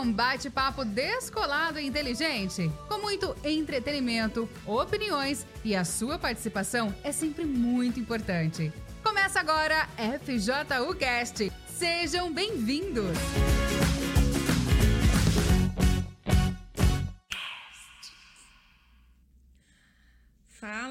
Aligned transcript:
um 0.00 0.12
bate-papo 0.12 0.84
descolado 0.84 1.78
e 1.78 1.86
inteligente, 1.86 2.70
com 2.88 2.98
muito 2.98 3.34
entretenimento, 3.44 4.48
opiniões 4.66 5.46
e 5.64 5.74
a 5.74 5.84
sua 5.84 6.18
participação 6.18 6.94
é 7.02 7.12
sempre 7.12 7.44
muito 7.44 7.98
importante. 7.98 8.72
Começa 9.02 9.40
agora 9.40 9.88
FJU 9.96 10.94
Cast. 10.96 11.52
Sejam 11.66 12.32
bem-vindos! 12.32 13.67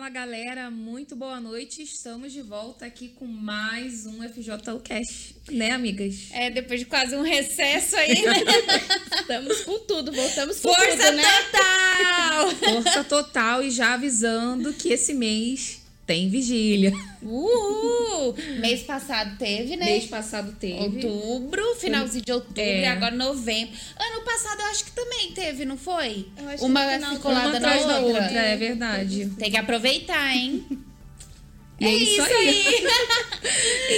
Fala 0.07 0.25
galera, 0.25 0.71
muito 0.71 1.17
boa 1.17 1.37
noite. 1.37 1.81
Estamos 1.81 2.31
de 2.31 2.41
volta 2.41 2.85
aqui 2.85 3.09
com 3.09 3.25
mais 3.25 4.05
um 4.05 4.23
FJU 4.23 4.79
Cash, 4.81 5.33
né, 5.51 5.71
amigas? 5.71 6.29
É, 6.31 6.49
depois 6.49 6.79
de 6.79 6.85
quase 6.85 7.13
um 7.13 7.21
recesso 7.23 7.97
aí, 7.97 8.21
né? 8.21 8.35
Estamos 9.19 9.61
com 9.65 9.79
tudo, 9.79 10.13
voltamos 10.13 10.61
com 10.61 10.73
Força 10.73 10.91
tudo, 10.91 11.11
né? 11.11 11.23
total! 11.51 12.55
Força 12.55 13.03
total 13.03 13.63
e 13.63 13.69
já 13.69 13.95
avisando 13.95 14.71
que 14.71 14.93
esse 14.93 15.13
mês 15.13 15.81
tem 16.07 16.29
vigília. 16.29 16.93
Uhul! 17.21 18.33
Mês 18.61 18.81
passado 18.83 19.37
teve, 19.37 19.75
né? 19.75 19.85
Mês 19.85 20.05
passado 20.05 20.55
teve. 20.57 21.05
Outubro, 21.05 21.75
finalzinho 21.75 22.23
de 22.23 22.31
outubro 22.31 22.61
É. 22.61 22.81
e 22.81 22.85
agora 22.85 23.13
novembro. 23.13 23.75
Ano 23.99 24.21
passado 24.23 24.61
eu 24.61 24.65
acho 24.67 24.85
que 24.85 24.91
também 24.91 25.33
teve, 25.33 25.65
não 25.65 25.77
foi? 25.77 26.25
Eu 26.37 26.47
acho 26.49 26.65
Uma 26.65 26.81
que 26.85 26.93
ficou 26.93 27.09
ano 27.09 27.19
colada 27.19 27.49
Uma 27.49 27.51
na 27.51 27.57
atrás 27.57 27.85
da 27.85 27.99
outra. 27.99 28.23
outra, 28.23 28.39
é 28.39 28.55
verdade. 28.57 29.31
Tem 29.37 29.51
que 29.51 29.57
aproveitar, 29.57 30.35
hein? 30.35 30.65
E 31.79 31.85
é 31.85 31.93
isso 31.95 32.21
aí. 32.21 32.87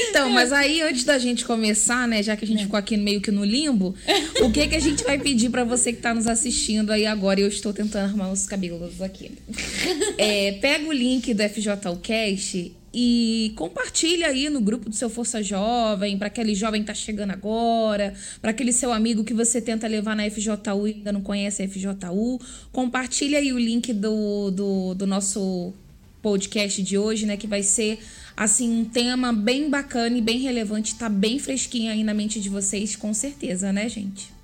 Então, 0.10 0.30
mas 0.30 0.52
aí 0.52 0.82
antes 0.82 1.04
da 1.04 1.18
gente 1.18 1.46
começar, 1.46 2.08
né, 2.08 2.22
já 2.22 2.36
que 2.36 2.46
a 2.46 2.48
gente 2.48 2.64
ficou 2.64 2.78
aqui 2.78 2.98
meio 2.98 3.22
que 3.22 3.32
no 3.32 3.44
limbo, 3.44 3.96
o 4.42 4.52
que 4.52 4.68
que 4.68 4.76
a 4.76 4.80
gente 4.80 5.04
vai 5.04 5.18
pedir 5.18 5.50
pra 5.50 5.64
você 5.64 5.94
que 5.94 6.02
tá 6.02 6.14
nos 6.14 6.28
assistindo 6.28 6.92
aí 6.92 7.06
agora? 7.06 7.40
Eu 7.40 7.48
estou 7.48 7.74
tentando 7.74 8.06
arrumar 8.06 8.32
os 8.32 8.46
cabelos 8.46 9.02
aqui. 9.02 9.32
É, 10.18 10.54
pega 10.54 10.86
o 10.86 10.92
link 10.92 11.34
do 11.34 11.42
FJUcast 11.42 12.74
e 12.94 13.54
compartilha 13.56 14.28
aí 14.28 14.50
no 14.50 14.60
grupo 14.60 14.90
do 14.90 14.96
seu 14.96 15.10
Força 15.10 15.42
Jovem, 15.42 16.18
pra 16.18 16.28
aquele 16.28 16.54
jovem 16.54 16.82
que 16.82 16.88
tá 16.88 16.94
chegando 16.94 17.32
agora, 17.32 18.14
pra 18.42 18.52
aquele 18.52 18.74
seu 18.74 18.92
amigo 18.92 19.24
que 19.24 19.34
você 19.34 19.62
tenta 19.62 19.88
levar 19.88 20.16
na 20.16 20.30
FJU 20.30 20.88
e 20.88 20.94
ainda 20.96 21.14
não 21.14 21.22
conhece 21.22 21.64
a 21.64 21.70
FJU. 21.70 22.40
Compartilha 22.72 23.40
aí 23.40 23.54
o 23.54 23.60
link 23.60 23.94
do, 23.94 24.52
do, 24.52 24.94
do 24.94 25.08
nosso 25.08 25.74
podcast 26.22 26.82
de 26.82 26.98
hoje, 26.98 27.26
né? 27.26 27.38
Que 27.38 27.48
vai 27.48 27.64
ser, 27.64 28.00
assim, 28.36 28.82
um 28.82 28.86
tema 28.86 29.32
bem 29.34 29.70
bacana 29.70 30.18
e 30.18 30.22
bem 30.22 30.40
relevante. 30.40 30.96
Tá 30.96 31.10
bem 31.10 31.40
fresquinho 31.40 31.92
aí 31.92 32.04
na 32.04 32.14
mente 32.14 32.40
de 32.40 32.50
vocês, 32.50 32.96
com 32.96 33.14
certeza, 33.14 33.72
né, 33.72 33.88
gente? 33.88 34.40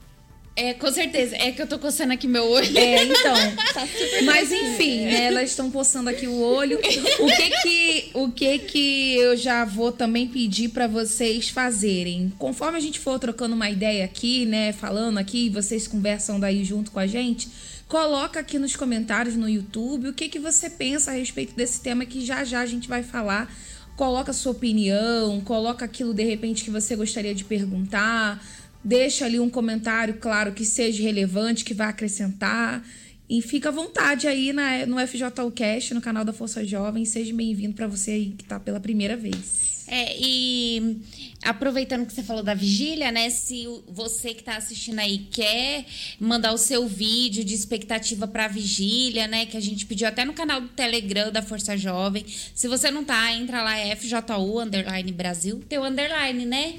É, 0.55 0.73
com 0.73 0.89
certeza. 0.89 1.35
É 1.35 1.51
que 1.51 1.61
eu 1.61 1.67
tô 1.67 1.77
coçando 1.77 2.13
aqui 2.13 2.27
meu 2.27 2.45
olho. 2.49 2.77
É, 2.77 3.03
então. 3.03 3.35
Tá 3.73 3.85
super 3.85 4.23
Mas 4.23 4.51
enfim, 4.53 5.01
né, 5.01 5.25
elas 5.25 5.49
estão 5.49 5.69
postando 5.69 6.09
aqui 6.09 6.27
o 6.27 6.39
olho. 6.39 6.77
O 6.77 6.81
que 7.27 7.49
que, 7.61 8.09
o 8.13 8.31
que 8.31 8.59
que 8.59 9.15
eu 9.15 9.35
já 9.35 9.65
vou 9.65 9.91
também 9.91 10.27
pedir 10.27 10.69
pra 10.69 10.87
vocês 10.87 11.49
fazerem? 11.49 12.31
Conforme 12.37 12.77
a 12.77 12.81
gente 12.81 12.99
for 12.99 13.19
trocando 13.19 13.53
uma 13.53 13.69
ideia 13.69 14.05
aqui, 14.05 14.45
né, 14.45 14.71
falando 14.71 15.17
aqui, 15.17 15.49
vocês 15.49 15.87
conversam 15.87 16.39
daí 16.39 16.63
junto 16.63 16.89
com 16.89 16.99
a 16.99 17.07
gente, 17.07 17.49
coloca 17.87 18.39
aqui 18.39 18.57
nos 18.57 18.75
comentários 18.75 19.35
no 19.35 19.47
YouTube 19.47 20.09
o 20.09 20.13
que 20.13 20.29
que 20.29 20.39
você 20.39 20.69
pensa 20.69 21.11
a 21.11 21.13
respeito 21.13 21.55
desse 21.55 21.81
tema 21.81 22.05
que 22.05 22.25
já 22.25 22.43
já 22.43 22.61
a 22.61 22.65
gente 22.65 22.87
vai 22.87 23.03
falar. 23.03 23.53
Coloca 23.95 24.33
sua 24.33 24.51
opinião, 24.51 25.39
coloca 25.41 25.85
aquilo 25.85 26.13
de 26.13 26.23
repente 26.23 26.63
que 26.63 26.71
você 26.71 26.95
gostaria 26.95 27.33
de 27.33 27.45
perguntar. 27.45 28.43
Deixa 28.83 29.25
ali 29.25 29.39
um 29.39 29.49
comentário, 29.49 30.15
claro, 30.15 30.51
que 30.51 30.65
seja 30.65 31.01
relevante, 31.01 31.63
que 31.63 31.73
vai 31.73 31.87
acrescentar. 31.87 32.85
E 33.27 33.41
fica 33.41 33.69
à 33.69 33.71
vontade 33.71 34.27
aí 34.27 34.53
na, 34.53 34.85
no 34.85 34.97
FJUcast, 34.99 35.93
no 35.93 36.01
canal 36.01 36.23
da 36.23 36.33
Força 36.33 36.63
Jovem. 36.63 37.05
Seja 37.05 37.33
bem-vindo 37.33 37.73
para 37.73 37.87
você 37.87 38.11
aí 38.11 38.35
que 38.37 38.43
tá 38.43 38.59
pela 38.59 38.79
primeira 38.79 39.17
vez. 39.17 39.64
É, 39.87 40.17
e 40.19 40.97
aproveitando 41.43 42.07
que 42.07 42.13
você 42.13 42.23
falou 42.23 42.41
da 42.41 42.55
vigília, 42.55 43.11
né? 43.11 43.29
Se 43.29 43.67
você 43.87 44.33
que 44.33 44.43
tá 44.43 44.57
assistindo 44.57 44.97
aí 44.97 45.19
quer 45.31 45.85
mandar 46.19 46.53
o 46.53 46.57
seu 46.57 46.87
vídeo 46.87 47.43
de 47.43 47.53
expectativa 47.53 48.27
pra 48.27 48.47
vigília, 48.47 49.27
né? 49.27 49.45
Que 49.45 49.55
a 49.57 49.59
gente 49.59 49.85
pediu 49.85 50.07
até 50.07 50.25
no 50.25 50.33
canal 50.33 50.59
do 50.59 50.69
Telegram 50.69 51.31
da 51.31 51.43
Força 51.43 51.77
Jovem. 51.77 52.25
Se 52.55 52.67
você 52.67 52.89
não 52.89 53.03
tá, 53.03 53.31
entra 53.33 53.61
lá, 53.61 53.77
é 53.77 53.95
FJU 53.95 54.59
Underline 54.59 55.11
Brasil. 55.11 55.63
Tem 55.69 55.77
o 55.77 55.83
underline, 55.85 56.45
né? 56.45 56.75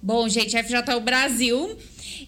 Bom, 0.00 0.28
gente, 0.28 0.56
FJU 0.56 1.00
Brasil. 1.00 1.76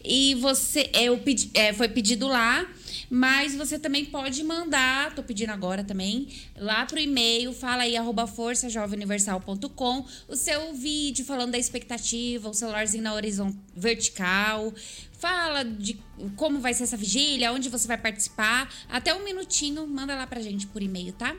E 0.05 0.35
você 0.35 0.91
é, 0.93 1.11
o 1.11 1.19
pedi- 1.19 1.51
é, 1.55 1.73
foi 1.73 1.89
pedido 1.89 2.27
lá. 2.27 2.67
Mas 3.11 3.55
você 3.55 3.79
também 3.79 4.05
pode 4.05 4.43
mandar, 4.43 5.15
tô 5.15 5.23
pedindo 5.23 5.51
agora 5.51 5.85
também, 5.85 6.29
lá 6.57 6.87
pro 6.87 6.99
e-mail, 6.99 7.53
fala 7.53 7.83
aí, 7.83 7.97
arroba 7.97 8.27
forçajovemuniversal.com, 8.27 10.07
o 10.29 10.37
seu 10.37 10.75
vídeo 10.75 11.25
falando 11.25 11.53
da 11.53 11.59
expectativa, 11.59 12.49
o 12.49 12.55
celularzinho 12.55 13.03
na 13.03 13.15
horizontal 13.15 13.61
vertical, 13.77 14.73
fala 15.19 15.63
de 15.63 15.99
como 16.37 16.61
vai 16.61 16.75
ser 16.75 16.85
essa 16.85 16.97
vigília, 16.97 17.53
onde 17.53 17.69
você 17.69 17.89
vai 17.89 17.99
participar, 17.99 18.73
até 18.89 19.15
um 19.15 19.25
minutinho, 19.25 19.87
manda 19.87 20.15
lá 20.15 20.27
pra 20.27 20.41
gente 20.41 20.67
por 20.67 20.83
e-mail, 20.83 21.13
tá? 21.13 21.35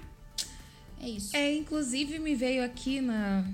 É 1.02 1.09
isso. 1.09 1.36
É, 1.36 1.54
inclusive 1.56 2.20
me 2.20 2.36
veio 2.36 2.64
aqui 2.64 3.00
na, 3.00 3.46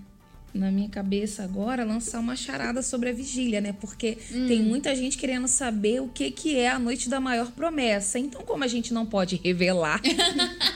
na 0.53 0.71
minha 0.71 0.89
cabeça 0.89 1.43
agora 1.43 1.83
lançar 1.83 2.19
uma 2.19 2.35
charada 2.35 2.81
sobre 2.81 3.09
a 3.09 3.13
vigília, 3.13 3.61
né? 3.61 3.73
Porque 3.73 4.17
tem 4.29 4.61
muita 4.61 4.95
gente 4.95 5.17
querendo 5.17 5.47
saber 5.47 6.01
o 6.01 6.07
que, 6.07 6.29
que 6.31 6.57
é 6.57 6.69
a 6.69 6.79
noite 6.79 7.09
da 7.09 7.19
maior 7.19 7.51
promessa. 7.51 8.19
Então, 8.19 8.41
como 8.43 8.63
a 8.63 8.67
gente 8.67 8.93
não 8.93 9.05
pode 9.05 9.39
revelar, 9.43 10.01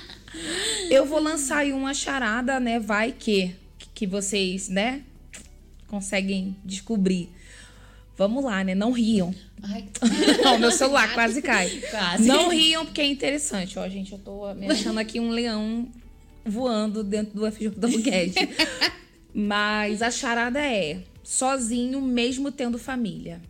eu 0.90 1.06
vou 1.06 1.20
lançar 1.20 1.60
aí 1.60 1.74
uma 1.74 1.94
charada, 1.94 2.60
né? 2.60 2.80
Vai 2.80 3.12
que, 3.12 3.56
que 3.94 4.08
vocês, 4.08 4.70
né, 4.70 5.02
conseguem 5.88 6.56
descobrir. 6.64 7.30
Vamos 8.18 8.46
lá, 8.46 8.64
né? 8.64 8.74
Não 8.74 8.92
riam. 8.92 9.36
Ai, 9.62 9.86
Não, 10.44 10.58
meu 10.58 10.72
celular 10.72 11.14
quase 11.14 11.42
cai. 11.42 11.70
Quase. 11.92 12.28
Não 12.28 12.50
riam 12.50 12.86
porque 12.86 13.02
é 13.02 13.06
interessante. 13.06 13.78
Ó, 13.78 13.88
gente, 13.90 14.14
eu 14.14 14.20
tô 14.20 14.54
me 14.54 14.72
achando 14.72 15.00
aqui 15.00 15.20
um 15.20 15.30
leão 15.30 15.88
voando 16.46 17.04
dentro 17.04 17.34
do 17.34 17.52
FJ 17.52 17.70
do 17.72 17.88
Guedes. 17.88 18.36
Mas 19.38 20.02
a 20.02 20.10
charada 20.10 20.60
é 20.62 21.04
sozinho 21.22 22.02
mesmo 22.02 22.52
tendo 22.54 22.80
família. 22.80 23.42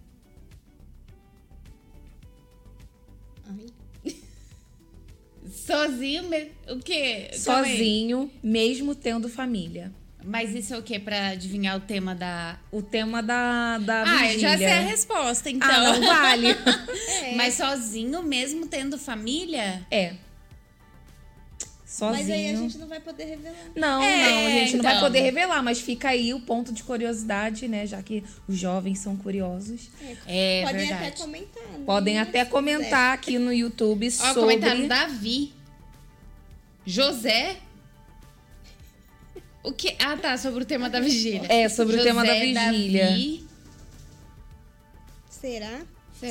sozinho, 5.48 6.24
mesmo? 6.24 6.52
o 6.70 6.80
quê? 6.80 7.30
Sozinho 7.34 8.32
mesmo 8.44 8.96
tendo 8.96 9.30
família. 9.30 9.92
Mas 10.24 10.56
isso 10.56 10.74
é 10.74 10.78
o 10.78 10.82
quê? 10.82 10.98
Pra 10.98 11.28
adivinhar 11.30 11.78
o 11.78 11.82
tema 11.82 12.16
da... 12.16 12.58
O 12.72 12.82
tema 12.82 13.22
da, 13.22 13.78
da 13.78 14.02
Ah, 14.02 14.24
vigília. 14.24 14.40
já 14.40 14.58
sei 14.58 14.68
a 14.68 14.80
resposta, 14.82 15.50
então. 15.52 15.70
Ah, 15.70 16.00
não 16.00 16.02
vale. 16.02 16.48
Mas 17.38 17.54
sozinho 17.54 18.24
mesmo 18.24 18.66
tendo 18.66 18.98
família? 18.98 19.86
é. 19.92 20.16
Sozinho. 21.96 22.20
Mas 22.28 22.30
aí 22.30 22.50
a 22.50 22.58
gente 22.58 22.78
não 22.78 22.88
vai 22.88 23.00
poder 23.00 23.24
revelar. 23.24 23.56
Não, 23.74 24.04
É, 24.04 24.32
não, 24.32 24.46
a 24.48 24.50
gente 24.50 24.76
não 24.76 24.84
vai 24.84 24.94
então. 24.96 25.06
poder 25.08 25.20
revelar, 25.22 25.64
mas 25.64 25.80
fica 25.80 26.10
aí 26.10 26.34
o 26.34 26.42
ponto 26.42 26.74
de 26.74 26.84
curiosidade, 26.84 27.68
né? 27.70 27.88
Já 27.88 28.02
que 28.04 28.22
os 28.50 28.58
jovens 28.58 29.00
são 29.00 29.16
curiosos. 29.16 29.90
É 30.28 30.64
Podem 30.66 30.78
verdade. 30.88 31.08
até 31.08 31.12
comentar. 31.18 31.64
né? 31.64 31.84
Podem 31.86 32.20
até 32.20 32.44
comentar 32.46 33.14
aqui 33.14 33.40
no 33.40 33.54
YouTube 33.54 34.08
Ó, 34.08 34.12
sobre. 34.12 34.40
comentário 34.42 34.88
Davi. 34.90 35.54
José. 36.86 37.58
O 39.64 39.72
que? 39.72 39.96
Ah, 39.98 40.18
tá, 40.18 40.38
sobre 40.38 40.64
o 40.64 40.66
tema 40.66 40.90
da 40.90 41.00
vigília. 41.00 41.48
É, 41.50 41.70
sobre 41.70 41.96
o 42.00 42.04
tema 42.04 42.26
da 42.26 42.34
José, 42.34 42.46
vigília. 42.72 43.06
Davi. 43.10 43.48
Será? 45.30 45.82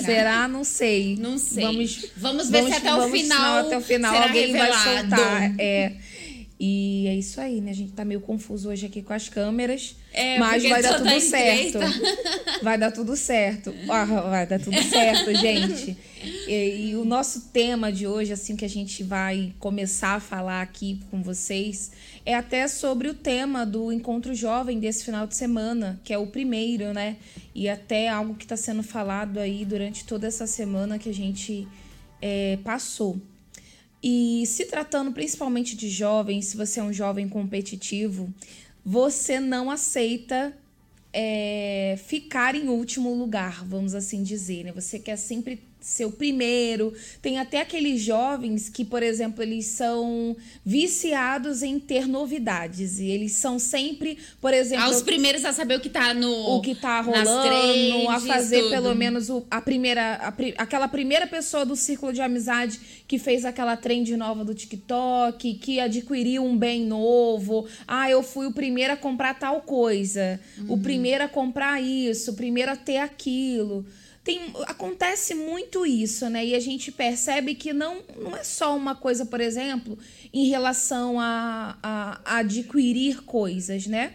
Será? 0.01 0.15
Será? 0.17 0.49
Não 0.49 0.65
sei. 0.65 1.17
Não 1.19 1.39
sei. 1.39 1.65
Vamos, 1.65 2.07
Vamos 2.17 2.51
ver 2.51 2.65
se 2.65 2.73
até 2.75 2.95
o 2.95 2.99
vamos, 2.99 3.21
final 3.21 3.39
senão 3.39 3.67
até 3.67 3.77
o 3.79 3.81
final 3.81 4.15
alguém 4.23 4.53
vai 4.53 4.71
revelado. 4.71 5.11
soltar. 5.11 5.55
É. 5.59 5.93
E 6.59 7.07
é 7.09 7.15
isso 7.15 7.41
aí, 7.41 7.61
né? 7.61 7.73
A 7.73 7.75
gente 7.75 7.93
tá 7.93 8.05
meio 8.05 8.21
confuso 8.21 8.71
hoje 8.71 8.87
aqui 8.87 9.03
com 9.03 9.13
as 9.13 9.29
câmeras. 9.29 9.97
É, 10.13 10.39
mas 10.39 10.63
porque 10.63 10.69
vai 10.69 10.83
dar 10.83 10.95
tudo 10.99 11.11
tá 11.11 11.21
certo. 11.21 11.79
tá? 11.81 12.59
Vai 12.63 12.79
dar 12.79 12.91
tudo 12.93 13.17
certo. 13.17 13.75
Ah, 13.89 14.05
vai 14.05 14.47
dar 14.47 14.61
tudo 14.61 14.83
certo, 14.83 15.35
gente. 15.37 15.97
E, 16.27 16.91
e 16.91 16.97
o 16.97 17.05
nosso 17.05 17.49
tema 17.53 17.93
de 17.93 18.07
hoje, 18.07 18.33
assim, 18.33 18.57
que 18.57 18.65
a 18.65 18.69
gente 18.69 19.03
vai 19.03 19.53
começar 19.59 20.15
a 20.15 20.21
falar 20.21 20.63
aqui 20.63 21.01
com 21.11 21.23
vocês, 21.23 21.93
é 22.25 22.35
até 22.35 22.67
sobre 22.69 23.09
o 23.09 23.15
tema 23.15 23.65
do 23.65 23.93
encontro 23.93 24.35
jovem 24.35 24.79
desse 24.79 25.05
final 25.05 25.27
de 25.27 25.37
semana, 25.37 26.01
que 26.05 26.13
é 26.13 26.19
o 26.19 26.27
primeiro, 26.27 26.93
né? 26.93 27.17
E 27.55 27.69
até 27.69 28.09
algo 28.09 28.35
que 28.35 28.45
está 28.45 28.57
sendo 28.57 28.83
falado 28.83 29.39
aí 29.39 29.65
durante 29.65 30.05
toda 30.05 30.27
essa 30.27 30.47
semana 30.47 30.99
que 30.99 31.09
a 31.09 31.15
gente 31.15 31.69
é, 32.21 32.59
passou. 32.65 33.21
E 34.03 34.45
se 34.47 34.67
tratando 34.67 35.13
principalmente 35.13 35.77
de 35.77 35.89
jovens, 35.89 36.47
se 36.47 36.57
você 36.57 36.81
é 36.81 36.83
um 36.83 36.93
jovem 36.93 37.29
competitivo, 37.29 38.33
você 38.85 39.41
não 39.41 39.71
aceita 39.71 40.55
é, 41.11 41.97
ficar 42.07 42.55
em 42.55 42.69
último 42.69 43.15
lugar, 43.15 43.65
vamos 43.65 43.95
assim 43.95 44.23
dizer, 44.23 44.65
né? 44.65 44.73
Você 44.73 44.99
quer 44.99 45.17
sempre 45.17 45.63
ser 45.87 46.07
o 46.07 46.11
primeiro. 46.11 46.93
Tem 47.21 47.39
até 47.39 47.61
aqueles 47.61 48.01
jovens 48.01 48.69
que, 48.69 48.85
por 48.85 49.03
exemplo, 49.03 49.43
eles 49.43 49.67
são 49.67 50.35
viciados 50.65 51.63
em 51.63 51.79
ter 51.79 52.07
novidades. 52.09 52.99
E 52.99 53.07
eles 53.07 53.33
são 53.33 53.59
sempre, 53.59 54.19
por 54.41 54.53
exemplo. 54.55 54.85
Aos 54.87 55.03
primeiros 55.03 55.45
a 55.45 55.53
saber 55.53 55.77
o 55.77 55.81
que 55.81 55.89
tá 55.91 56.13
no. 56.15 56.31
O 56.57 56.61
que 56.63 56.75
tá 56.75 57.01
rolando, 57.01 57.43
trends, 57.43 58.09
a 58.09 58.21
fazer 58.21 58.61
tudo. 58.61 58.71
pelo 58.71 58.95
menos 58.95 59.29
o- 59.31 59.45
a 59.51 59.61
primeira. 59.61 60.15
a 60.17 60.35
aquela 60.63 60.89
primeira 60.89 61.27
pessoa 61.27 61.65
do 61.65 61.77
círculo 61.77 62.13
de 62.13 62.21
amizade 62.21 62.81
que 63.07 63.19
fez 63.19 63.45
aquela 63.45 63.77
trend 63.77 64.17
nova 64.17 64.45
do 64.45 64.55
TikTok, 64.55 65.55
que 65.55 65.79
adquiriu 65.81 66.45
um 66.45 66.57
bem 66.57 66.85
novo. 66.85 67.67
Ah, 67.87 68.11
eu 68.11 68.23
fui 68.23 68.47
o 68.47 68.53
primeiro 68.53 68.93
a 68.93 68.97
comprar 68.97 69.35
tal 69.39 69.61
coisa. 69.63 70.41
O 70.69 70.79
primeiro 70.79 71.25
a 71.25 71.29
comprar 71.29 71.81
isso, 71.83 72.31
o 72.33 72.35
primeiro 72.35 72.71
a 72.73 72.77
ter 72.77 72.99
aquilo. 72.99 73.85
Tem, 74.25 74.55
acontece 74.67 75.35
muito 75.35 75.85
isso, 75.85 76.31
né? 76.31 76.45
E 76.47 76.55
a 76.55 76.61
gente 76.61 76.91
percebe 76.91 77.55
que 77.55 77.75
não, 77.75 78.03
não 78.19 78.35
é 78.35 78.43
só 78.43 78.75
uma 78.75 78.95
coisa, 78.95 79.27
por 79.27 79.39
exemplo, 79.39 79.99
em 80.33 80.49
relação 80.49 81.21
a, 81.21 81.79
a, 81.83 82.21
a 82.25 82.37
adquirir 82.39 83.23
coisas, 83.23 83.87
né? 83.87 84.15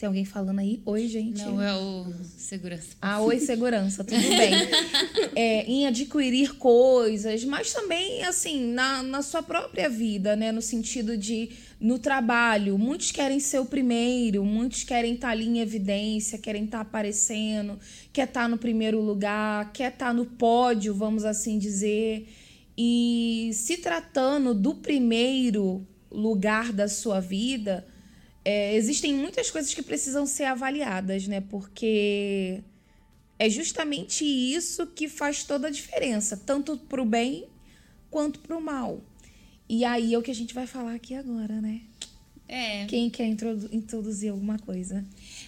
Tem 0.00 0.06
alguém 0.06 0.24
falando 0.24 0.60
aí? 0.60 0.80
Oi, 0.86 1.08
gente. 1.08 1.42
Não, 1.42 1.60
é 1.60 1.74
o 1.74 2.06
segurança. 2.24 2.88
Ah, 3.02 3.20
oi, 3.20 3.38
segurança, 3.38 4.02
tudo 4.02 4.18
bem. 4.20 4.54
É, 5.36 5.64
em 5.64 5.86
adquirir 5.86 6.54
coisas, 6.56 7.44
mas 7.44 7.72
também, 7.72 8.24
assim, 8.24 8.72
na, 8.72 9.02
na 9.02 9.22
sua 9.22 9.42
própria 9.42 9.88
vida, 9.88 10.34
né? 10.34 10.52
No 10.52 10.62
sentido 10.62 11.16
de, 11.16 11.50
no 11.80 11.98
trabalho, 11.98 12.76
muitos 12.76 13.10
querem 13.10 13.40
ser 13.40 13.58
o 13.58 13.64
primeiro, 13.64 14.44
muitos 14.44 14.84
querem 14.84 15.14
estar 15.14 15.30
ali 15.30 15.46
em 15.46 15.60
evidência, 15.60 16.38
querem 16.38 16.64
estar 16.64 16.80
aparecendo, 16.80 17.78
quer 18.12 18.28
estar 18.28 18.48
no 18.48 18.58
primeiro 18.58 19.00
lugar, 19.00 19.72
quer 19.72 19.90
estar 19.90 20.12
no 20.12 20.26
pódio, 20.26 20.94
vamos 20.94 21.24
assim 21.24 21.58
dizer. 21.58 22.28
E 22.76 23.50
se 23.54 23.78
tratando 23.78 24.54
do 24.54 24.74
primeiro 24.74 25.86
lugar 26.10 26.70
da 26.70 26.86
sua 26.86 27.18
vida, 27.18 27.86
é, 28.44 28.74
existem 28.74 29.14
muitas 29.14 29.50
coisas 29.50 29.72
que 29.72 29.82
precisam 29.82 30.26
ser 30.26 30.44
avaliadas, 30.44 31.26
né? 31.26 31.40
Porque 31.40 32.62
é 33.38 33.48
justamente 33.48 34.22
isso 34.22 34.86
que 34.88 35.08
faz 35.08 35.44
toda 35.44 35.68
a 35.68 35.70
diferença, 35.70 36.36
tanto 36.36 36.76
pro 36.76 37.06
bem 37.06 37.48
quanto 38.10 38.38
pro 38.40 38.60
mal. 38.60 39.00
E 39.72 39.84
aí 39.84 40.14
é 40.14 40.18
o 40.18 40.22
que 40.22 40.32
a 40.32 40.34
gente 40.34 40.52
vai 40.52 40.66
falar 40.66 40.96
aqui 40.96 41.14
agora, 41.14 41.60
né? 41.60 41.82
É. 42.48 42.86
Quem 42.86 43.08
quer 43.08 43.26
introdu- 43.26 43.68
introduzir 43.72 44.32
alguma 44.32 44.58
coisa? 44.58 45.04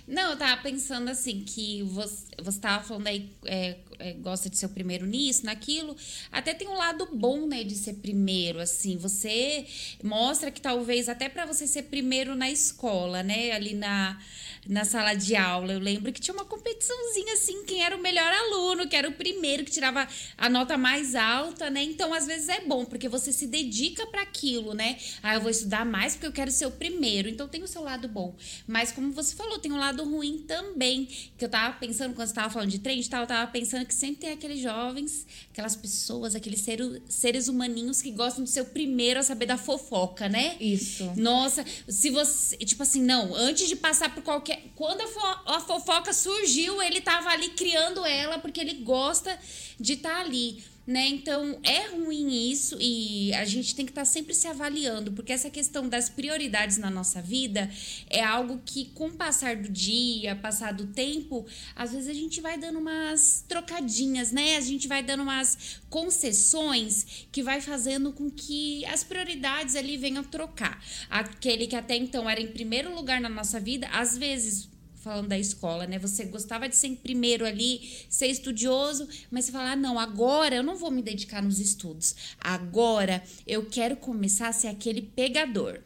Não, 0.07 0.31
eu 0.31 0.37
tava 0.37 0.63
pensando 0.63 1.09
assim, 1.11 1.41
que 1.41 1.83
você, 1.83 2.27
você 2.41 2.61
tava 2.61 2.85
falando 2.85 3.09
aí, 3.09 3.29
é, 3.45 3.79
é, 4.03 4.13
gosta 4.15 4.51
de 4.51 4.59
ser 4.59 4.67
o 4.67 4.71
primeiro 4.71 5.07
nisso, 5.07 5.47
naquilo. 5.47 5.97
Até 6.31 6.53
tem 6.53 6.69
um 6.69 6.75
lado 6.75 7.09
bom, 7.13 7.47
né, 7.47 7.63
de 7.63 7.77
ser 7.77 7.95
primeiro, 7.95 8.59
assim. 8.59 8.97
Você 8.97 9.65
mostra 10.03 10.51
que 10.51 10.61
talvez 10.61 11.09
até 11.09 11.29
para 11.29 11.47
você 11.47 11.67
ser 11.67 11.85
primeiro 11.85 12.35
na 12.35 12.51
escola, 12.51 13.23
né, 13.23 13.53
ali 13.53 13.75
na, 13.75 14.19
na 14.67 14.85
sala 14.85 15.15
de 15.15 15.37
aula. 15.37 15.73
Eu 15.73 15.79
lembro 15.79 16.13
que 16.13 16.21
tinha 16.21 16.35
uma 16.35 16.45
competiçãozinha, 16.45 17.35
assim, 17.35 17.65
quem 17.65 17.85
era 17.85 17.97
o 17.97 18.03
melhor 18.03 18.31
aluno, 18.33 18.89
que 18.89 18.97
era 18.97 19.09
o 19.09 19.13
primeiro, 19.13 19.65
que 19.65 19.71
tirava 19.71 20.07
a 20.37 20.49
nota 20.49 20.77
mais 20.77 21.15
alta, 21.15 21.71
né? 21.71 21.83
Então, 21.83 22.13
às 22.13 22.27
vezes 22.27 22.49
é 22.49 22.61
bom, 22.61 22.85
porque 22.85 23.09
você 23.09 23.33
se 23.33 23.47
dedica 23.47 24.07
para 24.07 24.23
aquilo, 24.23 24.75
né? 24.75 24.99
Ah, 25.23 25.35
eu 25.35 25.41
vou 25.41 25.51
estudar 25.51 25.85
mais 25.85 26.15
porque 26.15 26.27
eu 26.27 26.33
quero 26.33 26.51
ser 26.51 26.67
o 26.67 26.71
primeiro. 26.71 27.29
Então, 27.29 27.49
tem 27.49 27.63
o 27.63 27.69
seu 27.69 27.83
lado 27.83 28.09
bom. 28.09 28.35
Mas, 28.67 28.93
como 28.93 29.13
você 29.13 29.35
falou, 29.35 29.59
tem 29.59 29.73
um 29.73 29.79
lado 29.79 30.05
ruim 30.05 30.39
também. 30.39 31.07
Que 31.37 31.45
eu 31.45 31.49
tava 31.49 31.77
pensando, 31.77 32.15
quando 32.15 32.29
você 32.29 32.35
tava 32.35 32.51
falando 32.51 32.71
de 32.71 32.79
trend 32.79 33.05
e 33.05 33.09
tal, 33.09 33.23
eu 33.23 33.27
tava 33.27 33.51
pensando 33.51 33.87
que 33.87 33.92
sempre 33.93 34.23
tem 34.23 34.31
aqueles 34.33 34.61
jovens, 34.61 35.27
aquelas 35.53 35.77
pessoas, 35.77 36.35
aqueles 36.35 36.61
seres, 36.61 37.01
seres 37.09 37.49
humaninhos 37.49 38.01
que 38.03 38.11
gostam 38.11 38.43
de 38.45 38.51
ser 38.51 38.63
o 38.63 38.67
primeiro 38.67 39.21
a 39.21 39.23
saber 39.23 39.47
da 39.47 39.57
fofoca, 39.59 40.29
né? 40.29 40.57
Isso. 40.61 41.13
Nossa, 41.17 41.65
se 41.89 42.11
você. 42.11 42.57
Tipo 42.59 42.83
assim, 42.83 43.03
não, 43.03 43.35
antes 43.35 43.69
de 43.69 43.77
passar 43.77 44.15
por 44.15 44.23
qualquer. 44.23 44.63
Quando 44.75 45.01
a, 45.03 45.07
fo- 45.09 45.41
a 45.51 45.61
fofoca 45.61 46.13
surgiu, 46.13 46.83
ele 46.83 47.01
tava 47.01 47.29
ali 47.31 47.51
criando 47.51 48.05
ela 48.05 48.39
porque 48.39 48.61
ele 48.61 48.75
gosta 48.75 49.39
de 49.79 49.95
estar 49.95 50.21
ali. 50.21 50.63
Né? 50.85 51.07
Então 51.07 51.61
é 51.63 51.91
ruim 51.91 52.51
isso 52.51 52.77
e 52.81 53.33
a 53.35 53.45
gente 53.45 53.73
tem 53.73 53.87
que 53.87 53.93
estar 53.93 54.05
sempre 54.05 54.35
se 54.35 54.49
avaliando, 54.49 55.13
porque 55.13 55.33
essa 55.33 55.49
questão 55.49 55.89
das 55.89 56.09
prioridades 56.11 56.77
na 56.77 56.91
nossa 56.91 57.23
vida 57.23 57.71
é 58.11 58.21
algo 58.21 58.61
que, 58.65 58.87
com 58.87 59.07
o 59.07 59.13
passar 59.13 59.55
do 59.55 59.69
dia, 59.69 60.35
passar 60.35 60.73
do 60.73 60.89
tempo, 60.89 61.47
às 61.77 61.93
vezes 61.93 62.09
a 62.09 62.13
gente 62.13 62.41
vai 62.41 62.59
dando 62.59 62.81
umas 62.81 63.45
trocadinhas, 63.47 64.33
né? 64.33 64.57
A 64.57 64.61
gente 64.61 64.89
vai 64.89 65.05
dando 65.05 65.23
umas 65.23 65.81
concessões 65.89 67.27
que 67.31 67.45
vai 67.45 67.61
fazendo 67.61 68.13
com 68.13 68.29
que 68.29 68.85
as 68.87 69.05
prioridades 69.05 69.77
ali 69.77 69.97
venham 69.97 70.25
trocar. 70.25 70.83
Aquele 71.09 71.69
que 71.69 71.77
até 71.77 71.95
então 71.95 72.29
era 72.29 72.41
em 72.41 72.49
primeiro 72.49 72.93
lugar 72.93 73.21
na 73.21 73.29
nossa 73.29 73.61
vida, 73.61 73.87
às 73.93 74.19
vezes 74.19 74.69
falando 75.03 75.29
da 75.29 75.39
escola, 75.39 75.87
né? 75.87 75.99
Você 75.99 76.25
gostava 76.25 76.69
de 76.69 76.77
ser 76.77 76.87
em 76.87 76.95
primeiro 76.95 77.45
ali, 77.45 77.91
ser 78.09 78.29
estudioso, 78.29 79.09
mas 79.31 79.45
você 79.45 79.53
fala: 79.53 79.73
ah, 79.73 79.77
não, 79.77 79.99
agora 79.99 80.55
eu 80.55 80.63
não 80.63 80.77
vou 80.77 80.91
me 80.91 81.03
dedicar 81.03 81.43
nos 81.43 81.59
estudos. 81.59 82.15
Agora 82.41 83.23
eu 83.47 83.67
quero 83.67 83.97
começar 83.97 84.49
a 84.49 84.53
ser 84.53 84.69
aquele 84.69 85.03
pegador. 85.03 85.81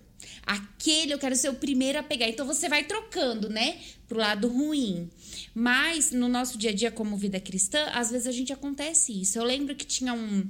Aquele 0.46 1.12
eu 1.12 1.18
quero 1.18 1.34
ser 1.34 1.48
o 1.48 1.54
primeiro 1.54 1.98
a 1.98 2.02
pegar. 2.02 2.28
Então 2.28 2.46
você 2.46 2.68
vai 2.68 2.84
trocando, 2.84 3.48
né? 3.48 3.78
Pro 4.06 4.18
lado 4.18 4.48
ruim. 4.48 5.10
Mas 5.54 6.12
no 6.12 6.28
nosso 6.28 6.58
dia 6.58 6.70
a 6.70 6.74
dia, 6.74 6.90
como 6.90 7.16
vida 7.16 7.40
cristã, 7.40 7.86
às 7.92 8.10
vezes 8.10 8.26
a 8.26 8.32
gente 8.32 8.52
acontece 8.52 9.20
isso. 9.20 9.38
Eu 9.38 9.44
lembro 9.44 9.74
que 9.74 9.84
tinha 9.84 10.12
um. 10.12 10.48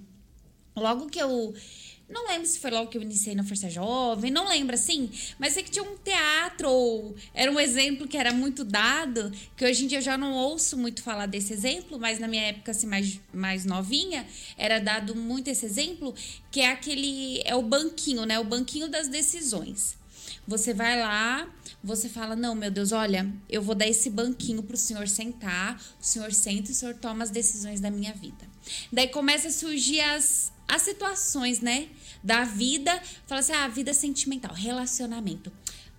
Logo 0.77 1.07
que 1.07 1.19
eu. 1.19 1.55
Não 2.09 2.29
lembro 2.29 2.47
se 2.47 2.61
foi 2.61 2.71
logo 2.71 2.89
que 2.89 2.97
eu 2.97 3.03
iniciei 3.03 3.35
na 3.35 3.43
Força 3.43 3.69
Jovem, 3.69 4.31
não 4.31 4.49
lembro 4.49 4.77
assim, 4.77 5.11
mas 5.41 5.55
sei 5.55 5.65
que 5.65 5.71
tinha 5.71 5.85
um 5.85 5.97
teatro, 5.97 6.71
ou 6.71 7.17
era 7.35 7.51
um 7.51 7.59
exemplo 7.59 8.07
que 8.07 8.17
era 8.17 8.33
muito 8.33 8.65
dado, 8.65 9.33
que 9.57 9.65
hoje 9.65 9.85
em 9.85 9.89
dia 9.89 9.99
eu 9.99 10.03
já 10.03 10.17
não 10.17 10.33
ouço 10.33 10.77
muito 10.77 11.03
falar 11.03 11.27
desse 11.27 11.53
exemplo, 11.53 11.99
mas 11.99 12.21
na 12.21 12.29
minha 12.29 12.43
época, 12.45 12.71
assim, 12.71 12.87
mais, 12.87 13.21
mais 13.33 13.65
novinha, 13.65 14.25
era 14.57 14.79
dado 14.79 15.17
muito 15.17 15.49
esse 15.49 15.67
exemplo, 15.67 16.15
que 16.51 16.61
é 16.61 16.71
aquele, 16.71 17.43
é 17.45 17.57
o 17.57 17.63
banquinho, 17.63 18.25
né, 18.25 18.39
o 18.39 18.45
banquinho 18.45 18.89
das 18.89 19.09
decisões. 19.09 19.97
Você 20.47 20.73
vai 20.73 21.01
lá, 21.01 21.49
você 21.83 22.09
fala: 22.09 22.37
Não, 22.37 22.55
meu 22.55 22.71
Deus, 22.71 22.93
olha, 22.93 23.29
eu 23.49 23.61
vou 23.61 23.75
dar 23.75 23.87
esse 23.87 24.09
banquinho 24.09 24.63
pro 24.63 24.77
senhor 24.77 25.09
sentar, 25.09 25.81
o 26.01 26.05
senhor 26.05 26.33
senta 26.33 26.71
e 26.71 26.73
o 26.73 26.75
senhor 26.75 26.95
toma 26.95 27.25
as 27.25 27.31
decisões 27.31 27.81
da 27.81 27.91
minha 27.91 28.13
vida. 28.13 28.49
Daí 28.93 29.09
começa 29.09 29.49
a 29.49 29.53
surgir 29.53 30.01
as, 30.01 30.53
as 30.69 30.83
situações, 30.83 31.61
né? 31.61 31.89
Da 32.23 32.45
vida, 32.45 33.01
fala 33.27 33.41
assim: 33.41 33.53
ah, 33.53 33.69
vida 33.69 33.95
sentimental, 33.95 34.53
relacionamento. 34.55 35.53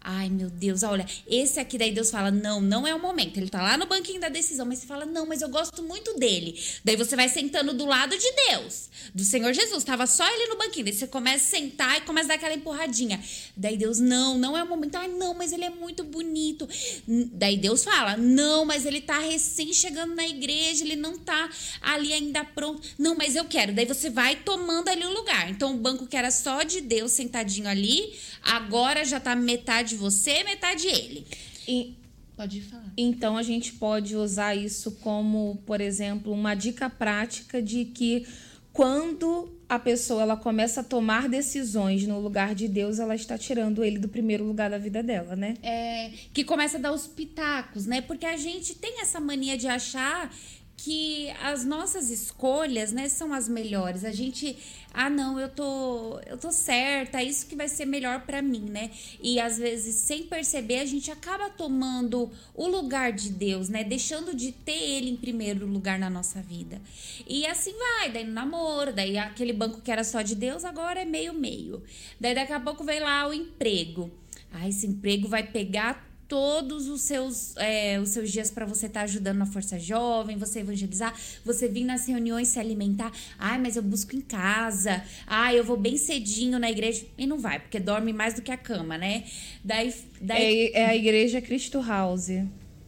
Ai, 0.09 0.29
meu 0.29 0.49
Deus, 0.49 0.83
olha, 0.83 1.05
esse 1.27 1.59
aqui 1.59 1.77
daí 1.77 1.91
Deus 1.91 2.09
fala: 2.09 2.31
não, 2.31 2.61
não 2.61 2.87
é 2.87 2.95
o 2.95 2.99
momento. 2.99 3.35
Ele 3.35 3.49
tá 3.49 3.61
lá 3.61 3.77
no 3.77 3.85
banquinho 3.85 4.21
da 4.21 4.29
decisão, 4.29 4.65
mas 4.65 4.79
você 4.79 4.87
fala: 4.87 5.05
não, 5.05 5.25
mas 5.25 5.41
eu 5.41 5.49
gosto 5.49 5.83
muito 5.83 6.17
dele. 6.17 6.57
Daí 6.81 6.95
você 6.95 7.13
vai 7.13 7.27
sentando 7.27 7.73
do 7.73 7.85
lado 7.85 8.17
de 8.17 8.31
Deus, 8.47 8.89
do 9.13 9.25
Senhor 9.25 9.51
Jesus. 9.51 9.83
Tava 9.83 10.07
só 10.07 10.25
ele 10.25 10.47
no 10.47 10.57
banquinho. 10.57 10.85
Daí 10.85 10.93
você 10.93 11.07
começa 11.07 11.43
a 11.43 11.59
sentar 11.59 11.97
e 11.97 12.01
começa 12.05 12.27
a 12.27 12.29
dar 12.29 12.35
aquela 12.35 12.53
empurradinha. 12.53 13.21
Daí 13.57 13.75
Deus: 13.75 13.99
não, 13.99 14.37
não 14.37 14.57
é 14.57 14.63
o 14.63 14.67
momento. 14.69 14.95
Ai, 14.95 15.09
não, 15.09 15.33
mas 15.33 15.51
ele 15.51 15.65
é 15.65 15.69
muito 15.69 16.05
bonito. 16.05 16.65
Daí 17.05 17.57
Deus 17.57 17.83
fala: 17.83 18.15
não, 18.15 18.63
mas 18.63 18.85
ele 18.85 19.01
tá 19.01 19.19
recém 19.19 19.73
chegando 19.73 20.15
na 20.15 20.25
igreja, 20.25 20.85
ele 20.85 20.95
não 20.95 21.17
tá 21.17 21.49
ali 21.81 22.13
ainda 22.13 22.45
pronto. 22.45 22.81
Não, 22.97 23.13
mas 23.13 23.35
eu 23.35 23.43
quero. 23.43 23.73
Daí 23.73 23.85
você 23.85 24.09
vai 24.09 24.37
tomando 24.37 24.87
ali 24.87 25.05
o 25.05 25.13
lugar. 25.13 25.49
Então 25.49 25.75
o 25.75 25.77
banco 25.77 26.07
que 26.07 26.15
era 26.15 26.31
só 26.31 26.63
de 26.63 26.79
Deus 26.79 27.11
sentadinho 27.11 27.67
ali, 27.67 28.17
agora 28.41 29.03
já 29.03 29.19
tá 29.19 29.35
metade 29.35 29.96
você, 29.97 30.43
metade 30.43 30.87
ele. 30.87 31.25
E, 31.67 31.97
Pode 32.37 32.61
falar. 32.61 32.93
Então 32.95 33.35
a 33.35 33.41
gente 33.41 33.73
pode 33.73 34.15
usar 34.15 34.53
isso 34.53 34.91
como, 35.01 35.59
por 35.65 35.81
exemplo, 35.81 36.31
uma 36.31 36.53
dica 36.53 36.87
prática 36.87 37.59
de 37.59 37.85
que 37.85 38.27
quando 38.71 39.51
a 39.67 39.79
pessoa 39.79 40.21
ela 40.21 40.37
começa 40.37 40.81
a 40.81 40.83
tomar 40.83 41.27
decisões 41.27 42.05
no 42.05 42.19
lugar 42.19 42.53
de 42.53 42.67
Deus, 42.67 42.99
ela 42.99 43.15
está 43.15 43.35
tirando 43.35 43.83
ele 43.83 43.97
do 43.97 44.07
primeiro 44.07 44.45
lugar 44.45 44.69
da 44.69 44.77
vida 44.77 45.01
dela, 45.01 45.35
né? 45.35 45.55
É, 45.63 46.11
que 46.31 46.43
começa 46.43 46.77
a 46.77 46.79
dar 46.79 46.93
os 46.93 47.07
pitacos, 47.07 47.87
né? 47.87 48.01
Porque 48.01 48.25
a 48.25 48.37
gente 48.37 48.75
tem 48.75 49.01
essa 49.01 49.19
mania 49.19 49.57
de 49.57 49.67
achar 49.67 50.31
que 50.77 51.31
as 51.43 51.65
nossas 51.65 52.11
escolhas, 52.11 52.91
né, 52.93 53.09
são 53.09 53.33
as 53.33 53.49
melhores. 53.49 54.05
A 54.05 54.11
gente, 54.11 54.55
ah, 54.93 55.09
não, 55.09 55.39
eu 55.39 55.49
tô, 55.49 56.19
eu 56.27 56.37
tô 56.37 56.51
certa, 56.51 57.21
isso 57.21 57.47
que 57.47 57.55
vai 57.55 57.67
ser 57.67 57.85
melhor 57.85 58.21
pra 58.21 58.43
mim, 58.43 58.69
né? 58.69 58.91
E 59.21 59.39
às 59.39 59.57
vezes, 59.57 59.95
sem 59.95 60.23
perceber, 60.23 60.79
a 60.79 60.85
gente 60.85 61.09
acaba 61.09 61.49
tomando 61.49 62.31
o 62.53 62.67
lugar 62.67 63.11
de 63.11 63.31
Deus, 63.31 63.69
né? 63.69 63.83
Deixando 63.83 64.35
de 64.35 64.51
ter 64.51 64.71
ele 64.71 65.09
em 65.09 65.17
primeiro 65.17 65.65
lugar 65.65 65.97
na 65.97 66.11
nossa 66.11 66.41
vida. 66.43 66.79
E 67.27 67.45
assim 67.47 67.73
vai, 67.77 68.11
daí 68.11 68.23
no 68.23 68.33
namoro, 68.33 68.93
daí 68.93 69.17
aquele 69.17 69.53
banco 69.53 69.81
que 69.81 69.91
era 69.91 70.03
só 70.03 70.21
de 70.21 70.35
Deus, 70.35 70.63
agora 70.63 71.01
é 71.01 71.05
meio 71.05 71.33
meio. 71.33 71.81
Daí 72.19 72.35
daqui 72.35 72.53
a 72.53 72.59
pouco 72.59 72.83
vem 72.83 72.99
lá 72.99 73.27
o 73.27 73.33
emprego. 73.33 74.11
Ah, 74.51 74.69
esse 74.69 74.85
emprego 74.85 75.27
vai 75.27 75.43
pegar 75.43 76.06
todos 76.27 76.87
os 76.87 77.01
seus, 77.01 77.55
é, 77.57 77.99
os 77.99 78.09
seus 78.09 78.31
dias 78.31 78.51
para 78.51 78.65
você 78.65 78.87
estar 78.87 79.01
tá 79.01 79.03
ajudando 79.05 79.37
na 79.37 79.45
Força 79.45 79.79
Jovem, 79.79 80.37
você 80.37 80.59
evangelizar, 80.59 81.13
você 81.43 81.67
vir 81.67 81.85
nas 81.85 82.07
reuniões 82.07 82.49
se 82.49 82.59
alimentar. 82.59 83.11
Ai, 83.39 83.57
mas 83.57 83.75
eu 83.75 83.83
busco 83.83 84.15
em 84.15 84.21
casa. 84.21 85.03
Ai, 85.25 85.57
eu 85.57 85.63
vou 85.63 85.77
bem 85.77 85.97
cedinho 85.97 86.59
na 86.59 86.69
igreja. 86.69 87.05
E 87.17 87.25
não 87.25 87.39
vai, 87.39 87.59
porque 87.59 87.79
dorme 87.79 88.11
mais 88.11 88.33
do 88.33 88.41
que 88.41 88.51
a 88.51 88.57
cama, 88.57 88.97
né? 88.97 89.23
Daí. 89.63 89.93
daí... 90.19 90.71
É, 90.73 90.81
é 90.81 90.85
a 90.87 90.95
igreja 90.95 91.41
Cristo 91.41 91.81
House. 91.81 92.29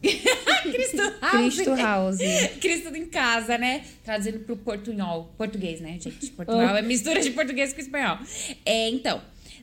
Cristo 0.00 0.96
House. 1.20 1.54
Cristo 1.54 1.74
House. 1.74 2.18
Cristo 2.60 2.96
em 2.96 3.06
casa, 3.06 3.56
né? 3.56 3.84
Traduzindo 4.04 4.40
pro 4.40 4.56
portunhol. 4.56 5.32
Português, 5.36 5.80
né, 5.80 5.98
gente? 6.00 6.30
Portugal 6.32 6.76
é 6.76 6.82
mistura 6.82 7.20
de 7.20 7.30
português 7.30 7.72
com 7.72 7.80
espanhol. 7.80 8.18
É, 8.64 8.88
então. 8.88 9.20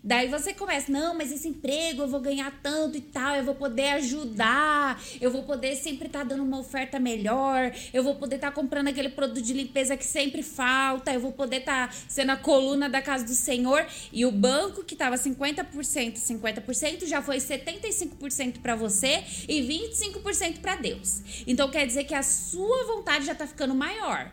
Daí 0.08 0.30
você 0.30 0.54
começa, 0.54 0.90
não, 0.90 1.14
mas 1.14 1.34
esse 1.34 1.50
emprego 1.50 2.04
eu 2.04 2.08
vou 2.08 2.22
ganhar 2.22 2.50
tanto 2.64 2.98
e 2.98 3.02
tal, 3.02 3.36
eu 3.36 3.44
vou 3.44 3.54
poder 3.54 3.90
ajudar, 3.90 5.04
eu 5.20 5.30
vou 5.30 5.44
poder 5.44 5.76
sempre 5.76 6.08
estar 6.08 6.20
tá 6.20 6.24
dando 6.24 6.44
uma 6.44 6.60
oferta 6.60 6.98
melhor, 6.98 7.76
eu 7.94 8.02
vou 8.02 8.16
poder 8.16 8.38
estar 8.38 8.48
tá 8.48 8.54
comprando 8.54 8.88
aquele 8.88 9.10
produto 9.10 9.42
de 9.42 9.52
limpeza 9.52 9.98
que 9.98 10.06
sempre 10.06 10.42
falta, 10.42 11.14
eu 11.14 11.20
vou 11.20 11.34
poder 11.34 11.58
estar 11.58 11.90
tá 11.90 11.94
sendo 12.08 12.30
a 12.30 12.38
coluna 12.38 12.88
da 12.88 13.02
casa 13.02 13.26
do 13.26 13.34
Senhor. 13.34 13.86
E 14.14 14.26
o 14.26 14.32
banco 14.32 14.82
que 14.82 14.94
estava 14.94 15.18
50%, 15.18 15.66
50% 16.16 17.06
já 17.06 17.22
foi 17.22 17.40
75% 17.40 18.62
para 18.62 18.78
você 18.78 19.26
e 19.46 19.62
25% 19.62 20.62
para 20.62 20.78
Deus. 20.78 21.44
Então 21.46 21.70
quer 21.70 21.86
dizer 21.86 22.06
que 22.06 22.16
a 22.16 22.24
sua 22.24 22.86
vontade 22.86 23.26
já 23.26 23.34
está 23.34 23.46
ficando 23.46 23.76
maior. 23.76 24.32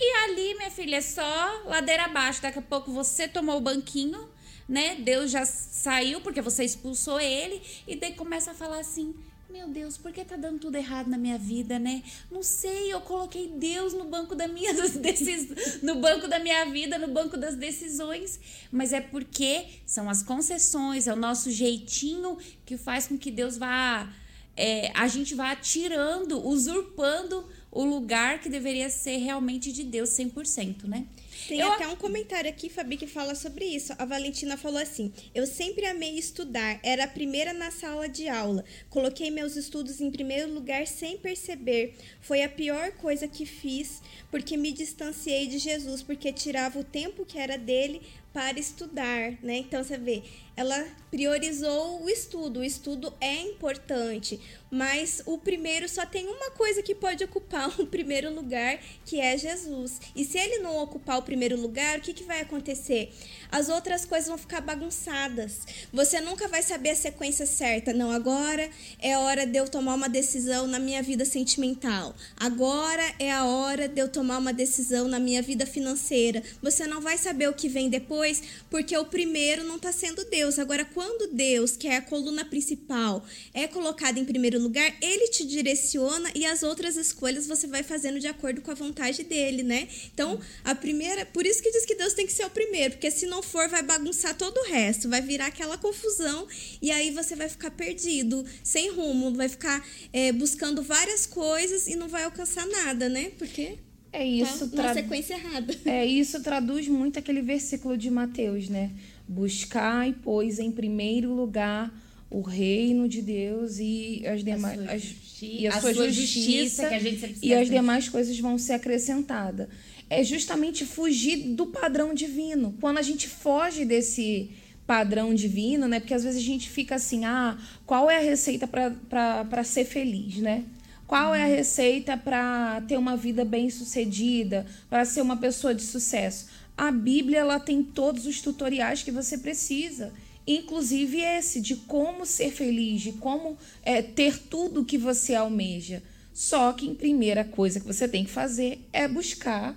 E 0.00 0.24
ali, 0.24 0.54
minha 0.54 0.70
filha, 0.70 0.96
é 0.96 1.00
só 1.00 1.62
ladeira 1.64 2.04
abaixo. 2.04 2.40
Daqui 2.40 2.60
a 2.60 2.62
pouco 2.62 2.92
você 2.92 3.26
tomou 3.26 3.56
o 3.56 3.60
banquinho 3.60 4.35
né? 4.68 4.96
Deus 4.96 5.30
já 5.30 5.44
saiu 5.44 6.20
porque 6.20 6.40
você 6.40 6.64
expulsou 6.64 7.20
ele 7.20 7.62
e 7.86 7.96
daí 7.96 8.14
começa 8.14 8.50
a 8.50 8.54
falar 8.54 8.80
assim: 8.80 9.14
meu 9.48 9.68
Deus, 9.68 9.96
por 9.96 10.12
que 10.12 10.24
tá 10.24 10.36
dando 10.36 10.58
tudo 10.58 10.76
errado 10.76 11.08
na 11.08 11.16
minha 11.16 11.38
vida, 11.38 11.78
né? 11.78 12.02
Não 12.30 12.42
sei, 12.42 12.92
eu 12.92 13.00
coloquei 13.00 13.48
Deus 13.48 13.92
no 13.92 14.04
banco 14.04 14.34
da 14.34 14.48
minha 14.48 14.74
decis... 15.00 15.82
no 15.82 15.96
banco 15.96 16.26
da 16.26 16.38
minha 16.38 16.64
vida, 16.66 16.98
no 16.98 17.08
banco 17.08 17.36
das 17.36 17.54
decisões, 17.54 18.40
mas 18.72 18.92
é 18.92 19.00
porque 19.00 19.66
são 19.86 20.10
as 20.10 20.22
concessões, 20.22 21.06
é 21.06 21.12
o 21.12 21.16
nosso 21.16 21.50
jeitinho 21.50 22.36
que 22.64 22.76
faz 22.76 23.06
com 23.06 23.16
que 23.16 23.30
Deus 23.30 23.56
vá 23.56 24.12
é, 24.56 24.90
a 24.94 25.06
gente 25.06 25.34
vá 25.34 25.54
tirando, 25.54 26.44
usurpando 26.44 27.44
o 27.70 27.84
lugar 27.84 28.40
que 28.40 28.48
deveria 28.48 28.88
ser 28.88 29.18
realmente 29.18 29.70
de 29.70 29.84
Deus 29.84 30.10
100%, 30.10 30.84
né? 30.84 31.06
Tem 31.48 31.60
eu... 31.60 31.72
até 31.72 31.86
um 31.86 31.96
comentário 31.96 32.50
aqui, 32.50 32.68
Fabi, 32.68 32.96
que 32.96 33.06
fala 33.06 33.34
sobre 33.34 33.64
isso. 33.64 33.94
A 33.98 34.04
Valentina 34.04 34.56
falou 34.56 34.80
assim: 34.80 35.12
Eu 35.34 35.46
sempre 35.46 35.86
amei 35.86 36.18
estudar, 36.18 36.80
era 36.82 37.04
a 37.04 37.08
primeira 37.08 37.52
na 37.52 37.70
sala 37.70 38.08
de 38.08 38.28
aula. 38.28 38.64
Coloquei 38.90 39.30
meus 39.30 39.56
estudos 39.56 40.00
em 40.00 40.10
primeiro 40.10 40.52
lugar 40.52 40.86
sem 40.86 41.16
perceber. 41.16 41.94
Foi 42.20 42.42
a 42.42 42.48
pior 42.48 42.92
coisa 42.92 43.28
que 43.28 43.46
fiz, 43.46 44.02
porque 44.30 44.56
me 44.56 44.72
distanciei 44.72 45.46
de 45.46 45.58
Jesus, 45.58 46.02
porque 46.02 46.32
tirava 46.32 46.78
o 46.78 46.84
tempo 46.84 47.24
que 47.24 47.38
era 47.38 47.56
dele 47.56 48.02
para 48.32 48.58
estudar, 48.58 49.32
né? 49.42 49.56
Então 49.58 49.82
você 49.82 49.96
vê, 49.96 50.22
ela 50.56 50.86
priorizou 51.10 52.02
o 52.02 52.08
estudo. 52.08 52.60
O 52.60 52.64
estudo 52.64 53.12
é 53.20 53.40
importante, 53.42 54.40
mas 54.70 55.22
o 55.24 55.38
primeiro 55.38 55.88
só 55.88 56.04
tem 56.04 56.26
uma 56.26 56.50
coisa 56.50 56.82
que 56.82 56.94
pode 56.94 57.22
ocupar 57.24 57.68
o 57.80 57.86
primeiro 57.86 58.34
lugar, 58.34 58.78
que 59.04 59.20
é 59.20 59.36
Jesus. 59.36 60.00
E 60.14 60.24
se 60.24 60.38
ele 60.38 60.58
não 60.58 60.76
ocupar 60.78 61.18
o 61.18 61.22
primeiro 61.22 61.58
lugar, 61.60 61.98
o 61.98 62.02
que, 62.02 62.12
que 62.12 62.24
vai 62.24 62.40
acontecer? 62.40 63.12
As 63.50 63.68
outras 63.68 64.04
coisas 64.04 64.28
vão 64.28 64.38
ficar 64.38 64.60
bagunçadas. 64.60 65.60
Você 65.92 66.20
nunca 66.20 66.48
vai 66.48 66.62
saber 66.62 66.90
a 66.90 66.96
sequência 66.96 67.46
certa. 67.46 67.92
Não, 67.92 68.10
agora 68.10 68.68
é 69.00 69.16
hora 69.16 69.46
de 69.46 69.58
eu 69.58 69.68
tomar 69.68 69.94
uma 69.94 70.08
decisão 70.08 70.66
na 70.66 70.78
minha 70.78 71.02
vida 71.02 71.24
sentimental. 71.24 72.14
Agora 72.36 73.14
é 73.18 73.30
a 73.30 73.44
hora 73.44 73.88
de 73.88 74.00
eu 74.00 74.08
tomar 74.08 74.38
uma 74.38 74.52
decisão 74.52 75.06
na 75.06 75.18
minha 75.18 75.42
vida 75.42 75.66
financeira. 75.66 76.42
Você 76.62 76.86
não 76.86 77.00
vai 77.00 77.16
saber 77.16 77.48
o 77.48 77.54
que 77.54 77.68
vem 77.68 77.88
depois, 77.88 78.42
porque 78.68 78.96
o 78.96 79.04
primeiro 79.04 79.64
não 79.64 79.76
está 79.76 79.92
sendo 79.92 80.24
Deus. 80.24 80.45
Agora, 80.58 80.84
quando 80.84 81.32
Deus, 81.32 81.76
que 81.76 81.88
é 81.88 81.96
a 81.96 82.02
coluna 82.02 82.44
principal, 82.44 83.24
é 83.52 83.66
colocado 83.66 84.18
em 84.18 84.24
primeiro 84.24 84.60
lugar, 84.60 84.94
ele 85.02 85.28
te 85.28 85.44
direciona 85.44 86.30
e 86.34 86.46
as 86.46 86.62
outras 86.62 86.96
escolhas 86.96 87.46
você 87.46 87.66
vai 87.66 87.82
fazendo 87.82 88.20
de 88.20 88.26
acordo 88.26 88.60
com 88.60 88.70
a 88.70 88.74
vontade 88.74 89.24
dele, 89.24 89.62
né? 89.62 89.88
Então, 90.12 90.38
a 90.64 90.74
primeira, 90.74 91.26
por 91.26 91.44
isso 91.44 91.62
que 91.62 91.70
diz 91.70 91.84
que 91.84 91.94
Deus 91.94 92.14
tem 92.14 92.26
que 92.26 92.32
ser 92.32 92.46
o 92.46 92.50
primeiro, 92.50 92.94
porque 92.94 93.10
se 93.10 93.26
não 93.26 93.42
for, 93.42 93.68
vai 93.68 93.82
bagunçar 93.82 94.34
todo 94.36 94.56
o 94.58 94.64
resto, 94.64 95.08
vai 95.08 95.20
virar 95.20 95.46
aquela 95.46 95.76
confusão 95.76 96.46
e 96.80 96.90
aí 96.90 97.10
você 97.10 97.34
vai 97.34 97.48
ficar 97.48 97.70
perdido, 97.70 98.44
sem 98.62 98.90
rumo, 98.90 99.34
vai 99.34 99.48
ficar 99.48 99.86
é, 100.12 100.32
buscando 100.32 100.82
várias 100.82 101.26
coisas 101.26 101.86
e 101.86 101.96
não 101.96 102.08
vai 102.08 102.24
alcançar 102.24 102.66
nada, 102.66 103.08
né? 103.08 103.32
Porque 103.36 103.78
é 104.12 104.24
isso, 104.24 104.70
tá 104.70 104.94
sequência 104.94 105.34
errada. 105.34 105.74
É 105.84 106.06
isso 106.06 106.42
traduz 106.42 106.88
muito 106.88 107.18
aquele 107.18 107.42
versículo 107.42 107.98
de 107.98 108.10
Mateus, 108.10 108.68
né? 108.68 108.90
Buscai, 109.28 110.14
pois, 110.22 110.58
em 110.58 110.70
primeiro 110.70 111.34
lugar 111.34 111.92
o 112.30 112.40
reino 112.40 113.08
de 113.08 113.22
Deus 113.22 113.78
e 113.78 114.24
as 114.26 114.42
demais 114.42 114.80
a, 114.80 114.96
e 115.44 115.66
a, 115.66 115.76
a 115.76 115.80
sua, 115.80 115.94
sua 115.94 116.10
justiça, 116.10 116.98
justiça 116.98 117.28
e 117.40 117.54
as 117.54 117.68
demais 117.68 118.08
coisas 118.08 118.38
vão 118.38 118.58
ser 118.58 118.74
acrescentadas. 118.74 119.68
É 120.10 120.22
justamente 120.22 120.84
fugir 120.84 121.54
do 121.54 121.66
padrão 121.66 122.14
divino. 122.14 122.74
Quando 122.80 122.98
a 122.98 123.02
gente 123.02 123.28
foge 123.28 123.84
desse 123.84 124.50
padrão 124.86 125.34
divino, 125.34 125.88
né? 125.88 125.98
Porque 125.98 126.14
às 126.14 126.22
vezes 126.22 126.40
a 126.40 126.44
gente 126.44 126.70
fica 126.70 126.94
assim, 126.94 127.24
ah, 127.24 127.58
qual 127.84 128.08
é 128.10 128.18
a 128.18 128.22
receita 128.22 128.68
para 128.68 129.64
ser 129.64 129.84
feliz, 129.84 130.36
né? 130.36 130.64
Qual 131.06 131.34
é 131.34 131.42
a 131.42 131.46
receita 131.46 132.16
para 132.16 132.80
ter 132.88 132.96
uma 132.96 133.16
vida 133.16 133.44
bem 133.44 133.70
sucedida, 133.70 134.66
para 134.90 135.04
ser 135.04 135.22
uma 135.22 135.36
pessoa 135.36 135.74
de 135.74 135.82
sucesso? 135.82 136.46
A 136.76 136.90
Bíblia 136.90 137.38
ela 137.38 137.58
tem 137.58 137.82
todos 137.82 138.26
os 138.26 138.40
tutoriais 138.40 139.02
que 139.02 139.10
você 139.10 139.38
precisa, 139.38 140.12
inclusive 140.46 141.20
esse 141.20 141.60
de 141.60 141.76
como 141.76 142.26
ser 142.26 142.50
feliz, 142.50 143.00
de 143.00 143.12
como 143.12 143.56
é, 143.82 144.02
ter 144.02 144.38
tudo 144.38 144.84
que 144.84 144.98
você 144.98 145.34
almeja. 145.34 146.02
Só 146.34 146.72
que 146.74 146.90
a 146.90 146.94
primeira 146.94 147.44
coisa 147.44 147.80
que 147.80 147.86
você 147.86 148.06
tem 148.06 148.24
que 148.24 148.30
fazer 148.30 148.86
é 148.92 149.08
buscar 149.08 149.74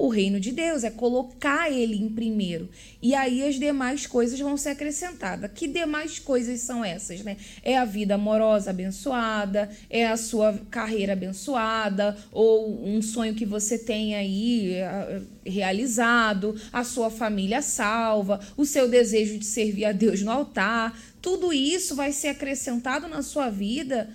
o 0.00 0.08
reino 0.08 0.40
de 0.40 0.50
Deus, 0.50 0.82
é 0.82 0.88
colocar 0.88 1.70
ele 1.70 1.94
em 1.94 2.08
primeiro. 2.08 2.70
E 3.02 3.14
aí 3.14 3.46
as 3.46 3.56
demais 3.56 4.06
coisas 4.06 4.40
vão 4.40 4.56
ser 4.56 4.70
acrescentadas. 4.70 5.50
Que 5.54 5.68
demais 5.68 6.18
coisas 6.18 6.60
são 6.60 6.82
essas, 6.82 7.20
né? 7.20 7.36
É 7.62 7.76
a 7.76 7.84
vida 7.84 8.14
amorosa 8.14 8.70
abençoada, 8.70 9.68
é 9.90 10.06
a 10.06 10.16
sua 10.16 10.58
carreira 10.70 11.12
abençoada, 11.12 12.16
ou 12.32 12.82
um 12.82 13.02
sonho 13.02 13.34
que 13.34 13.44
você 13.44 13.76
tem 13.76 14.14
aí 14.14 14.72
é, 14.72 15.20
realizado, 15.44 16.58
a 16.72 16.82
sua 16.82 17.10
família 17.10 17.60
salva, 17.60 18.40
o 18.56 18.64
seu 18.64 18.88
desejo 18.88 19.38
de 19.38 19.44
servir 19.44 19.84
a 19.84 19.92
Deus 19.92 20.22
no 20.22 20.30
altar. 20.30 20.98
Tudo 21.20 21.52
isso 21.52 21.94
vai 21.94 22.10
ser 22.10 22.28
acrescentado 22.28 23.06
na 23.06 23.22
sua 23.22 23.50
vida 23.50 24.08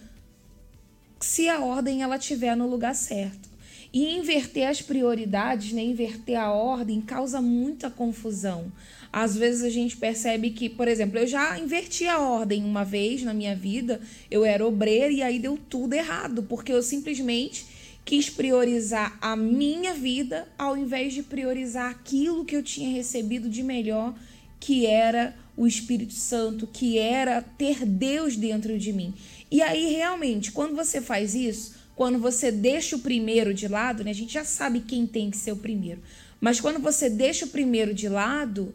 se 1.20 1.48
a 1.48 1.60
ordem 1.60 2.02
ela 2.02 2.18
estiver 2.18 2.56
no 2.58 2.68
lugar 2.68 2.96
certo. 2.96 3.55
E 3.96 4.18
inverter 4.18 4.68
as 4.68 4.82
prioridades, 4.82 5.72
né, 5.72 5.82
inverter 5.82 6.38
a 6.38 6.52
ordem, 6.52 7.00
causa 7.00 7.42
muita 7.42 7.90
confusão. 7.90 8.70
Às 9.10 9.38
vezes 9.38 9.64
a 9.64 9.70
gente 9.70 9.96
percebe 9.96 10.50
que, 10.50 10.68
por 10.68 10.86
exemplo, 10.86 11.18
eu 11.18 11.26
já 11.26 11.58
inverti 11.58 12.06
a 12.06 12.20
ordem 12.20 12.66
uma 12.66 12.84
vez 12.84 13.24
na 13.24 13.34
minha 13.34 13.56
vida, 13.56 14.02
eu 14.30 14.44
era 14.44 14.68
obreira 14.68 15.14
e 15.14 15.24
aí 15.24 15.40
deu 15.40 15.58
tudo 15.70 15.94
errado, 15.94 16.44
porque 16.44 16.74
eu 16.74 16.84
simplesmente 16.84 17.66
quis 18.04 18.30
priorizar 18.30 19.18
a 19.22 19.34
minha 19.34 19.94
vida 19.94 20.46
ao 20.58 20.76
invés 20.76 21.14
de 21.14 21.24
priorizar 21.24 21.90
aquilo 21.90 22.44
que 22.44 22.58
eu 22.58 22.62
tinha 22.62 22.94
recebido 22.94 23.48
de 23.48 23.64
melhor, 23.64 24.14
que 24.60 24.86
era 24.86 25.34
o 25.56 25.66
Espírito 25.66 26.16
Santo, 26.16 26.68
que 26.68 26.98
era 26.98 27.42
ter 27.42 27.86
Deus 27.86 28.36
dentro 28.36 28.78
de 28.78 28.92
mim. 28.92 29.14
E 29.50 29.62
aí, 29.62 29.94
realmente, 29.94 30.52
quando 30.52 30.76
você 30.76 31.00
faz 31.00 31.34
isso, 31.34 31.85
quando 31.96 32.20
você 32.20 32.52
deixa 32.52 32.96
o 32.96 33.00
primeiro 33.00 33.54
de 33.54 33.68
lado, 33.68 34.04
né? 34.04 34.12
A 34.12 34.16
gente 34.16 34.34
já 34.34 34.44
sabe 34.44 34.82
quem 34.82 35.08
tem 35.08 35.32
que 35.32 35.38
ser 35.38 35.54
o 35.54 35.58
primeiro. 35.58 36.02
Mas 36.42 36.60
quando 36.60 36.80
você 36.80 37.10
deixa 37.10 37.46
o 37.46 37.50
primeiro 37.50 37.94
de 37.94 38.10
lado, 38.10 38.74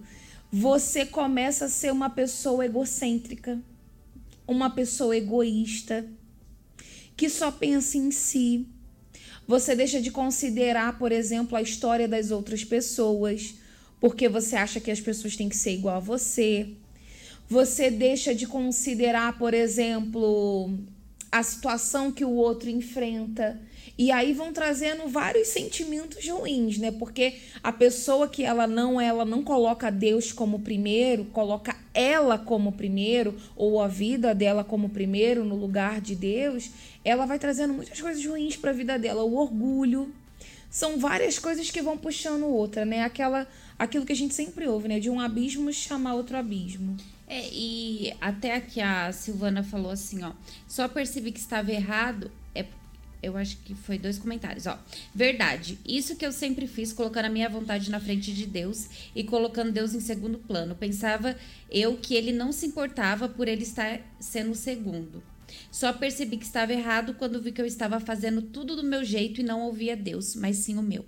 você 0.50 1.04
começa 1.04 1.66
a 1.66 1.68
ser 1.68 1.92
uma 1.92 2.08
pessoa 2.08 2.64
egocêntrica, 2.64 3.60
uma 4.46 4.70
pessoa 4.70 5.16
egoísta, 5.16 6.06
que 7.16 7.28
só 7.28 7.50
pensa 7.50 7.98
em 7.98 8.10
si. 8.10 8.66
Você 9.46 9.76
deixa 9.76 10.00
de 10.00 10.10
considerar, 10.10 10.98
por 10.98 11.12
exemplo, 11.12 11.56
a 11.56 11.62
história 11.62 12.08
das 12.08 12.30
outras 12.30 12.64
pessoas, 12.64 13.54
porque 14.00 14.28
você 14.28 14.56
acha 14.56 14.80
que 14.80 14.90
as 14.90 15.00
pessoas 15.00 15.36
têm 15.36 15.48
que 15.48 15.56
ser 15.56 15.74
igual 15.74 15.96
a 15.96 16.00
você. 16.00 16.70
Você 17.48 17.90
deixa 17.90 18.34
de 18.34 18.46
considerar, 18.46 19.38
por 19.38 19.52
exemplo, 19.52 20.70
a 21.30 21.42
situação 21.42 22.10
que 22.10 22.24
o 22.24 22.30
outro 22.30 22.68
enfrenta. 22.68 23.60
E 23.96 24.10
aí 24.10 24.32
vão 24.32 24.52
trazendo 24.52 25.06
vários 25.08 25.48
sentimentos 25.48 26.26
ruins, 26.26 26.78
né? 26.78 26.90
Porque 26.90 27.34
a 27.62 27.70
pessoa 27.70 28.26
que 28.26 28.42
ela 28.42 28.66
não 28.66 29.00
ela 29.00 29.24
não 29.24 29.42
coloca 29.42 29.90
Deus 29.90 30.32
como 30.32 30.60
primeiro, 30.60 31.26
coloca 31.26 31.76
ela 31.92 32.38
como 32.38 32.72
primeiro, 32.72 33.36
ou 33.54 33.80
a 33.80 33.86
vida 33.86 34.34
dela 34.34 34.64
como 34.64 34.88
primeiro 34.88 35.44
no 35.44 35.54
lugar 35.54 36.00
de 36.00 36.16
Deus, 36.16 36.70
ela 37.04 37.26
vai 37.26 37.38
trazendo 37.38 37.74
muitas 37.74 38.00
coisas 38.00 38.24
ruins 38.24 38.56
para 38.56 38.70
a 38.70 38.74
vida 38.74 38.98
dela. 38.98 39.22
O 39.22 39.36
orgulho. 39.36 40.12
São 40.70 40.98
várias 40.98 41.36
coisas 41.36 41.68
que 41.68 41.82
vão 41.82 41.98
puxando 41.98 42.46
outra, 42.46 42.84
né? 42.84 43.02
Aquela, 43.02 43.46
aquilo 43.76 44.06
que 44.06 44.12
a 44.12 44.16
gente 44.16 44.34
sempre 44.34 44.68
ouve, 44.68 44.86
né? 44.86 45.00
De 45.00 45.10
um 45.10 45.18
abismo 45.18 45.72
chamar 45.72 46.14
outro 46.14 46.36
abismo. 46.36 46.96
É, 47.32 47.48
e 47.52 48.12
até 48.20 48.56
aqui 48.56 48.80
a 48.80 49.12
Silvana 49.12 49.62
falou 49.62 49.92
assim, 49.92 50.24
ó. 50.24 50.32
Só 50.66 50.88
percebi 50.88 51.30
que 51.30 51.38
estava 51.38 51.70
errado. 51.70 52.28
É, 52.52 52.66
eu 53.22 53.36
acho 53.36 53.56
que 53.58 53.72
foi 53.72 54.00
dois 54.00 54.18
comentários, 54.18 54.66
ó. 54.66 54.76
Verdade. 55.14 55.78
Isso 55.86 56.16
que 56.16 56.26
eu 56.26 56.32
sempre 56.32 56.66
fiz, 56.66 56.92
colocando 56.92 57.26
a 57.26 57.28
minha 57.28 57.48
vontade 57.48 57.88
na 57.88 58.00
frente 58.00 58.34
de 58.34 58.46
Deus 58.46 58.88
e 59.14 59.22
colocando 59.22 59.70
Deus 59.70 59.94
em 59.94 60.00
segundo 60.00 60.38
plano. 60.38 60.74
Pensava 60.74 61.36
eu 61.70 61.96
que 61.96 62.16
ele 62.16 62.32
não 62.32 62.50
se 62.50 62.66
importava 62.66 63.28
por 63.28 63.46
ele 63.46 63.62
estar 63.62 64.00
sendo 64.18 64.50
o 64.50 64.56
segundo. 64.56 65.22
Só 65.70 65.92
percebi 65.92 66.36
que 66.36 66.44
estava 66.44 66.72
errado 66.72 67.14
quando 67.14 67.40
vi 67.40 67.52
que 67.52 67.60
eu 67.60 67.66
estava 67.66 68.00
fazendo 68.00 68.42
tudo 68.42 68.76
do 68.76 68.82
meu 68.82 69.04
jeito 69.04 69.40
e 69.40 69.44
não 69.44 69.62
ouvia 69.62 69.96
Deus, 69.96 70.34
mas 70.34 70.56
sim 70.56 70.76
o 70.76 70.82
meu. 70.82 71.04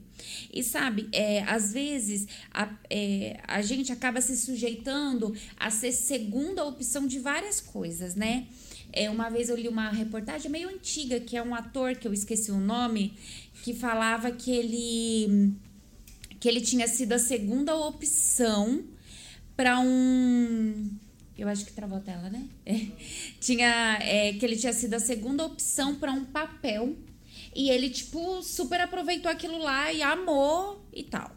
E 0.52 0.62
sabe, 0.62 1.08
é, 1.12 1.42
às 1.42 1.72
vezes 1.72 2.26
a, 2.52 2.72
é, 2.88 3.40
a 3.46 3.60
gente 3.62 3.92
acaba 3.92 4.20
se 4.20 4.36
sujeitando 4.36 5.34
a 5.56 5.70
ser 5.70 5.92
segunda 5.92 6.64
opção 6.64 7.06
de 7.06 7.18
várias 7.18 7.60
coisas, 7.60 8.14
né? 8.14 8.46
É, 8.92 9.08
uma 9.08 9.30
vez 9.30 9.48
eu 9.48 9.56
li 9.56 9.68
uma 9.68 9.88
reportagem 9.90 10.50
meio 10.50 10.68
antiga, 10.68 11.18
que 11.18 11.36
é 11.36 11.42
um 11.42 11.54
ator 11.54 11.96
que 11.96 12.06
eu 12.06 12.12
esqueci 12.12 12.50
o 12.50 12.60
nome, 12.60 13.14
que 13.62 13.74
falava 13.74 14.30
que 14.30 14.50
ele 14.50 15.54
que 16.38 16.48
ele 16.48 16.60
tinha 16.60 16.88
sido 16.88 17.12
a 17.12 17.20
segunda 17.20 17.74
opção 17.76 18.82
para 19.56 19.78
um 19.78 20.90
eu 21.42 21.48
acho 21.48 21.64
que 21.64 21.72
travou 21.72 21.98
a 21.98 22.00
tela, 22.00 22.30
né? 22.30 22.46
É. 22.64 22.86
Tinha 23.40 23.98
é, 24.00 24.32
que 24.32 24.44
ele 24.44 24.56
tinha 24.56 24.72
sido 24.72 24.94
a 24.94 25.00
segunda 25.00 25.44
opção 25.44 25.96
para 25.96 26.12
um 26.12 26.24
papel 26.24 26.96
e 27.54 27.68
ele 27.68 27.90
tipo 27.90 28.42
super 28.42 28.80
aproveitou 28.80 29.30
aquilo 29.30 29.58
lá 29.58 29.92
e 29.92 30.02
amou 30.02 30.84
e 30.92 31.02
tal. 31.02 31.30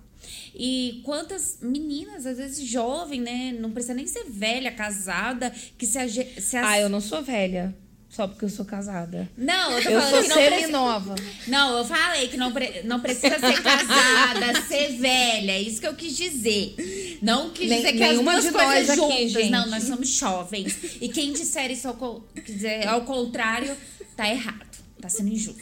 E 0.53 1.01
quantas 1.03 1.59
meninas, 1.61 2.25
às 2.25 2.37
vezes 2.37 2.65
jovem, 2.67 3.21
né? 3.21 3.55
Não 3.59 3.71
precisa 3.71 3.93
nem 3.93 4.07
ser 4.07 4.25
velha, 4.25 4.71
casada, 4.71 5.51
que 5.77 5.85
se, 5.85 6.41
se 6.41 6.57
Ah, 6.57 6.79
eu 6.79 6.89
não 6.89 7.01
sou 7.01 7.21
velha. 7.21 7.75
Só 8.15 8.27
porque 8.27 8.45
eu 8.45 8.49
sou 8.49 8.63
casada. 8.63 9.29
Não, 9.37 9.71
eu 9.71 9.83
tô 9.83 9.89
eu 9.89 9.99
falando 10.01 10.11
sou 10.13 10.23
que 10.23 10.29
não 10.29 10.35
semi-nova. 10.35 11.15
Não, 11.47 11.77
eu 11.79 11.85
falei 11.85 12.27
que 12.29 12.37
não, 12.37 12.51
pre... 12.53 12.81
não 12.83 12.99
precisa 13.01 13.37
ser 13.39 13.61
casada, 13.61 14.61
ser 14.67 14.93
velha. 14.97 15.51
É 15.51 15.61
isso 15.61 15.81
que 15.81 15.87
eu 15.87 15.95
quis 15.95 16.15
dizer. 16.15 17.17
Não 17.21 17.49
quis 17.49 17.67
Nem- 17.69 17.79
dizer 17.81 17.93
que 17.97 18.03
as 18.03 18.09
nenhuma 18.11 18.31
duas 18.33 18.45
de 18.45 18.51
coisas 18.51 18.71
nós 18.71 18.89
aqui, 18.89 18.95
juntas. 19.01 19.31
gente. 19.31 19.49
Não, 19.49 19.67
nós 19.67 19.83
somos 19.83 20.07
jovens. 20.09 20.77
E 21.01 21.09
quem 21.09 21.33
disser 21.33 21.69
isso 21.71 21.87
ao, 21.89 21.95
co- 21.95 22.23
quiser, 22.45 22.87
ao 22.87 23.01
contrário, 23.01 23.75
tá 24.15 24.29
errado. 24.29 24.77
Tá 25.01 25.09
sendo 25.09 25.29
injusto. 25.29 25.61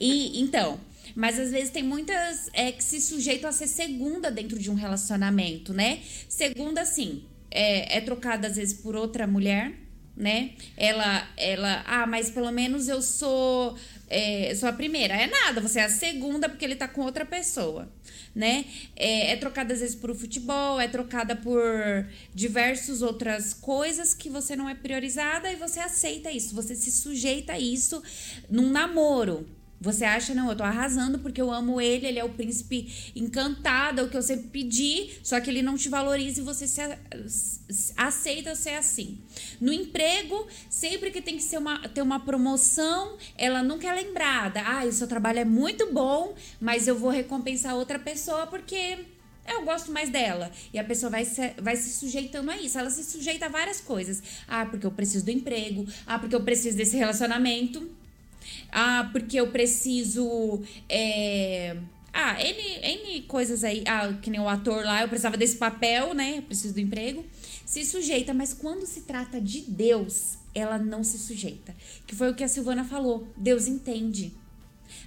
E 0.00 0.40
então. 0.40 0.80
Mas 1.14 1.38
às 1.38 1.50
vezes 1.50 1.68
tem 1.68 1.82
muitas 1.82 2.48
é, 2.54 2.72
que 2.72 2.82
se 2.82 2.98
sujeitam 2.98 3.50
a 3.50 3.52
ser 3.52 3.66
segunda 3.66 4.30
dentro 4.30 4.58
de 4.58 4.70
um 4.70 4.74
relacionamento, 4.74 5.74
né? 5.74 5.98
Segunda, 6.26 6.80
assim, 6.80 7.24
é, 7.50 7.98
é 7.98 8.00
trocada 8.00 8.46
às 8.48 8.56
vezes 8.56 8.72
por 8.72 8.96
outra 8.96 9.26
mulher, 9.26 9.74
né? 10.16 10.52
Ela, 10.76 11.28
ela, 11.36 11.82
ah, 11.86 12.06
mas 12.06 12.30
pelo 12.30 12.50
menos 12.50 12.88
eu 12.88 13.00
sou, 13.00 13.76
é, 14.08 14.54
sou 14.54 14.68
a 14.68 14.72
primeira. 14.72 15.14
É 15.14 15.26
nada, 15.26 15.60
você 15.60 15.80
é 15.80 15.84
a 15.84 15.88
segunda 15.88 16.48
porque 16.48 16.64
ele 16.64 16.76
tá 16.76 16.86
com 16.86 17.02
outra 17.02 17.24
pessoa, 17.24 17.90
né? 18.34 18.64
É, 18.94 19.32
é 19.32 19.36
trocada 19.36 19.72
às 19.72 19.80
vezes 19.80 19.94
por 19.94 20.14
futebol, 20.14 20.80
é 20.80 20.88
trocada 20.88 21.34
por 21.34 21.62
diversas 22.34 23.02
outras 23.02 23.54
coisas 23.54 24.14
que 24.14 24.28
você 24.28 24.54
não 24.54 24.68
é 24.68 24.74
priorizada 24.74 25.50
e 25.50 25.56
você 25.56 25.80
aceita 25.80 26.30
isso, 26.30 26.54
você 26.54 26.74
se 26.74 26.90
sujeita 26.90 27.54
a 27.54 27.58
isso 27.58 28.02
num 28.50 28.70
namoro. 28.70 29.46
Você 29.82 30.04
acha, 30.04 30.32
não, 30.32 30.48
eu 30.48 30.54
tô 30.54 30.62
arrasando 30.62 31.18
porque 31.18 31.42
eu 31.42 31.50
amo 31.50 31.80
ele, 31.80 32.06
ele 32.06 32.18
é 32.20 32.24
o 32.24 32.28
príncipe 32.28 33.12
encantado, 33.16 34.00
é 34.00 34.04
o 34.04 34.08
que 34.08 34.16
eu 34.16 34.22
sempre 34.22 34.46
pedi, 34.46 35.10
só 35.24 35.40
que 35.40 35.50
ele 35.50 35.60
não 35.60 35.76
te 35.76 35.88
valoriza 35.88 36.40
e 36.40 36.44
você 36.44 36.68
se, 36.68 36.80
aceita 37.96 38.54
ser 38.54 38.74
assim. 38.74 39.18
No 39.60 39.72
emprego, 39.72 40.46
sempre 40.70 41.10
que 41.10 41.20
tem 41.20 41.36
que 41.36 41.42
ser 41.42 41.58
uma, 41.58 41.88
ter 41.88 42.00
uma 42.00 42.20
promoção, 42.20 43.16
ela 43.36 43.60
nunca 43.60 43.88
é 43.88 43.92
lembrada. 43.92 44.62
Ah, 44.64 44.84
o 44.84 44.92
seu 44.92 45.08
trabalho 45.08 45.40
é 45.40 45.44
muito 45.44 45.92
bom, 45.92 46.32
mas 46.60 46.86
eu 46.86 46.96
vou 46.96 47.10
recompensar 47.10 47.74
outra 47.74 47.98
pessoa 47.98 48.46
porque 48.46 48.98
eu 49.48 49.64
gosto 49.64 49.90
mais 49.90 50.10
dela. 50.10 50.52
E 50.72 50.78
a 50.78 50.84
pessoa 50.84 51.10
vai 51.10 51.24
se, 51.24 51.54
vai 51.60 51.74
se 51.74 51.90
sujeitando 51.90 52.52
a 52.52 52.56
isso. 52.56 52.78
Ela 52.78 52.90
se 52.90 53.02
sujeita 53.02 53.46
a 53.46 53.48
várias 53.48 53.80
coisas. 53.80 54.22
Ah, 54.46 54.64
porque 54.64 54.86
eu 54.86 54.92
preciso 54.92 55.24
do 55.24 55.32
emprego. 55.32 55.84
Ah, 56.06 56.20
porque 56.20 56.36
eu 56.36 56.44
preciso 56.44 56.76
desse 56.76 56.96
relacionamento. 56.96 58.01
Ah, 58.72 59.08
porque 59.12 59.38
eu 59.38 59.48
preciso. 59.48 60.62
é, 60.88 61.76
Ah, 62.12 62.36
N, 62.42 62.62
N 62.82 63.22
coisas 63.22 63.62
aí. 63.64 63.84
Ah, 63.86 64.12
que 64.20 64.30
nem 64.30 64.40
o 64.40 64.48
ator 64.48 64.84
lá, 64.84 65.02
eu 65.02 65.08
precisava 65.08 65.36
desse 65.36 65.56
papel, 65.56 66.14
né? 66.14 66.38
Eu 66.38 66.42
preciso 66.42 66.74
do 66.74 66.80
emprego. 66.80 67.24
Se 67.66 67.84
sujeita, 67.84 68.34
mas 68.34 68.52
quando 68.52 68.86
se 68.86 69.02
trata 69.02 69.40
de 69.40 69.60
Deus, 69.62 70.38
ela 70.54 70.78
não 70.78 71.02
se 71.04 71.18
sujeita. 71.18 71.74
Que 72.06 72.14
foi 72.14 72.30
o 72.30 72.34
que 72.34 72.44
a 72.44 72.48
Silvana 72.48 72.84
falou. 72.84 73.26
Deus 73.36 73.66
entende. 73.66 74.32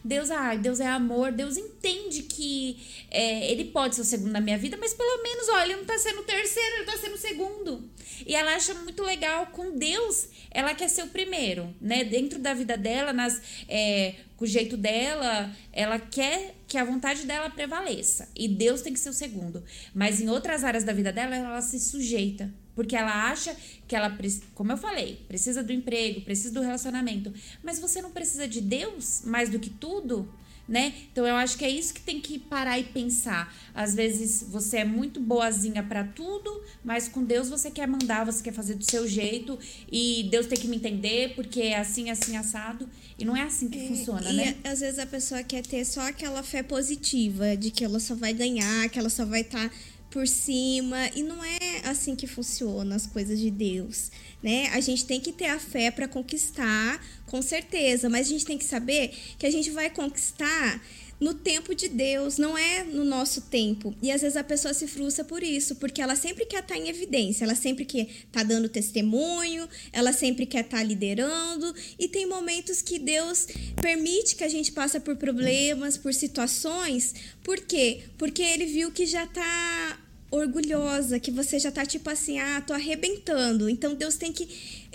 Deus, 0.05 0.29
ah, 0.29 0.53
Deus 0.53 0.79
é 0.79 0.85
amor, 0.85 1.31
Deus 1.31 1.57
entende 1.57 2.21
que 2.21 2.77
é, 3.09 3.51
ele 3.51 3.65
pode 3.65 3.95
ser 3.95 4.01
o 4.01 4.05
segundo 4.05 4.31
na 4.31 4.39
minha 4.39 4.55
vida, 4.55 4.77
mas 4.79 4.93
pelo 4.93 5.23
menos, 5.23 5.49
ó, 5.49 5.63
ele 5.63 5.77
não 5.77 5.85
tá 5.85 5.97
sendo 5.97 6.21
o 6.21 6.23
terceiro, 6.23 6.75
ele 6.75 6.85
tá 6.85 6.95
sendo 6.95 7.15
o 7.15 7.17
segundo. 7.17 7.89
E 8.23 8.35
ela 8.35 8.53
acha 8.53 8.75
muito 8.75 9.01
legal 9.01 9.47
com 9.47 9.75
Deus, 9.75 10.29
ela 10.51 10.75
quer 10.75 10.89
ser 10.89 11.03
o 11.03 11.07
primeiro, 11.07 11.75
né? 11.81 12.03
Dentro 12.03 12.37
da 12.37 12.53
vida 12.53 12.77
dela, 12.77 13.11
nas, 13.11 13.41
é, 13.67 14.13
com 14.37 14.45
o 14.45 14.47
jeito 14.47 14.77
dela, 14.77 15.51
ela 15.73 15.97
quer 15.97 16.53
que 16.67 16.77
a 16.77 16.83
vontade 16.83 17.25
dela 17.25 17.49
prevaleça. 17.49 18.29
E 18.35 18.47
Deus 18.47 18.81
tem 18.81 18.93
que 18.93 18.99
ser 18.99 19.09
o 19.09 19.13
segundo. 19.13 19.63
Mas 19.91 20.21
em 20.21 20.29
outras 20.29 20.63
áreas 20.63 20.83
da 20.83 20.93
vida 20.93 21.11
dela, 21.11 21.35
ela 21.35 21.61
se 21.61 21.79
sujeita. 21.79 22.53
Porque 22.75 22.95
ela 22.95 23.29
acha 23.31 23.55
que 23.87 23.95
ela, 23.95 24.15
como 24.53 24.71
eu 24.71 24.77
falei, 24.77 25.23
precisa 25.27 25.63
do 25.63 25.71
emprego, 25.71 26.21
precisa 26.21 26.53
do 26.53 26.61
relacionamento. 26.61 27.33
Mas 27.63 27.79
você 27.79 28.01
não 28.01 28.11
precisa 28.11 28.47
de 28.47 28.59
Deus 28.59 29.21
mais 29.25 29.49
do 29.49 29.59
que 29.59 29.69
tudo, 29.69 30.27
né? 30.67 30.93
Então 31.11 31.25
eu 31.25 31.35
acho 31.35 31.57
que 31.57 31.63
é 31.63 31.69
isso 31.69 31.93
que 31.93 32.01
tem 32.01 32.19
que 32.19 32.39
parar 32.39 32.79
e 32.79 32.83
pensar. 32.83 33.53
Às 33.73 33.93
vezes 33.93 34.43
você 34.49 34.77
é 34.77 34.85
muito 34.85 35.19
boazinha 35.19 35.83
pra 35.83 36.03
tudo, 36.03 36.61
mas 36.83 37.07
com 37.07 37.23
Deus 37.23 37.49
você 37.49 37.69
quer 37.69 37.87
mandar, 37.87 38.25
você 38.25 38.43
quer 38.43 38.53
fazer 38.53 38.75
do 38.75 38.83
seu 38.83 39.07
jeito 39.07 39.57
e 39.91 40.27
Deus 40.31 40.47
tem 40.47 40.57
que 40.57 40.67
me 40.67 40.77
entender 40.77 41.33
porque 41.35 41.61
é 41.61 41.79
assim, 41.79 42.09
assim, 42.09 42.35
assado. 42.35 42.89
E 43.17 43.23
não 43.23 43.35
é 43.37 43.43
assim 43.43 43.69
que 43.69 43.87
funciona, 43.87 44.29
e 44.29 44.35
né? 44.35 44.57
às 44.65 44.81
vezes 44.81 44.99
a 44.99 45.05
pessoa 45.05 45.41
quer 45.41 45.65
ter 45.65 45.85
só 45.85 46.01
aquela 46.01 46.43
fé 46.43 46.61
positiva 46.61 47.55
de 47.55 47.71
que 47.71 47.85
ela 47.85 47.97
só 47.97 48.13
vai 48.13 48.33
ganhar, 48.33 48.89
que 48.89 48.99
ela 48.99 49.09
só 49.09 49.23
vai 49.23 49.39
estar 49.39 49.71
por 50.15 50.29
cima 50.29 51.09
e 51.13 51.21
não 51.23 51.43
é 51.43 51.81
assim 51.83 52.15
que 52.15 52.25
funciona 52.25 52.95
as 52.95 53.05
coisas 53.05 53.37
de 53.37 53.51
Deus, 53.51 54.09
né? 54.41 54.69
A 54.69 54.79
gente 54.79 55.03
tem 55.03 55.19
que 55.19 55.33
ter 55.33 55.47
a 55.47 55.59
fé 55.59 55.91
para 55.91 56.07
conquistar, 56.07 57.05
com 57.25 57.41
certeza, 57.41 58.09
mas 58.09 58.27
a 58.27 58.29
gente 58.29 58.45
tem 58.45 58.57
que 58.57 58.63
saber 58.63 59.13
que 59.37 59.45
a 59.45 59.51
gente 59.51 59.69
vai 59.71 59.89
conquistar 59.89 60.81
no 61.19 61.33
tempo 61.33 61.75
de 61.75 61.89
Deus, 61.89 62.37
não 62.37 62.57
é 62.57 62.85
no 62.85 63.03
nosso 63.03 63.41
tempo. 63.41 63.93
E 64.01 64.09
às 64.09 64.21
vezes 64.21 64.37
a 64.37 64.43
pessoa 64.43 64.73
se 64.73 64.87
frustra 64.87 65.25
por 65.25 65.43
isso, 65.43 65.75
porque 65.75 66.01
ela 66.01 66.15
sempre 66.15 66.45
quer 66.45 66.61
estar 66.61 66.77
em 66.77 66.87
evidência, 66.87 67.43
ela 67.43 67.55
sempre 67.55 67.83
quer 67.83 68.07
estar 68.07 68.43
dando 68.43 68.69
testemunho, 68.69 69.67
ela 69.91 70.13
sempre 70.13 70.45
quer 70.45 70.63
estar 70.63 70.81
liderando, 70.81 71.75
e 71.99 72.07
tem 72.07 72.25
momentos 72.25 72.81
que 72.81 72.97
Deus 72.97 73.47
permite 73.81 74.37
que 74.37 74.45
a 74.45 74.49
gente 74.49 74.71
passe 74.71 74.97
por 75.01 75.17
problemas, 75.17 75.97
por 75.97 76.13
situações. 76.13 77.13
Por 77.43 77.59
quê? 77.59 78.03
Porque 78.17 78.41
ele 78.41 78.65
viu 78.65 78.91
que 78.91 79.05
já 79.05 79.27
tá 79.27 80.04
orgulhosa, 80.31 81.19
que 81.19 81.31
você 81.31 81.59
já 81.59 81.71
tá 81.71 81.85
tipo 81.85 82.09
assim, 82.09 82.39
ah, 82.39 82.61
tô 82.65 82.73
arrebentando. 82.73 83.69
Então 83.69 83.93
Deus 83.93 84.15
tem 84.15 84.31
que 84.31 84.47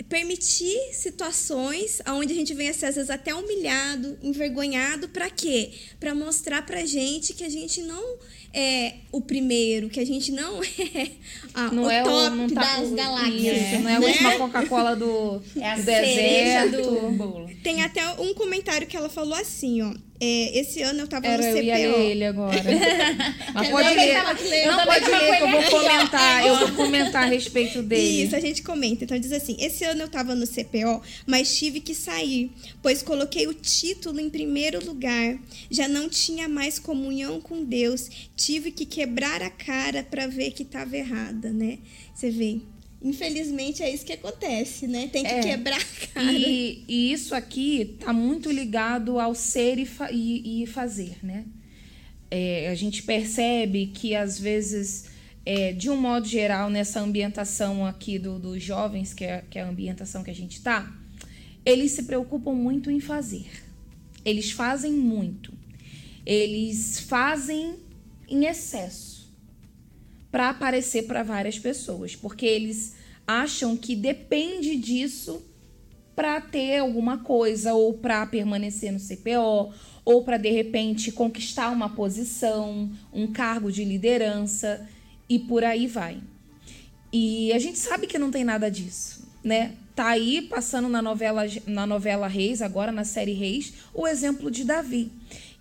permitir 0.09 0.77
situações 0.93 2.01
onde 2.07 2.33
a 2.33 2.35
gente 2.35 2.53
venha 2.53 2.73
ser 2.73 2.87
às 2.87 2.95
vezes 2.95 3.09
até 3.09 3.33
humilhado, 3.33 4.17
envergonhado, 4.21 5.09
para 5.09 5.29
quê? 5.29 5.71
Para 5.99 6.13
mostrar 6.13 6.65
pra 6.65 6.85
gente 6.85 7.33
que 7.33 7.43
a 7.43 7.49
gente 7.49 7.81
não 7.81 8.17
é 8.53 8.95
o 9.11 9.21
primeiro, 9.21 9.89
que 9.89 9.99
a 9.99 10.05
gente 10.05 10.31
não 10.31 10.61
é 10.63 11.11
a, 11.53 11.71
Não 11.71 11.83
o 11.83 11.89
é 11.89 12.03
top 12.03 12.27
o, 12.27 12.35
não 12.35 12.49
tá, 12.49 12.61
das 12.79 12.91
galáxias. 12.91 13.57
Isso, 13.57 13.79
não 13.81 13.89
é 13.89 13.95
a 13.95 13.99
né? 13.99 14.07
última 14.07 14.37
Coca-Cola 14.37 14.95
do, 14.95 15.41
É 15.59 15.75
do 15.77 15.83
deserto. 15.85 16.81
do 16.81 17.11
bolo. 17.11 17.49
Tem 17.63 17.81
até 17.83 18.05
um 18.19 18.33
comentário 18.33 18.85
que 18.87 18.97
ela 18.97 19.09
falou 19.09 19.35
assim, 19.35 19.81
ó. 19.81 19.93
É, 20.23 20.59
esse 20.59 20.83
ano 20.83 20.99
eu 21.01 21.07
tava 21.07 21.25
Era 21.25 21.41
no 21.41 21.47
eu 21.49 21.53
CPO. 21.55 21.65
ia 21.65 21.75
ler 21.75 22.11
ele 22.11 22.25
agora. 22.25 22.63
Mas 23.55 23.67
Eu 23.67 23.71
pode 23.71 23.95
ler. 23.95 24.67
Não 24.67 24.79
Eu 24.79 24.85
pode 24.85 25.09
ler 25.09 25.37
que 25.37 25.43
eu 25.43 25.49
vou 25.51 25.63
comentar. 25.63 26.45
Eu 26.45 26.59
vou 26.59 26.71
comentar 26.73 27.23
a 27.23 27.25
respeito 27.25 27.81
dele. 27.83 28.23
Isso, 28.23 28.35
a 28.35 28.39
gente 28.39 28.61
comenta. 28.61 29.03
Então 29.03 29.17
diz 29.19 29.31
assim: 29.31 29.57
esse 29.59 29.83
ano 29.83 30.03
eu 30.03 30.07
tava 30.07 30.35
no 30.35 30.45
CPO, 30.45 31.01
mas 31.25 31.55
tive 31.57 31.79
que 31.79 31.95
sair, 31.95 32.51
pois 32.83 33.01
coloquei 33.01 33.47
o 33.47 33.53
título 33.53 34.19
em 34.19 34.29
primeiro 34.29 34.85
lugar. 34.85 35.39
Já 35.71 35.87
não 35.87 36.07
tinha 36.07 36.47
mais 36.47 36.77
comunhão 36.77 37.41
com 37.41 37.63
Deus. 37.63 38.07
Tive 38.35 38.71
que 38.71 38.85
quebrar 38.85 39.41
a 39.41 39.49
cara 39.49 40.03
para 40.03 40.27
ver 40.27 40.51
que 40.51 40.63
tava 40.63 40.95
errada, 40.95 41.51
né? 41.51 41.79
Você 42.13 42.29
vê. 42.29 42.59
Infelizmente 43.03 43.81
é 43.81 43.91
isso 43.91 44.05
que 44.05 44.13
acontece, 44.13 44.85
né? 44.85 45.07
Tem 45.07 45.23
que 45.23 45.31
é, 45.31 45.41
quebrar 45.41 45.79
a 45.79 46.07
cara. 46.13 46.31
E, 46.31 46.83
e, 46.87 47.11
isso 47.11 47.33
aqui 47.33 47.95
tá 47.99 48.13
muito 48.13 48.51
ligado 48.51 49.19
ao 49.19 49.33
ser 49.33 49.79
e, 49.79 49.85
fa 49.87 50.11
e, 50.11 50.63
e 50.63 50.67
fazer, 50.67 51.17
né? 51.23 51.45
É, 52.29 52.69
a 52.69 52.75
gente 52.75 53.01
percebe 53.01 53.87
que 53.87 54.15
às 54.15 54.39
vezes, 54.39 55.05
é, 55.43 55.73
de 55.73 55.89
um 55.89 55.97
modo 55.97 56.27
geral, 56.27 56.69
nessa 56.69 56.99
ambientação 56.99 57.85
aqui 57.85 58.19
do, 58.19 58.37
dos 58.37 58.61
jovens, 58.61 59.13
que 59.15 59.25
é, 59.25 59.43
que 59.49 59.57
é 59.57 59.63
a 59.63 59.67
ambientação 59.67 60.23
que 60.23 60.29
a 60.29 60.35
gente 60.35 60.61
tá, 60.61 60.95
eles 61.65 61.91
se 61.91 62.03
preocupam 62.03 62.53
muito 62.53 62.91
em 62.91 62.99
fazer. 62.99 63.49
Eles 64.23 64.51
fazem 64.51 64.93
muito. 64.93 65.51
Eles 66.23 66.99
fazem 66.99 67.77
em 68.29 68.45
excesso 68.45 69.10
para 70.31 70.49
aparecer 70.49 71.03
para 71.03 71.23
várias 71.23 71.59
pessoas, 71.59 72.15
porque 72.15 72.45
eles 72.45 72.95
acham 73.27 73.75
que 73.75 73.95
depende 73.95 74.75
disso 74.77 75.45
para 76.15 76.39
ter 76.39 76.77
alguma 76.77 77.19
coisa 77.19 77.73
ou 77.73 77.93
para 77.93 78.25
permanecer 78.25 78.91
no 78.91 78.99
CPO 78.99 79.73
ou 80.03 80.23
para 80.23 80.37
de 80.37 80.49
repente 80.49 81.11
conquistar 81.11 81.69
uma 81.69 81.89
posição, 81.89 82.89
um 83.13 83.27
cargo 83.27 83.71
de 83.71 83.83
liderança 83.83 84.87
e 85.29 85.39
por 85.39 85.63
aí 85.63 85.87
vai. 85.87 86.21
E 87.13 87.51
a 87.53 87.59
gente 87.59 87.77
sabe 87.77 88.07
que 88.07 88.17
não 88.17 88.31
tem 88.31 88.43
nada 88.43 88.69
disso, 88.69 89.27
né? 89.43 89.73
Tá 89.95 90.07
aí 90.07 90.41
passando 90.43 90.87
na 90.87 91.01
novela 91.01 91.43
na 91.67 91.85
novela 91.85 92.27
Reis, 92.27 92.61
agora 92.61 92.91
na 92.91 93.03
série 93.03 93.33
Reis, 93.33 93.73
o 93.93 94.07
exemplo 94.07 94.49
de 94.49 94.63
Davi. 94.63 95.11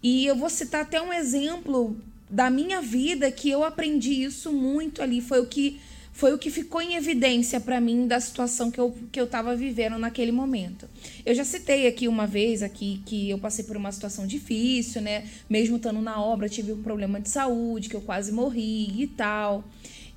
E 0.03 0.25
eu 0.27 0.37
vou 0.37 0.49
citar 0.49 0.83
até 0.83 1.01
um 1.03 1.13
exemplo 1.13 1.97
da 2.31 2.49
minha 2.49 2.81
vida 2.81 3.31
que 3.31 3.51
eu 3.51 3.65
aprendi 3.65 4.23
isso 4.23 4.53
muito 4.53 5.03
ali. 5.03 5.21
Foi 5.21 5.41
o 5.41 5.47
que 5.47 5.81
foi 6.13 6.35
o 6.35 6.39
que 6.39 6.51
ficou 6.51 6.83
em 6.83 6.97
evidência 6.97 7.59
para 7.59 7.81
mim 7.81 8.07
da 8.07 8.21
situação 8.21 8.71
que 8.71 8.79
eu, 8.79 8.95
que 9.11 9.19
eu 9.19 9.27
tava 9.27 9.57
vivendo 9.57 9.97
naquele 9.97 10.31
momento. 10.31 10.87
Eu 11.25 11.35
já 11.35 11.45
citei 11.45 11.87
aqui 11.87 12.09
uma 12.09 12.27
vez 12.27 12.63
aqui 12.63 13.01
que 13.07 13.31
eu 13.31 13.39
passei 13.39 13.65
por 13.65 13.75
uma 13.75 13.91
situação 13.91 14.27
difícil, 14.27 15.01
né? 15.01 15.27
Mesmo 15.49 15.77
estando 15.77 16.03
na 16.03 16.21
obra, 16.23 16.47
tive 16.47 16.73
um 16.73 16.83
problema 16.83 17.21
de 17.21 17.31
saúde, 17.31 17.89
que 17.89 17.97
eu 17.97 18.03
quase 18.03 18.33
morri 18.33 19.03
e 19.03 19.07
tal. 19.07 19.65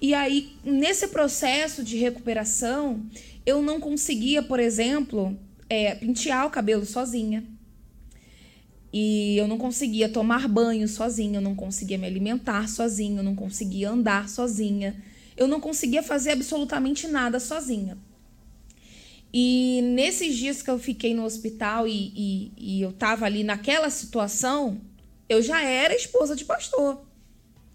E 0.02 0.14
aí, 0.14 0.52
nesse 0.66 1.08
processo 1.08 1.82
de 1.82 1.96
recuperação, 1.96 3.02
eu 3.46 3.62
não 3.62 3.80
conseguia, 3.80 4.44
por 4.44 4.60
exemplo, 4.60 5.38
é, 5.70 5.96
pentear 5.96 6.46
o 6.46 6.50
cabelo 6.50 6.86
sozinha. 6.86 7.46
E 8.94 9.36
eu 9.36 9.48
não 9.48 9.58
conseguia 9.58 10.08
tomar 10.08 10.48
banho 10.48 10.88
sozinha, 10.88 11.38
eu 11.38 11.42
não 11.42 11.56
conseguia 11.56 11.98
me 11.98 12.06
alimentar 12.06 12.70
sozinha, 12.70 13.22
eu 13.22 13.24
não 13.24 13.36
conseguia 13.36 13.90
andar 13.90 14.30
sozinha, 14.30 14.96
eu 15.36 15.48
não 15.48 15.60
conseguia 15.60 16.04
fazer 16.04 16.32
absolutamente 16.32 17.08
nada 17.08 17.40
sozinha. 17.40 17.98
E 19.34 19.82
nesses 19.82 20.38
dias 20.38 20.62
que 20.62 20.70
eu 20.70 20.78
fiquei 20.78 21.16
no 21.16 21.26
hospital 21.26 21.88
e, 21.88 22.14
e, 22.16 22.52
e 22.56 22.82
eu 22.84 22.94
tava 22.94 23.26
ali 23.26 23.44
naquela 23.44 23.90
situação, 23.90 24.80
eu 25.28 25.42
já 25.42 25.64
era 25.64 25.96
esposa 25.96 26.36
de 26.36 26.46
pastor, 26.46 27.04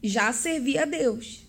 já 0.01 0.33
servia 0.33 0.83
a 0.83 0.87
Deus. 0.87 1.41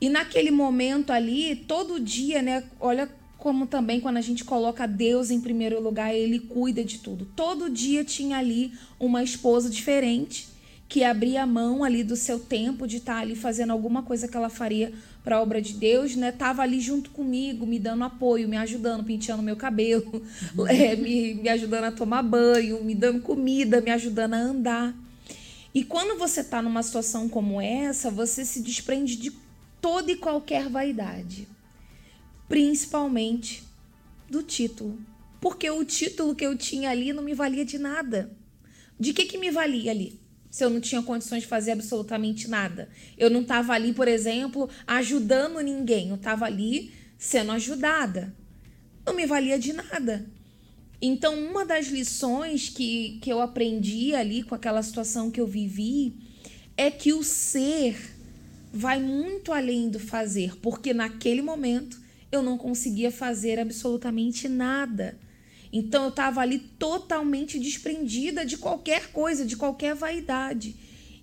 E 0.00 0.08
naquele 0.08 0.50
momento 0.50 1.12
ali, 1.12 1.54
todo 1.54 2.00
dia, 2.00 2.42
né? 2.42 2.64
Olha 2.80 3.08
como 3.42 3.66
também 3.66 4.00
quando 4.00 4.18
a 4.18 4.20
gente 4.20 4.44
coloca 4.44 4.86
Deus 4.86 5.28
em 5.28 5.40
primeiro 5.40 5.82
lugar, 5.82 6.14
ele 6.14 6.38
cuida 6.38 6.84
de 6.84 6.98
tudo. 6.98 7.26
Todo 7.34 7.68
dia 7.68 8.04
tinha 8.04 8.38
ali 8.38 8.72
uma 9.00 9.20
esposa 9.20 9.68
diferente 9.68 10.46
que 10.88 11.02
abria 11.02 11.42
a 11.42 11.46
mão 11.46 11.82
ali 11.82 12.04
do 12.04 12.14
seu 12.14 12.38
tempo 12.38 12.86
de 12.86 12.98
estar 12.98 13.16
ali 13.16 13.34
fazendo 13.34 13.72
alguma 13.72 14.04
coisa 14.04 14.28
que 14.28 14.36
ela 14.36 14.48
faria 14.48 14.92
para 15.24 15.38
a 15.38 15.42
obra 15.42 15.60
de 15.60 15.72
Deus, 15.72 16.14
né? 16.14 16.30
Tava 16.30 16.62
ali 16.62 16.78
junto 16.78 17.10
comigo, 17.10 17.66
me 17.66 17.80
dando 17.80 18.04
apoio, 18.04 18.48
me 18.48 18.56
ajudando, 18.56 19.02
penteando 19.02 19.42
meu 19.42 19.56
cabelo, 19.56 20.22
é, 20.68 20.94
me, 20.94 21.34
me 21.34 21.48
ajudando 21.48 21.84
a 21.84 21.90
tomar 21.90 22.22
banho, 22.22 22.84
me 22.84 22.94
dando 22.94 23.22
comida, 23.22 23.80
me 23.80 23.90
ajudando 23.90 24.34
a 24.34 24.38
andar. 24.38 24.94
E 25.74 25.82
quando 25.82 26.16
você 26.16 26.44
tá 26.44 26.62
numa 26.62 26.84
situação 26.84 27.28
como 27.28 27.60
essa, 27.60 28.08
você 28.08 28.44
se 28.44 28.62
desprende 28.62 29.16
de 29.16 29.32
toda 29.80 30.12
e 30.12 30.16
qualquer 30.16 30.68
vaidade 30.68 31.48
principalmente 32.52 33.64
do 34.28 34.42
título. 34.42 34.98
Porque 35.40 35.70
o 35.70 35.82
título 35.86 36.34
que 36.34 36.44
eu 36.44 36.54
tinha 36.54 36.90
ali 36.90 37.10
não 37.10 37.22
me 37.22 37.32
valia 37.32 37.64
de 37.64 37.78
nada. 37.78 38.30
De 39.00 39.14
que, 39.14 39.24
que 39.24 39.38
me 39.38 39.50
valia 39.50 39.90
ali? 39.90 40.20
Se 40.50 40.62
eu 40.62 40.68
não 40.68 40.78
tinha 40.78 41.00
condições 41.00 41.44
de 41.44 41.48
fazer 41.48 41.72
absolutamente 41.72 42.48
nada. 42.48 42.90
Eu 43.16 43.30
não 43.30 43.40
estava 43.40 43.72
ali, 43.72 43.94
por 43.94 44.06
exemplo, 44.06 44.68
ajudando 44.86 45.60
ninguém. 45.60 46.10
Eu 46.10 46.16
estava 46.16 46.44
ali 46.44 46.92
sendo 47.16 47.52
ajudada. 47.52 48.36
Não 49.06 49.14
me 49.14 49.24
valia 49.24 49.58
de 49.58 49.72
nada. 49.72 50.30
Então, 51.00 51.34
uma 51.34 51.64
das 51.64 51.86
lições 51.86 52.68
que, 52.68 53.18
que 53.22 53.32
eu 53.32 53.40
aprendi 53.40 54.14
ali 54.14 54.42
com 54.42 54.54
aquela 54.54 54.82
situação 54.82 55.30
que 55.30 55.40
eu 55.40 55.46
vivi 55.46 56.14
é 56.76 56.90
que 56.90 57.14
o 57.14 57.24
ser 57.24 57.96
vai 58.70 59.00
muito 59.00 59.54
além 59.54 59.88
do 59.88 59.98
fazer, 59.98 60.54
porque 60.58 60.92
naquele 60.92 61.40
momento 61.40 62.01
eu 62.32 62.42
não 62.42 62.56
conseguia 62.56 63.12
fazer 63.12 63.60
absolutamente 63.60 64.48
nada. 64.48 65.18
Então 65.70 66.04
eu 66.04 66.08
estava 66.08 66.40
ali 66.40 66.58
totalmente 66.58 67.58
desprendida 67.58 68.44
de 68.44 68.56
qualquer 68.56 69.12
coisa, 69.12 69.44
de 69.44 69.56
qualquer 69.56 69.94
vaidade. 69.94 70.74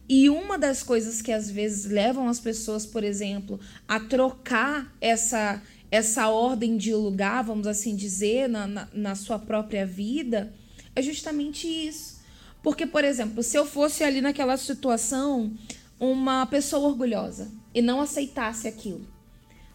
E 0.07 0.29
uma 0.29 0.57
das 0.57 0.81
coisas 0.81 1.21
que 1.21 1.31
às 1.31 1.49
vezes 1.51 1.85
levam 1.85 2.27
as 2.29 2.39
pessoas, 2.39 2.85
por 2.85 3.03
exemplo, 3.03 3.59
a 3.87 3.99
trocar 3.99 4.95
essa 5.01 5.61
essa 5.91 6.29
ordem 6.29 6.77
de 6.77 6.93
lugar, 6.93 7.43
vamos 7.43 7.65
assim 7.65 7.95
dizer, 7.95 8.47
na, 8.47 8.67
na, 8.67 8.87
na 8.93 9.15
sua 9.15 9.39
própria 9.39 9.87
vida, 9.87 10.53
é 10.95 11.01
justamente 11.01 11.67
isso. 11.67 12.19
Porque, 12.61 12.85
por 12.85 13.03
exemplo, 13.03 13.41
se 13.41 13.57
eu 13.57 13.65
fosse 13.65 14.03
ali 14.03 14.21
naquela 14.21 14.55
situação 14.55 15.51
uma 15.99 16.45
pessoa 16.45 16.87
orgulhosa 16.87 17.51
e 17.73 17.81
não 17.81 18.01
aceitasse 18.01 18.67
aquilo, 18.67 19.07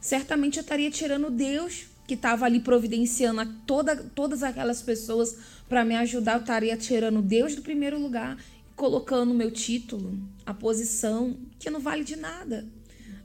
certamente 0.05 0.59
eu 0.59 0.61
estaria 0.61 0.91
tirando 0.91 1.31
Deus 1.31 1.87
que 2.07 2.13
estava 2.13 2.45
ali 2.45 2.61
providenciando 2.61 3.41
a 3.41 3.47
toda, 3.67 3.97
todas 3.97 4.43
aquelas 4.43 4.83
pessoas 4.83 5.35
para 5.67 5.83
me 5.83 5.97
ajudar. 5.97 6.35
Eu 6.35 6.41
estaria 6.41 6.77
tirando 6.77 7.23
Deus 7.23 7.55
do 7.55 7.63
primeiro 7.63 7.99
lugar 7.99 8.37
colocando 8.77 9.31
o 9.31 9.35
meu 9.35 9.51
título, 9.51 10.21
a 10.45 10.53
posição, 10.53 11.39
que 11.59 11.71
não 11.71 11.81
vale 11.81 12.05
de 12.05 12.17
nada. 12.17 12.67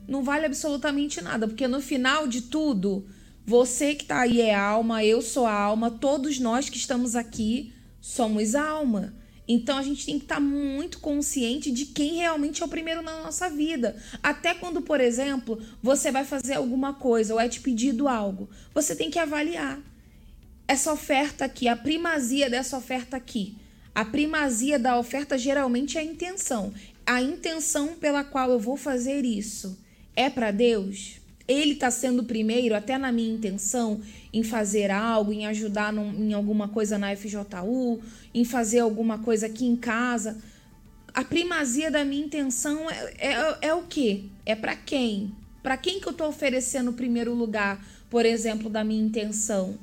Não 0.08 0.24
vale 0.24 0.46
absolutamente 0.46 1.20
nada, 1.20 1.46
porque 1.46 1.68
no 1.68 1.82
final 1.82 2.26
de 2.26 2.42
tudo, 2.42 3.04
você 3.44 3.94
que 3.94 4.04
está 4.04 4.20
aí 4.20 4.40
é 4.40 4.54
alma, 4.54 5.04
eu 5.04 5.20
sou 5.20 5.46
alma, 5.46 5.90
todos 5.90 6.38
nós 6.38 6.70
que 6.70 6.78
estamos 6.78 7.14
aqui 7.14 7.74
somos 8.00 8.54
alma. 8.54 9.12
Então 9.52 9.76
a 9.76 9.82
gente 9.82 10.06
tem 10.06 10.16
que 10.16 10.26
estar 10.26 10.36
tá 10.36 10.40
muito 10.40 11.00
consciente 11.00 11.72
de 11.72 11.86
quem 11.86 12.14
realmente 12.14 12.62
é 12.62 12.64
o 12.64 12.68
primeiro 12.68 13.02
na 13.02 13.20
nossa 13.20 13.50
vida. 13.50 14.00
Até 14.22 14.54
quando, 14.54 14.80
por 14.80 15.00
exemplo, 15.00 15.60
você 15.82 16.12
vai 16.12 16.24
fazer 16.24 16.54
alguma 16.54 16.94
coisa 16.94 17.34
ou 17.34 17.40
é 17.40 17.48
te 17.48 17.60
pedido 17.60 18.06
algo, 18.06 18.48
você 18.72 18.94
tem 18.94 19.10
que 19.10 19.18
avaliar 19.18 19.80
essa 20.68 20.92
oferta 20.92 21.44
aqui, 21.44 21.66
a 21.66 21.74
primazia 21.74 22.48
dessa 22.48 22.78
oferta 22.78 23.16
aqui. 23.16 23.56
A 23.92 24.04
primazia 24.04 24.78
da 24.78 24.96
oferta 24.96 25.36
geralmente 25.36 25.98
é 25.98 26.00
a 26.00 26.04
intenção. 26.04 26.72
A 27.04 27.20
intenção 27.20 27.96
pela 27.96 28.22
qual 28.22 28.52
eu 28.52 28.58
vou 28.60 28.76
fazer 28.76 29.24
isso 29.24 29.76
é 30.14 30.30
para 30.30 30.52
Deus? 30.52 31.19
Ele 31.50 31.72
está 31.72 31.90
sendo 31.90 32.22
o 32.22 32.24
primeiro, 32.24 32.76
até 32.76 32.96
na 32.96 33.10
minha 33.10 33.34
intenção, 33.34 34.00
em 34.32 34.44
fazer 34.44 34.88
algo, 34.88 35.32
em 35.32 35.46
ajudar 35.46 35.92
num, 35.92 36.14
em 36.14 36.32
alguma 36.32 36.68
coisa 36.68 36.96
na 36.96 37.16
FJU, 37.16 38.00
em 38.32 38.44
fazer 38.44 38.78
alguma 38.78 39.18
coisa 39.18 39.46
aqui 39.46 39.66
em 39.66 39.74
casa. 39.74 40.38
A 41.12 41.24
primazia 41.24 41.90
da 41.90 42.04
minha 42.04 42.24
intenção 42.24 42.88
é, 42.88 43.16
é, 43.18 43.58
é 43.62 43.74
o 43.74 43.82
quê? 43.82 44.26
É 44.46 44.54
para 44.54 44.76
quem? 44.76 45.32
Para 45.60 45.76
quem 45.76 45.98
que 45.98 46.06
eu 46.06 46.12
estou 46.12 46.28
oferecendo 46.28 46.92
o 46.92 46.94
primeiro 46.94 47.34
lugar, 47.34 47.84
por 48.08 48.24
exemplo, 48.24 48.70
da 48.70 48.84
minha 48.84 49.04
intenção? 49.04 49.76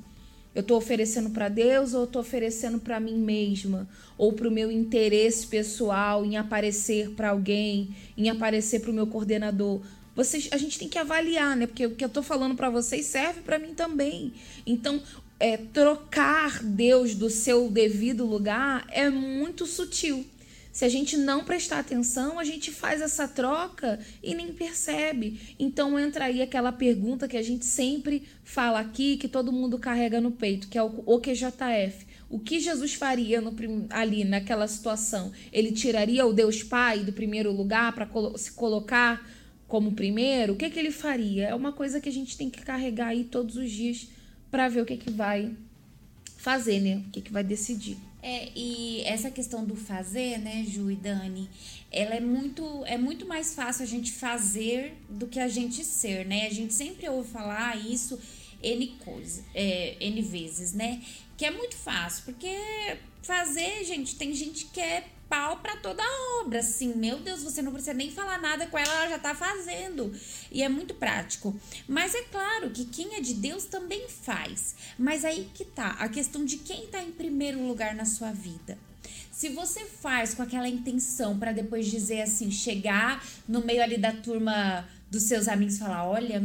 Eu 0.55 0.61
estou 0.61 0.77
oferecendo 0.77 1.31
para 1.31 1.49
Deus 1.49 1.93
ou 1.93 2.05
estou 2.05 2.21
oferecendo 2.21 2.79
para 2.79 2.97
mim 2.97 3.17
mesma? 3.17 3.89
Ou 4.17 4.31
para 4.31 4.47
o 4.47 4.51
meu 4.51 4.71
interesse 4.71 5.45
pessoal 5.45 6.23
em 6.23 6.37
aparecer 6.37 7.09
para 7.09 7.31
alguém, 7.31 7.89
em 8.17 8.29
aparecer 8.29 8.79
para 8.79 8.89
o 8.89 8.93
meu 8.93 9.05
coordenador? 9.05 9.81
Vocês, 10.17 10.49
a 10.51 10.57
gente 10.57 10.79
tem 10.79 10.89
que 10.89 10.97
avaliar, 10.97 11.55
né? 11.55 11.67
Porque 11.67 11.85
o 11.85 11.93
que 11.93 12.03
eu 12.03 12.09
tô 12.09 12.23
falando 12.23 12.55
para 12.55 12.71
vocês 12.71 13.05
serve 13.05 13.41
para 13.41 13.59
mim 13.59 13.75
também. 13.75 14.33
Então, 14.65 14.99
é, 15.39 15.57
trocar 15.57 16.63
Deus 16.63 17.13
do 17.13 17.29
seu 17.29 17.69
devido 17.69 18.25
lugar 18.25 18.83
é 18.89 19.11
muito 19.11 19.67
sutil. 19.67 20.25
Se 20.71 20.83
a 20.85 20.89
gente 20.89 21.15
não 21.17 21.43
prestar 21.43 21.79
atenção, 21.79 22.39
a 22.39 22.43
gente 22.43 22.71
faz 22.71 22.99
essa 22.99 23.27
troca 23.27 23.99
e 24.23 24.33
nem 24.33 24.51
percebe. 24.53 25.55
Então 25.59 25.99
entra 25.99 26.25
aí 26.25 26.41
aquela 26.41 26.71
pergunta 26.71 27.27
que 27.27 27.37
a 27.37 27.43
gente 27.43 27.65
sempre 27.65 28.23
fala 28.43 28.79
aqui, 28.79 29.17
que 29.17 29.27
todo 29.27 29.51
mundo 29.51 29.77
carrega 29.77 30.19
no 30.19 30.31
peito, 30.31 30.67
que 30.67 30.79
é 30.79 30.83
o 30.83 31.03
OQJF. 31.05 32.07
O 32.27 32.39
que 32.39 32.59
Jesus 32.59 32.95
faria 32.95 33.39
no, 33.39 33.55
ali 33.91 34.23
naquela 34.23 34.67
situação? 34.67 35.31
Ele 35.53 35.71
tiraria 35.71 36.25
o 36.25 36.33
Deus 36.33 36.63
Pai 36.63 36.99
do 36.99 37.13
primeiro 37.13 37.51
lugar 37.51 37.93
para 37.93 38.07
se 38.35 38.51
colocar 38.51 39.36
como 39.67 39.91
primeiro, 39.91 40.53
o 40.53 40.55
que, 40.55 40.69
que 40.69 40.79
ele 40.79 40.91
faria? 40.91 41.49
É 41.49 41.55
uma 41.55 41.73
coisa 41.73 41.99
que 41.99 42.07
a 42.07 42.11
gente 42.11 42.37
tem 42.37 42.49
que 42.49 42.61
carregar 42.61 43.07
aí 43.07 43.23
todos 43.23 43.57
os 43.57 43.69
dias 43.69 44.07
para 44.49 44.69
ver 44.69 44.81
o 44.81 44.85
que, 44.85 44.95
que 44.97 45.11
vai 45.11 45.53
fazer, 46.37 46.79
né? 46.79 47.03
O 47.07 47.11
que, 47.11 47.21
que 47.21 47.31
vai 47.31 47.43
decidir. 47.43 47.97
É, 48.23 48.49
e 48.55 49.01
essa 49.01 49.29
questão 49.29 49.63
do 49.63 49.75
fazer, 49.75 50.39
né, 50.39 50.65
Ju 50.67 50.89
e 50.89 50.95
Dani, 50.95 51.49
ela 51.91 52.15
é 52.15 52.19
muito, 52.19 52.83
é 52.85 52.97
muito 52.97 53.25
mais 53.25 53.53
fácil 53.53 53.83
a 53.83 53.87
gente 53.87 54.11
fazer 54.11 54.95
do 55.09 55.27
que 55.27 55.39
a 55.39 55.47
gente 55.47 55.83
ser, 55.83 56.25
né? 56.25 56.47
A 56.47 56.53
gente 56.53 56.73
sempre 56.73 57.07
ouve 57.07 57.29
falar 57.29 57.77
isso 57.77 58.19
N, 58.61 58.87
coisa, 58.99 59.43
é, 59.53 59.95
N 59.99 60.21
vezes, 60.21 60.73
né? 60.73 61.01
Que 61.37 61.45
é 61.45 61.51
muito 61.51 61.75
fácil, 61.75 62.23
porque 62.25 62.57
fazer, 63.21 63.83
gente, 63.83 64.15
tem 64.15 64.33
gente 64.33 64.65
que 64.65 64.79
é 64.79 65.05
pau 65.29 65.57
para 65.57 65.77
toda 65.77 66.03
a 66.03 66.41
obra, 66.41 66.59
assim, 66.59 66.93
meu 66.93 67.19
Deus, 67.19 67.43
você 67.43 67.61
não 67.61 67.71
precisa 67.71 67.93
nem 67.93 68.11
falar 68.11 68.39
nada 68.39 68.67
com 68.67 68.77
ela, 68.77 68.91
ela 68.93 69.09
já 69.09 69.19
tá 69.19 69.35
fazendo. 69.35 70.13
E 70.51 70.63
é 70.63 70.69
muito 70.69 70.93
prático. 70.93 71.55
Mas 71.87 72.15
é 72.15 72.23
claro 72.23 72.69
que 72.71 72.85
quem 72.85 73.15
é 73.15 73.21
de 73.21 73.33
Deus 73.33 73.65
também 73.65 74.07
faz. 74.07 74.75
Mas 74.97 75.25
aí 75.25 75.49
que 75.53 75.65
tá, 75.65 75.91
a 75.99 76.09
questão 76.09 76.45
de 76.45 76.57
quem 76.57 76.87
tá 76.87 77.01
em 77.01 77.11
primeiro 77.11 77.65
lugar 77.67 77.95
na 77.95 78.05
sua 78.05 78.31
vida. 78.31 78.77
Se 79.31 79.49
você 79.49 79.85
faz 79.85 80.33
com 80.33 80.41
aquela 80.41 80.67
intenção 80.67 81.37
para 81.37 81.51
depois 81.51 81.85
dizer 81.85 82.21
assim, 82.21 82.49
chegar 82.49 83.23
no 83.47 83.63
meio 83.63 83.83
ali 83.83 83.97
da 83.97 84.11
turma 84.11 84.87
dos 85.11 85.23
seus 85.23 85.47
amigos 85.47 85.75
e 85.75 85.79
falar, 85.79 86.07
olha, 86.07 86.43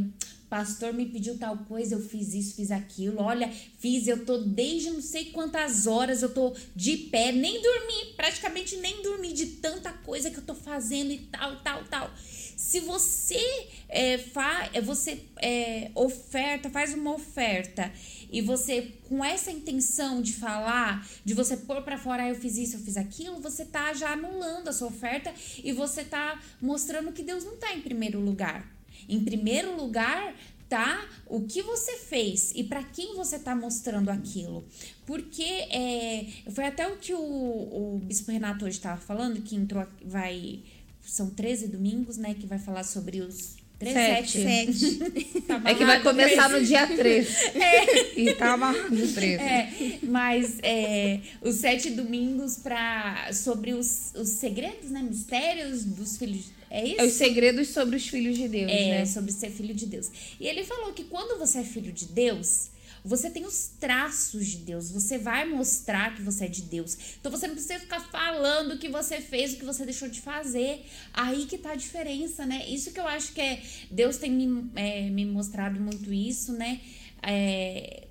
pastor 0.53 0.93
me 0.93 1.07
pediu 1.07 1.39
tal 1.39 1.57
coisa, 1.57 1.95
eu 1.95 2.01
fiz 2.07 2.35
isso, 2.35 2.57
fiz 2.57 2.71
aquilo. 2.71 3.23
Olha, 3.23 3.51
fiz, 3.79 4.07
eu 4.07 4.23
tô 4.27 4.37
desde 4.37 4.91
não 4.91 5.01
sei 5.01 5.31
quantas 5.31 5.87
horas, 5.87 6.21
eu 6.21 6.29
tô 6.29 6.55
de 6.77 6.95
pé, 7.11 7.33
nem 7.33 7.63
dormi, 7.63 8.13
praticamente 8.17 8.77
nem 8.77 9.03
dormi 9.03 9.33
de 9.33 9.47
tanta 9.47 9.91
coisa 9.91 10.31
que 10.31 10.37
eu 10.37 10.45
tô 10.45 10.55
fazendo 10.55 11.11
e 11.11 11.21
tal, 11.21 11.57
tal, 11.63 11.85
tal. 11.85 12.11
Se 12.55 12.81
você 12.81 13.67
é, 13.89 14.19
fa, 14.19 14.69
é, 14.75 14.81
você 14.83 15.23
é, 15.41 15.91
oferta, 15.95 16.69
faz 16.69 16.93
uma 16.93 17.15
oferta 17.15 17.91
e 18.31 18.43
você 18.43 18.93
com 19.09 19.25
essa 19.25 19.51
intenção 19.51 20.21
de 20.21 20.35
falar, 20.35 21.09
de 21.25 21.33
você 21.33 21.57
pôr 21.57 21.81
para 21.81 21.97
fora, 21.97 22.25
ah, 22.25 22.29
eu 22.29 22.35
fiz 22.35 22.59
isso, 22.59 22.77
eu 22.77 22.81
fiz 22.81 22.99
aquilo, 22.99 23.41
você 23.41 23.65
tá 23.65 23.95
já 23.95 24.13
anulando 24.13 24.69
a 24.69 24.73
sua 24.75 24.89
oferta 24.89 25.33
e 25.65 25.73
você 25.73 26.05
tá 26.05 26.39
mostrando 26.61 27.11
que 27.11 27.23
Deus 27.23 27.43
não 27.43 27.57
tá 27.57 27.75
em 27.75 27.81
primeiro 27.81 28.21
lugar. 28.21 28.82
Em 29.09 29.25
primeiro 29.25 29.77
lugar, 29.77 30.35
tá 30.69 31.07
o 31.27 31.43
que 31.43 31.61
você 31.63 31.99
fez 31.99 32.53
e 32.55 32.65
para 32.65 32.83
quem 32.83 33.15
você 33.15 33.39
tá 33.39 33.55
mostrando 33.55 34.09
aquilo. 34.09 34.65
Porque 35.05 35.43
é, 35.43 36.27
foi 36.51 36.65
até 36.65 36.89
o 36.89 36.97
que 36.97 37.13
o, 37.13 37.21
o 37.21 38.01
Bispo 38.03 38.33
Renato 38.33 38.65
hoje 38.65 38.79
estava 38.79 39.01
falando, 39.01 39.43
que 39.43 39.55
entrou, 39.55 39.87
vai. 40.05 40.61
São 41.03 41.29
13 41.29 41.69
domingos, 41.69 42.17
né? 42.17 42.33
Que 42.33 42.47
vai 42.47 42.59
falar 42.59 42.85
sobre 42.85 43.21
os 43.21 43.57
3, 43.83 43.95
sete. 43.95 44.43
sete. 44.43 45.43
Tá 45.43 45.61
é 45.65 45.75
que 45.75 45.85
vai 45.85 46.03
começar 46.03 46.49
no 46.49 46.65
dia 46.65 46.87
3. 46.87 47.29
É. 47.55 48.21
E 48.21 48.35
tá 48.35 48.53
amarrado 48.53 48.95
o 48.95 49.13
13. 49.13 49.43
É, 49.43 49.99
mas 50.03 50.59
é, 50.63 51.21
os 51.41 51.57
sete 51.57 51.91
domingos 51.91 52.57
para 52.57 53.33
sobre 53.33 53.73
os, 53.73 54.13
os 54.15 54.29
segredos, 54.29 54.91
né? 54.91 55.03
Mistérios 55.03 55.85
dos 55.85 56.17
filhos 56.17 56.53
é 56.71 56.87
isso? 56.87 57.01
É 57.01 57.05
os 57.05 57.13
segredos 57.13 57.69
sobre 57.69 57.97
os 57.97 58.09
filhos 58.09 58.37
de 58.37 58.49
Deus, 58.49 58.73
é, 58.73 58.89
né? 58.89 59.07
sobre 59.07 59.31
ser 59.31 59.51
filho 59.51 59.75
de 59.75 59.85
Deus. 59.85 60.11
E 60.41 60.47
ele 60.47 60.65
falou 60.65 60.93
que 60.95 61.05
quando 61.05 61.39
você 61.39 61.59
é 61.59 61.65
filho 61.65 61.93
de 61.93 62.07
Deus, 62.07 62.71
você 63.05 63.29
tem 63.29 63.45
os 63.45 63.71
traços 63.81 64.47
de 64.47 64.59
Deus, 64.59 64.91
você 64.91 65.19
vai 65.19 65.45
mostrar 65.45 66.15
que 66.15 66.23
você 66.23 66.45
é 66.45 66.49
de 66.49 66.63
Deus. 66.63 66.97
Então 67.21 67.33
você 67.33 67.47
não 67.47 67.55
precisa 67.55 67.81
ficar 67.81 68.01
falando 68.01 68.73
o 68.73 68.79
que 68.79 68.89
você 68.89 69.21
fez, 69.21 69.53
o 69.53 69.57
que 69.57 69.65
você 69.65 69.85
deixou 69.85 70.09
de 70.09 70.21
fazer. 70.21 70.85
Aí 71.13 71.47
que 71.47 71.59
tá 71.59 71.73
a 71.73 71.77
diferença, 71.77 72.47
né? 72.47 72.69
Isso 72.69 72.93
que 72.93 73.01
eu 73.01 73.07
acho 73.07 73.33
que 73.33 73.41
é. 73.41 73.63
Deus 73.91 74.17
tem 74.19 74.31
me, 74.31 74.71
é, 74.77 75.11
me 75.11 75.27
mostrado 75.27 75.81
muito 75.81 76.13
isso, 76.13 76.53
né? 76.53 76.81
É, 77.23 78.07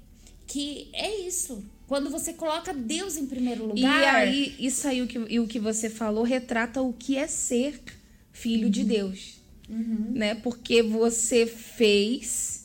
que 0.45 0.89
é 0.93 1.21
isso. 1.25 1.63
Quando 1.87 2.09
você 2.09 2.33
coloca 2.33 2.73
Deus 2.73 3.17
em 3.17 3.25
primeiro 3.25 3.65
lugar. 3.65 4.01
E 4.01 4.05
aí, 4.05 4.55
isso 4.59 4.87
aí 4.87 5.01
o 5.01 5.07
que, 5.07 5.17
e 5.29 5.39
o 5.39 5.47
que 5.47 5.59
você 5.59 5.89
falou 5.89 6.23
retrata 6.23 6.81
o 6.81 6.93
que 6.93 7.17
é 7.17 7.27
ser 7.27 7.81
filho 8.31 8.65
uhum. 8.65 8.71
de 8.71 8.83
Deus. 8.83 9.41
Uhum. 9.69 10.11
Né? 10.13 10.35
Porque 10.35 10.83
você 10.83 11.45
fez, 11.45 12.60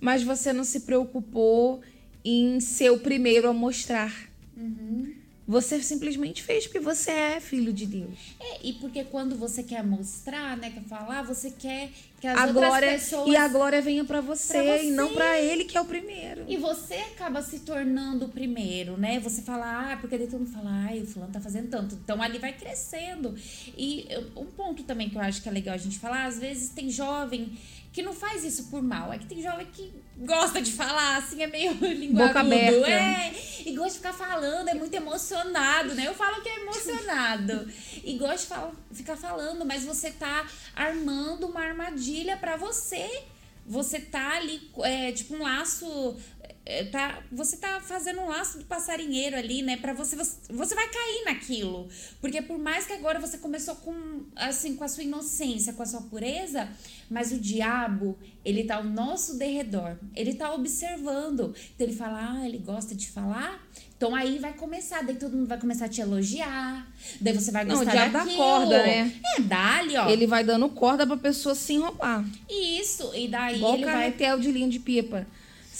mas 0.00 0.22
você 0.22 0.52
não 0.52 0.64
se 0.64 0.80
preocupou 0.80 1.80
em 2.24 2.60
ser 2.60 2.90
o 2.90 2.98
primeiro 2.98 3.48
a 3.48 3.52
mostrar. 3.52 4.12
Uhum. 4.56 5.14
Você 5.50 5.82
simplesmente 5.82 6.44
fez 6.44 6.64
porque 6.64 6.78
você 6.78 7.10
é 7.10 7.40
filho 7.40 7.72
de 7.72 7.84
Deus. 7.84 8.36
É, 8.38 8.58
e 8.62 8.72
porque 8.74 9.02
quando 9.02 9.34
você 9.34 9.64
quer 9.64 9.82
mostrar, 9.82 10.56
né, 10.56 10.70
quer 10.70 10.84
falar, 10.84 11.22
você 11.22 11.50
quer 11.50 11.90
que 12.20 12.26
as 12.28 12.38
a 12.38 12.46
outras 12.46 12.66
glória, 12.66 12.92
pessoas... 12.92 13.28
E 13.28 13.36
a 13.36 13.48
glória 13.48 13.82
venha 13.82 14.04
para 14.04 14.20
você, 14.20 14.62
você, 14.62 14.84
e 14.84 14.90
não 14.92 15.12
para 15.12 15.40
ele 15.40 15.64
que 15.64 15.76
é 15.76 15.80
o 15.80 15.84
primeiro. 15.84 16.44
E 16.46 16.56
você 16.56 16.94
acaba 16.94 17.42
se 17.42 17.60
tornando 17.60 18.26
o 18.26 18.28
primeiro, 18.28 18.96
né? 18.96 19.18
Você 19.18 19.42
fala, 19.42 19.92
ah, 19.92 19.96
porque 19.96 20.16
daí 20.16 20.28
todo 20.28 20.38
mundo 20.38 20.52
fala, 20.52 20.70
ai, 20.70 21.00
o 21.00 21.06
fulano 21.06 21.32
tá 21.32 21.40
fazendo 21.40 21.68
tanto. 21.68 21.96
Então 21.96 22.22
ali 22.22 22.38
vai 22.38 22.52
crescendo. 22.52 23.34
E 23.76 24.06
um 24.36 24.44
ponto 24.44 24.84
também 24.84 25.10
que 25.10 25.16
eu 25.16 25.20
acho 25.20 25.42
que 25.42 25.48
é 25.48 25.52
legal 25.52 25.74
a 25.74 25.78
gente 25.78 25.98
falar, 25.98 26.26
às 26.26 26.38
vezes 26.38 26.68
tem 26.68 26.90
jovem 26.90 27.58
que 27.92 28.02
não 28.02 28.14
faz 28.14 28.44
isso 28.44 28.64
por 28.66 28.82
mal. 28.82 29.12
É 29.12 29.18
que 29.18 29.26
tem 29.26 29.42
jovem 29.42 29.66
que 29.66 29.92
gosta 30.18 30.60
de 30.60 30.72
falar, 30.72 31.16
assim, 31.16 31.42
é 31.42 31.46
meio 31.46 31.72
linguarudo. 31.94 32.28
Boca 32.28 32.40
aberta. 32.40 32.90
É, 32.90 33.32
e 33.66 33.74
gosta 33.74 33.90
de 33.90 33.96
ficar 33.96 34.12
falando, 34.12 34.68
é 34.68 34.74
muito 34.74 34.94
emocionado, 34.94 35.94
né? 35.94 36.06
Eu 36.06 36.14
falo 36.14 36.42
que 36.42 36.48
é 36.48 36.60
emocionado. 36.60 37.70
e 38.04 38.16
gosta 38.16 38.36
de 38.36 38.46
fala, 38.46 38.72
ficar 38.92 39.16
falando, 39.16 39.64
mas 39.64 39.84
você 39.84 40.10
tá 40.10 40.46
armando 40.74 41.46
uma 41.46 41.60
armadilha 41.60 42.36
para 42.36 42.56
você. 42.56 43.24
Você 43.66 44.00
tá 44.00 44.36
ali, 44.36 44.68
é, 44.82 45.12
tipo 45.12 45.34
um 45.34 45.42
laço 45.42 46.16
é, 46.70 46.84
tá, 46.84 47.22
você 47.32 47.56
tá 47.56 47.80
fazendo 47.80 48.20
um 48.20 48.28
laço 48.28 48.58
do 48.58 48.64
passarinheiro 48.64 49.36
ali, 49.36 49.60
né? 49.60 49.76
Para 49.76 49.92
você, 49.92 50.14
você, 50.14 50.36
você 50.48 50.74
vai 50.74 50.88
cair 50.88 51.24
naquilo. 51.24 51.88
Porque 52.20 52.40
por 52.42 52.58
mais 52.58 52.86
que 52.86 52.92
agora 52.92 53.18
você 53.18 53.38
começou 53.38 53.74
com 53.76 54.22
assim 54.36 54.76
com 54.76 54.84
a 54.84 54.88
sua 54.88 55.02
inocência, 55.02 55.72
com 55.72 55.82
a 55.82 55.86
sua 55.86 56.02
pureza, 56.02 56.68
mas 57.10 57.32
o 57.32 57.40
diabo, 57.40 58.16
ele 58.44 58.62
tá 58.64 58.76
ao 58.76 58.84
nosso 58.84 59.36
derredor. 59.36 59.96
Ele 60.14 60.32
tá 60.34 60.54
observando. 60.54 61.54
Então 61.74 61.86
ele 61.86 61.96
fala: 61.96 62.34
"Ah, 62.34 62.46
ele 62.46 62.58
gosta 62.58 62.94
de 62.94 63.10
falar". 63.10 63.60
Então 63.96 64.14
aí 64.14 64.38
vai 64.38 64.54
começar, 64.54 65.02
daí 65.02 65.16
todo 65.16 65.36
mundo 65.36 65.46
vai 65.46 65.58
começar 65.60 65.84
a 65.86 65.88
te 65.88 66.00
elogiar. 66.00 66.90
Daí 67.20 67.34
você 67.34 67.50
vai 67.50 67.66
gostar 67.66 67.84
Não, 67.84 67.90
o 67.90 67.94
diabo 67.94 68.12
daquilo. 68.12 68.36
dá 68.38 68.42
corda, 68.42 68.82
né? 68.82 69.12
É, 69.36 69.40
dá-lhe, 69.42 69.96
ó. 69.96 70.08
Ele 70.08 70.26
vai 70.26 70.42
dando 70.42 70.68
corda 70.70 71.06
pra 71.06 71.16
pessoa 71.18 71.54
se 71.54 71.74
enrolar. 71.74 72.24
Isso, 72.48 73.10
e 73.14 73.28
daí 73.28 73.56
Igual 73.56 73.74
ele 73.74 73.84
vai 73.84 74.10
de 74.38 74.52
linha 74.52 74.68
de 74.68 74.78
pipa. 74.78 75.26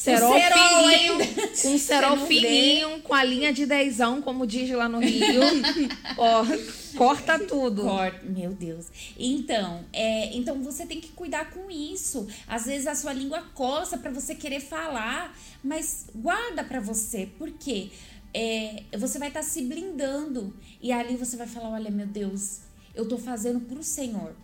Cerol, 0.01 0.33
cerol 0.33 0.89
fininho, 0.89 1.19
com 1.61 1.79
cerol 1.79 2.17
fininho, 2.27 3.03
com 3.03 3.13
a 3.13 3.23
linha 3.23 3.53
de 3.53 3.67
dezão, 3.67 4.23
como 4.23 4.47
diz 4.47 4.71
lá 4.71 4.89
no 4.89 4.99
Rio. 4.99 5.43
Ó, 6.17 6.43
corta 6.97 7.39
tudo. 7.39 7.83
Corta, 7.83 8.25
meu 8.25 8.53
Deus. 8.53 8.87
Então, 9.19 9.85
é, 9.93 10.35
então 10.35 10.63
você 10.63 10.87
tem 10.87 11.03
que 11.03 11.09
cuidar 11.09 11.51
com 11.51 11.71
isso. 11.71 12.27
Às 12.49 12.65
vezes 12.65 12.87
a 12.87 12.95
sua 12.95 13.13
língua 13.13 13.43
coça 13.55 13.99
para 13.99 14.11
você 14.11 14.35
querer 14.35 14.61
falar, 14.61 15.39
mas 15.63 16.07
guarda 16.15 16.65
para 16.65 16.81
você. 16.81 17.29
Por 17.37 17.51
quê? 17.51 17.91
É, 18.33 18.85
você 18.97 19.19
vai 19.19 19.29
estar 19.29 19.41
tá 19.41 19.47
se 19.47 19.61
blindando 19.61 20.57
e 20.81 20.93
ali 20.93 21.15
você 21.15 21.37
vai 21.37 21.47
falar, 21.47 21.73
olha, 21.73 21.91
meu 21.91 22.07
Deus, 22.07 22.61
eu 22.95 23.07
tô 23.07 23.19
fazendo 23.19 23.61
pro 23.61 23.83
Senhor. 23.83 24.35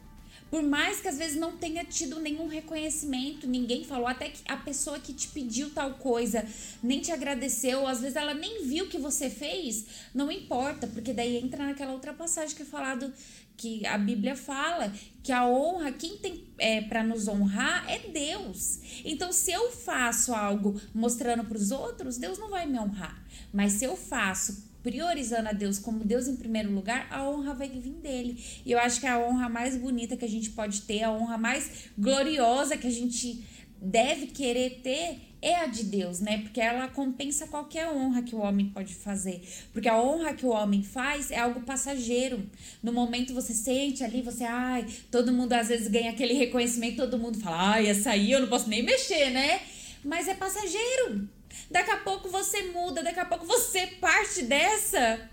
Por 0.50 0.62
mais 0.62 1.00
que 1.00 1.08
às 1.08 1.18
vezes 1.18 1.36
não 1.36 1.56
tenha 1.56 1.84
tido 1.84 2.20
nenhum 2.20 2.46
reconhecimento, 2.46 3.48
ninguém 3.48 3.84
falou, 3.84 4.06
até 4.06 4.28
que 4.28 4.40
a 4.46 4.56
pessoa 4.56 4.98
que 4.98 5.12
te 5.12 5.28
pediu 5.28 5.70
tal 5.70 5.94
coisa 5.94 6.46
nem 6.82 7.00
te 7.00 7.10
agradeceu, 7.10 7.86
às 7.86 8.00
vezes 8.00 8.16
ela 8.16 8.32
nem 8.32 8.64
viu 8.64 8.84
o 8.84 8.88
que 8.88 8.98
você 8.98 9.28
fez, 9.28 9.84
não 10.14 10.30
importa, 10.30 10.86
porque 10.86 11.12
daí 11.12 11.36
entra 11.36 11.66
naquela 11.66 11.92
outra 11.92 12.12
passagem 12.12 12.54
que 12.54 12.62
é 12.62 12.66
falado 12.66 13.12
que 13.56 13.86
a 13.86 13.96
Bíblia 13.96 14.36
fala 14.36 14.92
que 15.22 15.32
a 15.32 15.46
honra, 15.46 15.90
quem 15.92 16.18
tem 16.18 16.44
é, 16.58 16.80
para 16.82 17.02
nos 17.02 17.26
honrar 17.26 17.84
é 17.90 17.98
Deus. 18.10 18.80
Então, 19.04 19.32
se 19.32 19.50
eu 19.50 19.72
faço 19.72 20.34
algo 20.34 20.80
mostrando 20.94 21.44
para 21.44 21.56
os 21.56 21.70
outros, 21.70 22.16
Deus 22.16 22.38
não 22.38 22.50
vai 22.50 22.66
me 22.66 22.78
honrar. 22.78 23.24
Mas 23.52 23.72
se 23.72 23.84
eu 23.84 23.96
faço 23.96 24.66
priorizando 24.82 25.48
a 25.48 25.52
Deus 25.52 25.80
como 25.80 26.04
Deus 26.04 26.28
em 26.28 26.36
primeiro 26.36 26.72
lugar, 26.72 27.08
a 27.10 27.28
honra 27.28 27.54
vai 27.54 27.68
vir 27.68 27.94
dele. 27.94 28.40
E 28.64 28.70
eu 28.70 28.78
acho 28.78 29.00
que 29.00 29.06
a 29.06 29.18
honra 29.18 29.48
mais 29.48 29.76
bonita 29.76 30.16
que 30.16 30.24
a 30.24 30.28
gente 30.28 30.50
pode 30.50 30.82
ter, 30.82 31.02
a 31.02 31.10
honra 31.10 31.36
mais 31.36 31.88
gloriosa 31.98 32.76
que 32.76 32.86
a 32.86 32.90
gente 32.90 33.44
deve 33.80 34.28
querer 34.28 34.80
ter 34.82 35.25
é 35.40 35.56
a 35.56 35.66
de 35.66 35.84
Deus, 35.84 36.20
né? 36.20 36.38
Porque 36.38 36.60
ela 36.60 36.88
compensa 36.88 37.46
qualquer 37.46 37.88
honra 37.88 38.22
que 38.22 38.34
o 38.34 38.40
homem 38.40 38.70
pode 38.70 38.94
fazer. 38.94 39.42
Porque 39.72 39.88
a 39.88 40.00
honra 40.00 40.34
que 40.34 40.46
o 40.46 40.50
homem 40.50 40.82
faz 40.82 41.30
é 41.30 41.38
algo 41.38 41.60
passageiro. 41.60 42.44
No 42.82 42.92
momento 42.92 43.34
você 43.34 43.54
sente 43.54 44.02
ali, 44.02 44.22
você, 44.22 44.44
ai, 44.44 44.86
todo 45.10 45.32
mundo 45.32 45.52
às 45.52 45.68
vezes 45.68 45.88
ganha 45.88 46.10
aquele 46.10 46.34
reconhecimento, 46.34 46.96
todo 46.96 47.18
mundo 47.18 47.38
fala, 47.38 47.74
ai, 47.74 47.86
essa 47.86 48.10
aí 48.10 48.32
eu 48.32 48.40
não 48.40 48.48
posso 48.48 48.68
nem 48.68 48.82
mexer, 48.82 49.30
né? 49.30 49.60
Mas 50.04 50.28
é 50.28 50.34
passageiro. 50.34 51.28
Daqui 51.70 51.90
a 51.90 51.98
pouco 51.98 52.28
você 52.28 52.62
muda, 52.62 53.02
daqui 53.02 53.20
a 53.20 53.24
pouco 53.24 53.46
você 53.46 53.86
parte 53.86 54.42
dessa. 54.42 55.30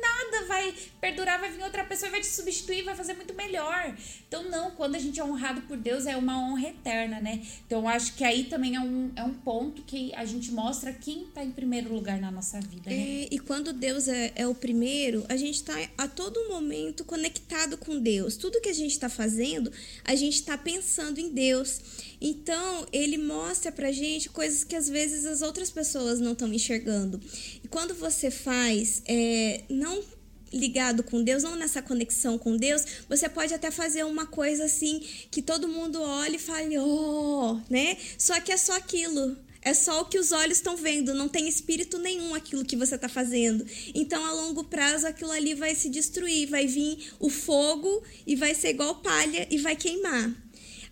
Nada 0.00 0.46
vai 0.46 0.74
perdurar, 1.00 1.40
vai 1.40 1.50
vir 1.50 1.62
outra 1.62 1.84
pessoa 1.84 2.08
e 2.08 2.10
vai 2.10 2.20
te 2.20 2.26
substituir, 2.26 2.82
vai 2.82 2.94
fazer 2.94 3.14
muito 3.14 3.34
melhor. 3.34 3.96
Então, 4.26 4.42
não, 4.50 4.70
quando 4.72 4.94
a 4.94 4.98
gente 4.98 5.20
é 5.20 5.24
honrado 5.24 5.62
por 5.62 5.76
Deus, 5.76 6.06
é 6.06 6.16
uma 6.16 6.38
honra 6.38 6.68
eterna, 6.68 7.20
né? 7.20 7.42
Então, 7.66 7.88
acho 7.88 8.14
que 8.14 8.24
aí 8.24 8.44
também 8.44 8.76
é 8.76 8.80
um, 8.80 9.12
é 9.16 9.22
um 9.22 9.34
ponto 9.34 9.82
que 9.82 10.14
a 10.14 10.24
gente 10.24 10.50
mostra 10.52 10.92
quem 10.92 11.26
tá 11.26 11.44
em 11.44 11.50
primeiro 11.50 11.92
lugar 11.92 12.20
na 12.20 12.30
nossa 12.30 12.60
vida, 12.60 12.90
né? 12.90 12.96
É, 12.96 13.28
e 13.30 13.38
quando 13.38 13.72
Deus 13.72 14.08
é, 14.08 14.32
é 14.34 14.46
o 14.46 14.54
primeiro, 14.54 15.24
a 15.28 15.36
gente 15.36 15.62
tá 15.62 15.74
a 15.96 16.08
todo 16.08 16.48
momento 16.48 17.04
conectado 17.04 17.76
com 17.76 17.98
Deus. 17.98 18.36
Tudo 18.36 18.60
que 18.60 18.68
a 18.68 18.74
gente 18.74 18.98
tá 18.98 19.08
fazendo, 19.08 19.70
a 20.04 20.14
gente 20.14 20.42
tá 20.42 20.56
pensando 20.56 21.18
em 21.18 21.30
Deus. 21.30 21.80
Então, 22.26 22.86
ele 22.90 23.18
mostra 23.18 23.70
pra 23.70 23.92
gente 23.92 24.30
coisas 24.30 24.64
que 24.64 24.74
às 24.74 24.88
vezes 24.88 25.26
as 25.26 25.42
outras 25.42 25.70
pessoas 25.70 26.20
não 26.20 26.32
estão 26.32 26.50
enxergando. 26.50 27.20
E 27.62 27.68
quando 27.68 27.94
você 27.94 28.30
faz, 28.30 29.02
é, 29.06 29.60
não 29.68 30.02
ligado 30.50 31.02
com 31.02 31.22
Deus, 31.22 31.42
não 31.42 31.54
nessa 31.54 31.82
conexão 31.82 32.38
com 32.38 32.56
Deus, 32.56 32.82
você 33.10 33.28
pode 33.28 33.52
até 33.52 33.70
fazer 33.70 34.04
uma 34.04 34.24
coisa 34.24 34.64
assim 34.64 35.00
que 35.30 35.42
todo 35.42 35.68
mundo 35.68 36.00
olha 36.00 36.36
e 36.36 36.38
fale, 36.38 36.78
oh, 36.78 37.60
né? 37.68 37.98
Só 38.16 38.40
que 38.40 38.52
é 38.52 38.56
só 38.56 38.74
aquilo. 38.74 39.36
É 39.60 39.74
só 39.74 40.00
o 40.00 40.06
que 40.06 40.18
os 40.18 40.32
olhos 40.32 40.56
estão 40.56 40.78
vendo, 40.78 41.12
não 41.12 41.28
tem 41.28 41.46
espírito 41.46 41.98
nenhum 41.98 42.34
aquilo 42.34 42.64
que 42.64 42.76
você 42.76 42.94
está 42.94 43.08
fazendo. 43.08 43.66
Então, 43.94 44.24
a 44.24 44.32
longo 44.32 44.64
prazo, 44.64 45.06
aquilo 45.06 45.30
ali 45.30 45.52
vai 45.52 45.74
se 45.74 45.90
destruir, 45.90 46.48
vai 46.48 46.66
vir 46.66 47.12
o 47.20 47.28
fogo 47.28 48.02
e 48.26 48.34
vai 48.34 48.54
ser 48.54 48.70
igual 48.70 48.96
palha 49.02 49.46
e 49.50 49.58
vai 49.58 49.76
queimar. 49.76 50.43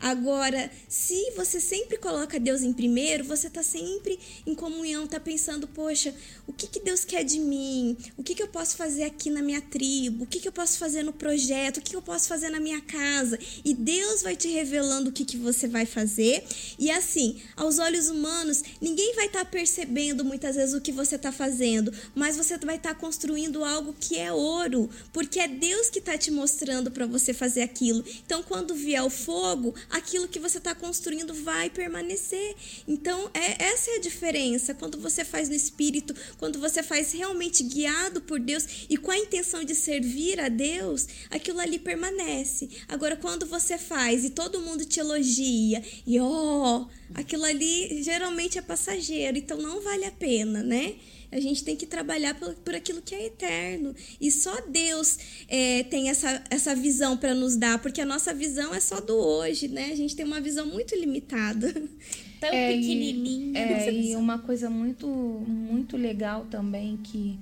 Agora, 0.02 0.68
se 0.88 1.30
você 1.36 1.60
sempre 1.60 1.96
coloca 1.96 2.40
Deus 2.40 2.62
em 2.62 2.72
primeiro, 2.72 3.22
você 3.22 3.46
está 3.46 3.62
sempre 3.62 4.18
em 4.44 4.52
comunhão, 4.52 5.04
está 5.04 5.20
pensando, 5.20 5.68
poxa, 5.68 6.12
o 6.44 6.52
que, 6.52 6.66
que 6.66 6.80
Deus 6.80 7.04
quer 7.04 7.22
de 7.22 7.38
mim? 7.38 7.96
O 8.16 8.22
que, 8.24 8.34
que 8.34 8.42
eu 8.42 8.48
posso 8.48 8.76
fazer 8.76 9.04
aqui 9.04 9.30
na 9.30 9.40
minha 9.40 9.60
tribo? 9.60 10.24
O 10.24 10.26
que, 10.26 10.40
que 10.40 10.48
eu 10.48 10.52
posso 10.52 10.76
fazer 10.76 11.04
no 11.04 11.12
projeto? 11.12 11.76
O 11.76 11.80
que, 11.80 11.90
que 11.90 11.96
eu 11.96 12.02
posso 12.02 12.26
fazer 12.26 12.50
na 12.50 12.58
minha 12.58 12.80
casa? 12.80 13.38
E 13.64 13.72
Deus 13.72 14.22
vai 14.22 14.34
te 14.34 14.48
revelando 14.48 15.10
o 15.10 15.12
que, 15.12 15.24
que 15.24 15.36
você 15.36 15.68
vai 15.68 15.86
fazer. 15.86 16.42
E 16.80 16.90
assim, 16.90 17.40
aos 17.56 17.78
olhos 17.78 18.08
humanos, 18.08 18.60
ninguém 18.80 19.14
vai 19.14 19.26
estar 19.26 19.44
tá 19.44 19.50
percebendo 19.52 20.24
muitas 20.24 20.56
vezes 20.56 20.74
o 20.74 20.80
que 20.80 20.90
você 20.90 21.14
está 21.14 21.30
fazendo, 21.30 21.92
mas 22.12 22.36
você 22.36 22.58
vai 22.58 22.74
estar 22.74 22.94
tá 22.94 23.00
construindo 23.00 23.62
algo 23.62 23.94
que 24.00 24.18
é 24.18 24.32
ouro, 24.32 24.90
porque 25.12 25.38
é 25.38 25.46
Deus 25.46 25.88
que 25.88 26.00
está 26.00 26.18
te 26.18 26.32
mostrando 26.32 26.90
para 26.90 27.06
você 27.06 27.32
fazer 27.32 27.62
aquilo. 27.62 28.04
Então, 28.26 28.42
quando 28.42 28.74
vier 28.74 29.04
o 29.04 29.10
fogo, 29.10 29.72
aquilo 29.92 30.26
que 30.26 30.40
você 30.40 30.58
está 30.58 30.74
construindo 30.74 31.32
vai 31.34 31.70
permanecer. 31.70 32.56
Então, 32.88 33.30
é, 33.34 33.62
essa 33.64 33.90
é 33.90 33.96
a 33.96 34.00
diferença. 34.00 34.74
Quando 34.74 34.98
você 34.98 35.24
faz 35.24 35.48
no 35.48 35.54
espírito, 35.54 36.14
quando 36.38 36.58
você 36.58 36.82
faz 36.82 37.12
realmente 37.12 37.62
guiado 37.62 38.22
por 38.22 38.40
Deus 38.40 38.86
e 38.88 38.96
com 38.96 39.10
a 39.10 39.18
intenção 39.18 39.62
de 39.62 39.74
servir 39.74 40.40
a 40.40 40.48
Deus, 40.48 41.06
aquilo 41.30 41.60
ali 41.60 41.78
permanece. 41.78 42.68
Agora, 42.88 43.16
quando 43.16 43.46
você 43.46 43.78
faz 43.78 44.24
e 44.24 44.30
todo 44.30 44.60
mundo 44.60 44.84
te 44.84 44.98
elogia 44.98 45.82
e 46.06 46.18
ó, 46.18 46.80
oh, 46.80 46.86
aquilo 47.14 47.44
ali 47.44 48.02
geralmente 48.02 48.58
é 48.58 48.62
passageiro, 48.62 49.36
então 49.36 49.58
não 49.58 49.82
vale 49.82 50.06
a 50.06 50.12
pena, 50.12 50.62
né? 50.62 50.94
A 51.32 51.40
gente 51.40 51.64
tem 51.64 51.74
que 51.74 51.86
trabalhar 51.86 52.34
por, 52.34 52.54
por 52.56 52.74
aquilo 52.74 53.00
que 53.00 53.14
é 53.14 53.26
eterno. 53.26 53.94
E 54.20 54.30
só 54.30 54.60
Deus 54.68 55.18
é, 55.48 55.82
tem 55.84 56.10
essa, 56.10 56.44
essa 56.50 56.74
visão 56.74 57.16
para 57.16 57.34
nos 57.34 57.56
dar, 57.56 57.80
porque 57.80 58.00
a 58.00 58.06
nossa 58.06 58.34
visão 58.34 58.74
é 58.74 58.80
só 58.80 59.00
do 59.00 59.16
hoje, 59.16 59.66
né? 59.66 59.90
A 59.92 59.96
gente 59.96 60.14
tem 60.14 60.26
uma 60.26 60.40
visão 60.40 60.66
muito 60.66 60.94
limitada. 60.94 61.72
Tão 62.38 62.50
é, 62.50 62.72
pequenininha. 62.72 63.58
É, 63.58 63.92
e 63.92 64.16
uma 64.16 64.38
coisa 64.38 64.68
muito, 64.68 65.06
muito 65.06 65.96
legal 65.96 66.44
também 66.50 66.96
que, 66.98 67.38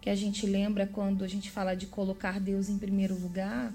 que 0.00 0.10
a 0.10 0.14
gente 0.14 0.44
lembra 0.44 0.86
quando 0.86 1.24
a 1.24 1.28
gente 1.28 1.50
fala 1.50 1.74
de 1.74 1.86
colocar 1.86 2.38
Deus 2.38 2.68
em 2.68 2.76
primeiro 2.76 3.14
lugar 3.14 3.72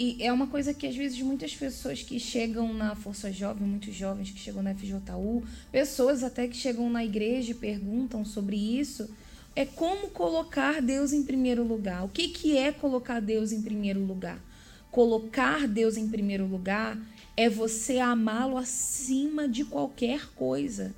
e 0.00 0.16
é 0.22 0.32
uma 0.32 0.46
coisa 0.46 0.72
que 0.72 0.86
às 0.86 0.94
vezes 0.94 1.20
muitas 1.20 1.56
pessoas 1.56 2.04
que 2.04 2.20
chegam 2.20 2.72
na 2.72 2.94
Força 2.94 3.32
Jovem, 3.32 3.66
muitos 3.66 3.92
jovens 3.92 4.30
que 4.30 4.38
chegam 4.38 4.62
na 4.62 4.72
FJU, 4.72 5.42
pessoas 5.72 6.22
até 6.22 6.46
que 6.46 6.56
chegam 6.56 6.88
na 6.88 7.04
igreja 7.04 7.50
e 7.50 7.54
perguntam 7.54 8.24
sobre 8.24 8.54
isso, 8.56 9.10
é 9.56 9.64
como 9.64 10.08
colocar 10.10 10.80
Deus 10.80 11.12
em 11.12 11.24
primeiro 11.24 11.64
lugar. 11.64 12.04
O 12.04 12.08
que, 12.08 12.28
que 12.28 12.56
é 12.56 12.70
colocar 12.70 13.18
Deus 13.18 13.50
em 13.50 13.60
primeiro 13.60 13.98
lugar? 13.98 14.38
Colocar 14.88 15.66
Deus 15.66 15.96
em 15.96 16.08
primeiro 16.08 16.46
lugar 16.46 16.96
é 17.36 17.48
você 17.48 17.98
amá-lo 17.98 18.56
acima 18.56 19.48
de 19.48 19.64
qualquer 19.64 20.28
coisa. 20.36 20.94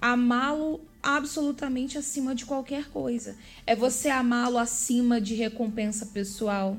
Amá-lo 0.00 0.80
absolutamente 1.00 1.96
acima 1.96 2.34
de 2.34 2.44
qualquer 2.44 2.88
coisa. 2.88 3.36
É 3.64 3.76
você 3.76 4.08
amá-lo 4.08 4.58
acima 4.58 5.20
de 5.20 5.36
recompensa 5.36 6.06
pessoal 6.06 6.76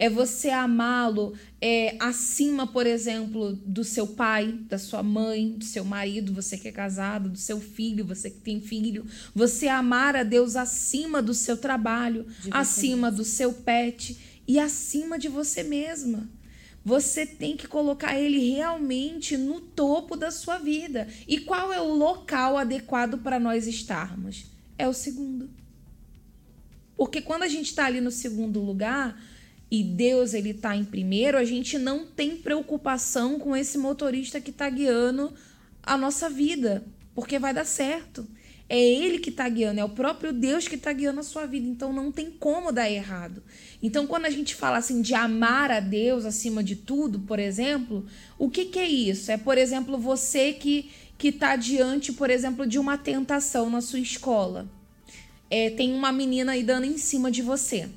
é 0.00 0.08
você 0.08 0.48
amá-lo 0.48 1.34
é, 1.60 1.94
acima, 2.00 2.66
por 2.66 2.86
exemplo, 2.86 3.52
do 3.52 3.84
seu 3.84 4.06
pai, 4.06 4.50
da 4.66 4.78
sua 4.78 5.02
mãe, 5.02 5.50
do 5.50 5.64
seu 5.66 5.84
marido, 5.84 6.32
você 6.32 6.56
que 6.56 6.68
é 6.68 6.72
casado, 6.72 7.28
do 7.28 7.36
seu 7.36 7.60
filho, 7.60 8.06
você 8.06 8.30
que 8.30 8.38
tem 8.40 8.62
filho. 8.62 9.04
Você 9.34 9.68
amar 9.68 10.16
a 10.16 10.22
Deus 10.22 10.56
acima 10.56 11.20
do 11.20 11.34
seu 11.34 11.54
trabalho, 11.54 12.26
acima 12.50 13.12
do 13.12 13.22
seu 13.22 13.52
pet 13.52 14.40
e 14.48 14.58
acima 14.58 15.18
de 15.18 15.28
você 15.28 15.62
mesma. 15.62 16.26
Você 16.82 17.26
tem 17.26 17.54
que 17.54 17.68
colocar 17.68 18.18
ele 18.18 18.54
realmente 18.54 19.36
no 19.36 19.60
topo 19.60 20.16
da 20.16 20.30
sua 20.30 20.56
vida. 20.56 21.08
E 21.28 21.40
qual 21.40 21.74
é 21.74 21.78
o 21.78 21.92
local 21.92 22.56
adequado 22.56 23.18
para 23.18 23.38
nós 23.38 23.66
estarmos? 23.66 24.46
É 24.78 24.88
o 24.88 24.94
segundo. 24.94 25.50
Porque 26.96 27.20
quando 27.20 27.42
a 27.42 27.48
gente 27.48 27.66
está 27.66 27.84
ali 27.84 28.00
no 28.00 28.10
segundo 28.10 28.60
lugar, 28.60 29.14
e 29.70 29.84
Deus 29.84 30.34
ele 30.34 30.52
tá 30.52 30.74
em 30.74 30.84
primeiro, 30.84 31.38
a 31.38 31.44
gente 31.44 31.78
não 31.78 32.04
tem 32.04 32.36
preocupação 32.36 33.38
com 33.38 33.56
esse 33.56 33.78
motorista 33.78 34.40
que 34.40 34.50
está 34.50 34.68
guiando 34.68 35.32
a 35.82 35.96
nossa 35.96 36.28
vida, 36.28 36.84
porque 37.14 37.38
vai 37.38 37.54
dar 37.54 37.64
certo. 37.64 38.26
É 38.68 38.78
ele 38.78 39.18
que 39.18 39.30
está 39.30 39.48
guiando, 39.48 39.80
é 39.80 39.84
o 39.84 39.88
próprio 39.88 40.32
Deus 40.32 40.68
que 40.68 40.76
está 40.76 40.92
guiando 40.92 41.20
a 41.20 41.24
sua 41.24 41.44
vida, 41.44 41.66
então 41.66 41.92
não 41.92 42.12
tem 42.12 42.30
como 42.30 42.70
dar 42.70 42.88
errado. 42.88 43.42
Então, 43.82 44.06
quando 44.06 44.26
a 44.26 44.30
gente 44.30 44.54
fala 44.54 44.78
assim 44.78 45.02
de 45.02 45.12
amar 45.12 45.72
a 45.72 45.80
Deus 45.80 46.24
acima 46.24 46.62
de 46.62 46.76
tudo, 46.76 47.20
por 47.20 47.40
exemplo, 47.40 48.06
o 48.38 48.48
que, 48.48 48.66
que 48.66 48.78
é 48.78 48.86
isso? 48.88 49.32
É, 49.32 49.36
por 49.36 49.58
exemplo, 49.58 49.98
você 49.98 50.52
que 50.52 50.90
que 51.18 51.28
está 51.28 51.54
diante, 51.54 52.14
por 52.14 52.30
exemplo, 52.30 52.66
de 52.66 52.78
uma 52.78 52.96
tentação 52.96 53.68
na 53.68 53.82
sua 53.82 53.98
escola. 53.98 54.66
É, 55.50 55.68
tem 55.68 55.92
uma 55.92 56.10
menina 56.10 56.52
aí 56.52 56.62
dando 56.62 56.86
em 56.86 56.96
cima 56.96 57.30
de 57.30 57.42
você 57.42 57.90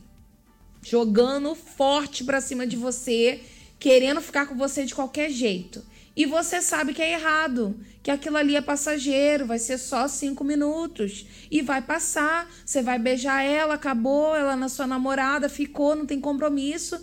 jogando 0.84 1.56
forte 1.56 2.24
para 2.24 2.42
cima 2.42 2.68
de 2.68 2.76
você, 2.76 3.42
querendo 3.80 4.22
ficar 4.22 4.46
com 4.46 4.56
você 4.56 4.86
de 4.86 4.94
qualquer 4.94 5.30
jeito. 5.30 5.84
E 6.16 6.26
você 6.26 6.62
sabe 6.62 6.94
que 6.94 7.02
é 7.02 7.14
errado, 7.14 7.76
que 8.04 8.12
aquilo 8.12 8.38
ali 8.38 8.56
é 8.56 8.62
passageiro, 8.62 9.48
vai 9.48 9.58
ser 9.58 9.80
só 9.80 10.08
cinco 10.08 10.44
minutos 10.44 11.26
e 11.50 11.62
vai 11.62 11.82
passar. 11.82 12.48
Você 12.64 12.84
vai 12.84 13.00
beijar 13.00 13.42
ela, 13.42 13.74
acabou, 13.74 14.36
ela 14.36 14.56
na 14.56 14.70
sua 14.70 14.86
namorada, 14.86 15.50
ficou, 15.50 15.96
não 15.96 16.06
tem 16.06 16.20
compromisso. 16.20 17.02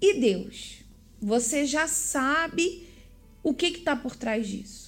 E 0.00 0.18
Deus, 0.18 0.78
você 1.20 1.64
já 1.66 1.86
sabe 1.86 2.88
o 3.42 3.54
que 3.54 3.66
está 3.66 3.94
por 3.94 4.16
trás 4.16 4.48
disso. 4.48 4.87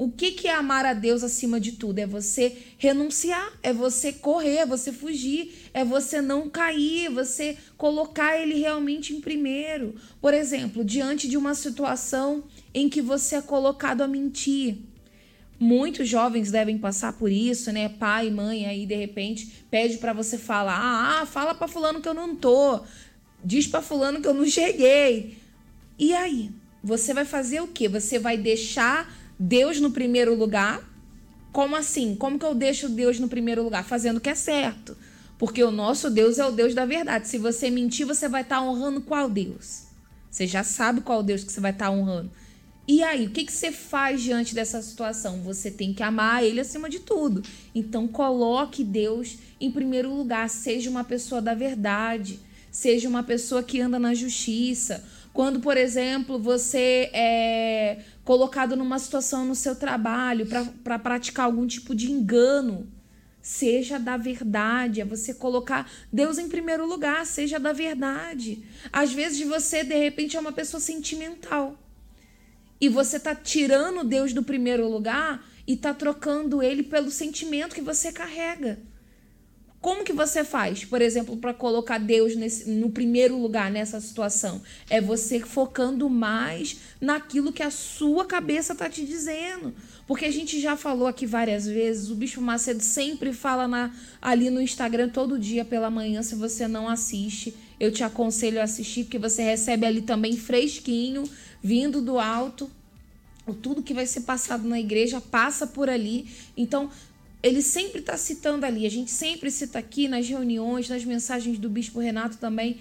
O 0.00 0.10
que, 0.10 0.32
que 0.32 0.48
é 0.48 0.54
amar 0.54 0.86
a 0.86 0.94
Deus 0.94 1.22
acima 1.22 1.60
de 1.60 1.72
tudo? 1.72 1.98
É 1.98 2.06
você 2.06 2.56
renunciar, 2.78 3.52
é 3.62 3.70
você 3.70 4.10
correr, 4.14 4.60
é 4.60 4.64
você 4.64 4.90
fugir, 4.90 5.68
é 5.74 5.84
você 5.84 6.22
não 6.22 6.48
cair, 6.48 7.08
é 7.08 7.10
você 7.10 7.54
colocar 7.76 8.38
ele 8.38 8.54
realmente 8.54 9.12
em 9.12 9.20
primeiro. 9.20 9.94
Por 10.18 10.32
exemplo, 10.32 10.82
diante 10.82 11.28
de 11.28 11.36
uma 11.36 11.54
situação 11.54 12.44
em 12.72 12.88
que 12.88 13.02
você 13.02 13.36
é 13.36 13.42
colocado 13.42 14.00
a 14.00 14.08
mentir. 14.08 14.78
Muitos 15.58 16.08
jovens 16.08 16.50
devem 16.50 16.78
passar 16.78 17.12
por 17.12 17.30
isso, 17.30 17.70
né? 17.70 17.90
Pai, 17.90 18.30
mãe, 18.30 18.64
aí 18.64 18.86
de 18.86 18.94
repente 18.94 19.66
pede 19.70 19.98
para 19.98 20.14
você 20.14 20.38
falar: 20.38 20.80
"Ah, 20.80 21.26
fala 21.26 21.54
para 21.54 21.68
fulano 21.68 22.00
que 22.00 22.08
eu 22.08 22.14
não 22.14 22.34
tô. 22.34 22.80
Diz 23.44 23.66
para 23.66 23.82
fulano 23.82 24.22
que 24.22 24.26
eu 24.26 24.32
não 24.32 24.46
cheguei". 24.46 25.36
E 25.98 26.14
aí, 26.14 26.50
você 26.82 27.12
vai 27.12 27.26
fazer 27.26 27.60
o 27.60 27.68
quê? 27.68 27.86
Você 27.86 28.18
vai 28.18 28.38
deixar 28.38 29.19
Deus 29.42 29.80
no 29.80 29.90
primeiro 29.90 30.34
lugar. 30.34 30.86
Como 31.50 31.74
assim? 31.74 32.14
Como 32.14 32.38
que 32.38 32.44
eu 32.44 32.54
deixo 32.54 32.90
Deus 32.90 33.18
no 33.18 33.26
primeiro 33.26 33.62
lugar? 33.62 33.82
Fazendo 33.82 34.18
o 34.18 34.20
que 34.20 34.28
é 34.28 34.34
certo. 34.34 34.94
Porque 35.38 35.64
o 35.64 35.70
nosso 35.70 36.10
Deus 36.10 36.38
é 36.38 36.44
o 36.44 36.52
Deus 36.52 36.74
da 36.74 36.84
verdade. 36.84 37.26
Se 37.26 37.38
você 37.38 37.70
mentir, 37.70 38.06
você 38.06 38.28
vai 38.28 38.42
estar 38.42 38.56
tá 38.56 38.62
honrando 38.62 39.00
qual 39.00 39.30
Deus? 39.30 39.84
Você 40.30 40.46
já 40.46 40.62
sabe 40.62 41.00
qual 41.00 41.22
Deus 41.22 41.42
que 41.42 41.50
você 41.50 41.58
vai 41.58 41.70
estar 41.70 41.86
tá 41.86 41.90
honrando. 41.90 42.30
E 42.86 43.02
aí, 43.02 43.26
o 43.26 43.30
que, 43.30 43.44
que 43.44 43.52
você 43.52 43.72
faz 43.72 44.20
diante 44.20 44.54
dessa 44.54 44.82
situação? 44.82 45.40
Você 45.42 45.70
tem 45.70 45.94
que 45.94 46.02
amar 46.02 46.44
Ele 46.44 46.60
acima 46.60 46.90
de 46.90 46.98
tudo. 46.98 47.42
Então, 47.74 48.06
coloque 48.06 48.84
Deus 48.84 49.38
em 49.58 49.70
primeiro 49.70 50.14
lugar. 50.14 50.50
Seja 50.50 50.90
uma 50.90 51.02
pessoa 51.02 51.40
da 51.40 51.54
verdade. 51.54 52.40
Seja 52.70 53.08
uma 53.08 53.22
pessoa 53.22 53.62
que 53.62 53.80
anda 53.80 53.98
na 53.98 54.12
justiça. 54.12 55.02
Quando, 55.32 55.60
por 55.60 55.76
exemplo, 55.76 56.38
você 56.38 57.10
é 57.12 58.02
colocado 58.24 58.76
numa 58.76 58.98
situação 58.98 59.44
no 59.44 59.54
seu 59.54 59.76
trabalho 59.76 60.46
para 60.82 60.98
praticar 60.98 61.46
algum 61.46 61.66
tipo 61.66 61.94
de 61.94 62.10
engano, 62.10 62.90
seja 63.40 63.98
da 63.98 64.16
verdade, 64.16 65.00
é 65.00 65.04
você 65.04 65.32
colocar 65.32 65.90
Deus 66.12 66.38
em 66.38 66.48
primeiro 66.48 66.86
lugar, 66.86 67.24
seja 67.24 67.58
da 67.58 67.72
verdade. 67.72 68.64
Às 68.92 69.12
vezes 69.12 69.46
você, 69.46 69.84
de 69.84 69.96
repente, 69.96 70.36
é 70.36 70.40
uma 70.40 70.52
pessoa 70.52 70.80
sentimental. 70.80 71.78
E 72.80 72.88
você 72.88 73.20
tá 73.20 73.34
tirando 73.34 74.04
Deus 74.04 74.32
do 74.32 74.42
primeiro 74.42 74.88
lugar 74.88 75.46
e 75.66 75.76
tá 75.76 75.94
trocando 75.94 76.62
ele 76.62 76.82
pelo 76.82 77.10
sentimento 77.10 77.74
que 77.74 77.80
você 77.80 78.10
carrega. 78.10 78.80
Como 79.80 80.04
que 80.04 80.12
você 80.12 80.44
faz, 80.44 80.84
por 80.84 81.00
exemplo, 81.00 81.38
para 81.38 81.54
colocar 81.54 81.96
Deus 81.96 82.36
nesse, 82.36 82.68
no 82.68 82.90
primeiro 82.90 83.38
lugar 83.38 83.70
nessa 83.70 83.98
situação? 83.98 84.60
É 84.90 85.00
você 85.00 85.40
focando 85.40 86.10
mais 86.10 86.76
naquilo 87.00 87.50
que 87.50 87.62
a 87.62 87.70
sua 87.70 88.26
cabeça 88.26 88.74
tá 88.74 88.90
te 88.90 89.06
dizendo. 89.06 89.74
Porque 90.06 90.26
a 90.26 90.30
gente 90.30 90.60
já 90.60 90.76
falou 90.76 91.06
aqui 91.06 91.24
várias 91.24 91.66
vezes, 91.66 92.10
o 92.10 92.14
Bispo 92.14 92.42
Macedo 92.42 92.82
sempre 92.82 93.32
fala 93.32 93.66
na, 93.66 93.94
ali 94.20 94.50
no 94.50 94.60
Instagram 94.60 95.08
todo 95.08 95.38
dia 95.38 95.64
pela 95.64 95.88
manhã, 95.88 96.22
se 96.22 96.34
você 96.34 96.68
não 96.68 96.86
assiste, 96.86 97.54
eu 97.78 97.90
te 97.90 98.04
aconselho 98.04 98.60
a 98.60 98.64
assistir, 98.64 99.04
porque 99.04 99.18
você 99.18 99.42
recebe 99.42 99.86
ali 99.86 100.02
também 100.02 100.36
fresquinho, 100.36 101.24
vindo 101.62 102.02
do 102.02 102.18
alto. 102.18 102.70
Tudo 103.62 103.82
que 103.82 103.94
vai 103.94 104.06
ser 104.06 104.20
passado 104.20 104.68
na 104.68 104.78
igreja 104.78 105.20
passa 105.20 105.66
por 105.66 105.88
ali. 105.88 106.28
Então, 106.56 106.90
ele 107.42 107.62
sempre 107.62 108.00
está 108.00 108.16
citando 108.16 108.66
ali, 108.66 108.84
a 108.84 108.90
gente 108.90 109.10
sempre 109.10 109.50
cita 109.50 109.78
aqui 109.78 110.08
nas 110.08 110.28
reuniões, 110.28 110.88
nas 110.88 111.04
mensagens 111.04 111.58
do 111.58 111.70
Bispo 111.70 111.98
Renato 111.98 112.36
também. 112.36 112.78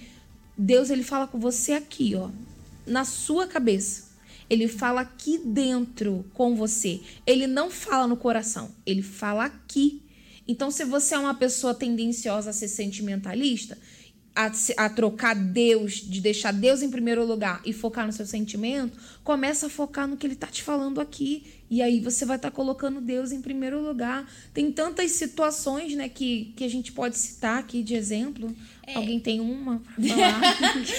Deus 0.57 0.89
ele 0.89 1.03
fala 1.03 1.27
com 1.27 1.39
você 1.39 1.73
aqui, 1.73 2.15
ó, 2.15 2.29
na 2.85 3.05
sua 3.05 3.47
cabeça. 3.47 4.09
Ele 4.49 4.67
fala 4.67 5.01
aqui 5.01 5.37
dentro 5.37 6.25
com 6.33 6.55
você. 6.55 6.99
Ele 7.25 7.47
não 7.47 7.69
fala 7.69 8.07
no 8.07 8.17
coração, 8.17 8.71
ele 8.85 9.01
fala 9.01 9.45
aqui. 9.45 10.01
Então, 10.47 10.71
se 10.71 10.83
você 10.83 11.13
é 11.13 11.19
uma 11.19 11.35
pessoa 11.35 11.75
tendenciosa 11.75 12.49
a 12.49 12.53
ser 12.53 12.67
sentimentalista, 12.67 13.77
a, 14.35 14.51
a, 14.77 14.89
trocar 14.89 15.35
Deus, 15.35 15.93
de 15.93 16.19
deixar 16.19 16.51
Deus 16.51 16.81
em 16.81 16.89
primeiro 16.89 17.25
lugar 17.25 17.61
e 17.63 17.71
focar 17.71 18.05
no 18.05 18.11
seu 18.11 18.25
sentimento, 18.25 18.97
começa 19.23 19.67
a 19.67 19.69
focar 19.69 20.07
no 20.07 20.17
que 20.17 20.25
ele 20.25 20.33
está 20.33 20.47
te 20.47 20.63
falando 20.63 20.99
aqui. 20.99 21.43
E 21.69 21.81
aí 21.81 21.99
você 21.99 22.25
vai 22.25 22.37
estar 22.37 22.49
tá 22.49 22.55
colocando 22.55 22.99
Deus 22.99 23.31
em 23.31 23.41
primeiro 23.41 23.81
lugar. 23.81 24.27
Tem 24.53 24.71
tantas 24.71 25.11
situações 25.11 25.93
né, 25.93 26.09
que, 26.09 26.53
que 26.55 26.63
a 26.63 26.67
gente 26.67 26.91
pode 26.91 27.17
citar 27.17 27.59
aqui 27.59 27.83
de 27.83 27.93
exemplo. 27.93 28.53
É. 28.87 28.95
Alguém 28.95 29.19
tem 29.19 29.39
uma 29.39 29.79
falar? 30.07 30.41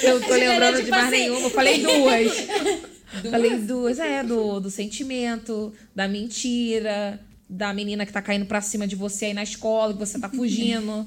Eu 0.02 0.20
tô 0.20 0.34
lembrando 0.34 0.76
tipo 0.76 0.84
de 0.84 0.90
mais 0.90 1.06
assim... 1.06 1.16
nenhuma. 1.16 1.40
Eu 1.40 1.50
falei 1.50 1.82
duas. 1.82 2.32
duas. 3.22 3.30
Falei 3.30 3.56
duas. 3.58 3.98
É, 3.98 4.22
do, 4.22 4.60
do 4.60 4.70
sentimento, 4.70 5.72
da 5.94 6.06
mentira, 6.06 7.20
da 7.48 7.74
menina 7.74 8.06
que 8.06 8.12
tá 8.12 8.22
caindo 8.22 8.46
pra 8.46 8.60
cima 8.60 8.86
de 8.86 8.94
você 8.94 9.26
aí 9.26 9.34
na 9.34 9.42
escola, 9.42 9.92
que 9.92 9.98
você 9.98 10.20
tá 10.20 10.28
fugindo. 10.28 11.04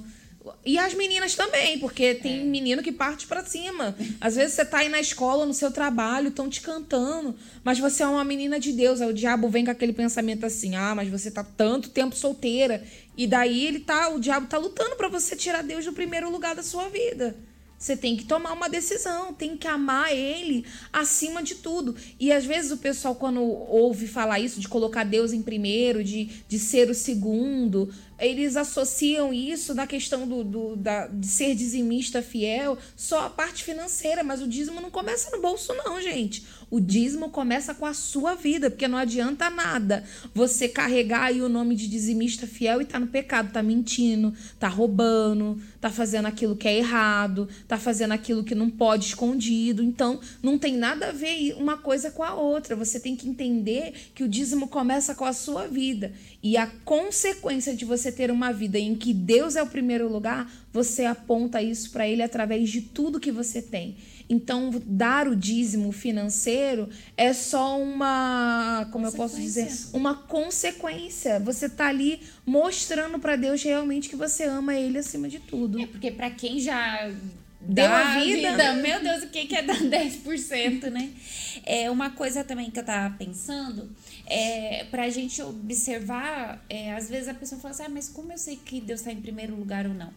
E 0.66 0.78
as 0.78 0.94
meninas 0.94 1.36
também, 1.36 1.80
porque 1.80 2.16
tem 2.16 2.42
é. 2.42 2.44
menino 2.44 2.84
que 2.84 2.92
parte 2.92 3.28
para 3.28 3.44
cima. 3.44 3.96
Às 4.20 4.36
vezes 4.36 4.54
você 4.54 4.66
tá 4.66 4.80
aí 4.80 4.90
na 4.90 5.00
escola, 5.00 5.46
no 5.46 5.54
seu 5.54 5.72
trabalho, 5.72 6.30
estão 6.30 6.50
te 6.50 6.62
cantando, 6.62 7.36
mas 7.64 7.80
você 7.80 8.04
é 8.04 8.08
uma 8.08 8.24
menina 8.24 8.60
de 8.60 8.72
Deus. 8.72 9.02
Aí 9.02 9.10
o 9.10 9.14
diabo 9.14 9.50
vem 9.50 9.66
com 9.66 9.72
aquele 9.72 9.94
pensamento 9.94 10.46
assim: 10.46 10.76
"Ah, 10.76 10.94
mas 10.96 11.10
você 11.10 11.32
tá 11.32 11.44
tanto 11.44 11.90
tempo 11.90 12.16
solteira". 12.16 12.84
E 13.18 13.28
daí 13.28 13.66
ele 13.66 13.80
tá, 13.80 14.10
o 14.10 14.20
diabo 14.20 14.48
tá 14.48 14.58
lutando 14.58 14.96
para 14.96 15.08
você 15.08 15.36
tirar 15.36 15.64
Deus 15.64 15.86
do 15.86 15.94
primeiro 15.94 16.30
lugar 16.30 16.56
da 16.56 16.64
sua 16.64 16.90
vida. 16.90 17.36
Você 17.84 17.98
tem 17.98 18.16
que 18.16 18.24
tomar 18.24 18.54
uma 18.54 18.70
decisão, 18.70 19.34
tem 19.34 19.58
que 19.58 19.68
amar 19.68 20.16
ele 20.16 20.66
acima 20.94 21.44
de 21.44 21.56
tudo. 21.56 21.94
E 22.18 22.32
às 22.32 22.46
vezes 22.46 22.72
o 22.72 22.78
pessoal, 22.78 23.14
quando 23.14 23.42
ouve 23.42 24.08
falar 24.08 24.40
isso, 24.40 24.62
de 24.62 24.70
colocar 24.70 25.04
Deus 25.04 25.34
em 25.34 25.42
primeiro, 25.42 26.02
de, 26.02 26.30
de 26.48 26.60
ser 26.60 26.90
o 26.90 26.96
segundo, 26.96 27.94
eles 28.18 28.56
associam 28.56 29.34
isso 29.34 29.76
da 29.76 29.86
questão 29.86 30.26
do, 30.26 30.46
do 30.46 30.76
da, 30.78 31.08
de 31.08 31.28
ser 31.28 31.56
dizimista 31.56 32.22
fiel 32.22 32.78
só 32.96 33.26
a 33.26 33.30
parte 33.30 33.66
financeira, 33.66 34.24
mas 34.24 34.42
o 34.42 34.48
dízimo 34.48 34.80
não 34.80 34.90
começa 34.90 35.30
no 35.32 35.42
bolso, 35.42 35.74
não, 35.74 36.02
gente. 36.02 36.46
O 36.74 36.82
dízimo 36.82 37.30
começa 37.30 37.76
com 37.76 37.86
a 37.86 37.94
sua 37.94 38.34
vida, 38.34 38.68
porque 38.68 38.88
não 38.88 38.98
adianta 38.98 39.48
nada 39.48 40.04
você 40.34 40.68
carregar 40.68 41.26
aí 41.26 41.40
o 41.40 41.48
nome 41.48 41.76
de 41.76 41.88
dizimista 41.88 42.48
fiel 42.48 42.82
e 42.82 42.86
tá 42.86 43.00
no 43.00 43.06
pecado, 43.06 43.54
tá 43.54 43.62
mentindo, 43.62 44.34
tá 44.60 44.68
roubando, 44.68 45.62
tá 45.80 45.92
fazendo 45.92 46.26
aquilo 46.26 46.56
que 46.56 46.68
é 46.68 46.76
errado, 46.76 47.48
tá 47.68 47.78
fazendo 47.78 48.14
aquilo 48.14 48.44
que 48.44 48.56
não 48.56 48.72
pode 48.72 49.06
escondido. 49.06 49.84
Então, 49.84 50.20
não 50.42 50.58
tem 50.58 50.76
nada 50.76 51.10
a 51.10 51.12
ver 51.12 51.54
uma 51.60 51.78
coisa 51.78 52.10
com 52.10 52.24
a 52.24 52.34
outra. 52.34 52.76
Você 52.76 53.00
tem 53.00 53.16
que 53.16 53.30
entender 53.30 53.94
que 54.16 54.24
o 54.24 54.28
dízimo 54.28 54.68
começa 54.68 55.14
com 55.14 55.26
a 55.26 55.34
sua 55.34 55.68
vida. 55.68 56.12
E 56.42 56.58
a 56.58 56.66
consequência 56.84 57.76
de 57.76 57.86
você 57.86 58.12
ter 58.12 58.32
uma 58.32 58.52
vida 58.52 58.80
em 58.80 58.96
que 58.96 59.14
Deus 59.14 59.56
é 59.56 59.62
o 59.62 59.68
primeiro 59.68 60.12
lugar, 60.12 60.52
você 60.74 61.06
aponta 61.06 61.62
isso 61.62 61.92
para 61.92 62.08
ele 62.08 62.24
através 62.24 62.68
de 62.72 62.82
tudo 62.82 63.20
que 63.20 63.32
você 63.32 63.62
tem. 63.62 63.96
Então, 64.30 64.70
dar 64.86 65.28
o 65.28 65.36
dízimo 65.36 65.92
financeiro 65.92 66.90
é 67.16 67.34
só 67.34 67.80
uma, 67.80 68.88
como 68.92 69.06
eu 69.06 69.12
posso 69.12 69.40
dizer, 69.40 69.70
uma 69.94 70.16
consequência. 70.16 71.40
Você 71.40 71.70
tá 71.70 71.88
ali 71.88 72.22
mostrando 72.46 73.20
para 73.20 73.36
Deus 73.36 73.62
realmente 73.64 74.10
que 74.10 74.16
você 74.16 74.44
ama 74.46 74.76
ele 74.76 74.98
acima 74.98 75.28
de 75.28 75.40
tudo. 75.40 75.82
É 75.82 75.86
porque 75.86 76.12
para 76.12 76.30
quem 76.30 76.60
já 76.60 77.12
deu 77.62 77.92
a 77.92 78.20
vida. 78.20 78.52
vida. 78.52 78.74
Meu 78.74 79.02
Deus, 79.02 79.24
o 79.24 79.28
que 79.28 79.56
é 79.56 79.62
dar 79.62 79.78
10%, 79.80 80.90
né? 80.90 81.12
É 81.66 81.90
uma 81.90 82.10
coisa 82.10 82.44
também 82.44 82.70
que 82.70 82.80
eu 82.80 82.84
tava 82.84 83.16
pensando 83.16 83.90
é, 84.26 84.86
para 84.86 85.04
a 85.04 85.10
gente 85.10 85.42
observar, 85.42 86.64
é, 86.70 86.94
às 86.94 87.10
vezes 87.10 87.28
a 87.28 87.34
pessoa 87.34 87.60
fala 87.60 87.74
assim, 87.74 87.84
ah, 87.84 87.90
mas 87.90 88.10
como 88.10 88.32
eu 88.32 88.38
sei 88.38 88.56
que 88.56 88.82
Deus 88.82 89.00
está 89.00 89.12
em 89.12 89.22
primeiro 89.22 89.56
lugar 89.56 89.86
ou 89.86 89.94
não? 89.94 90.14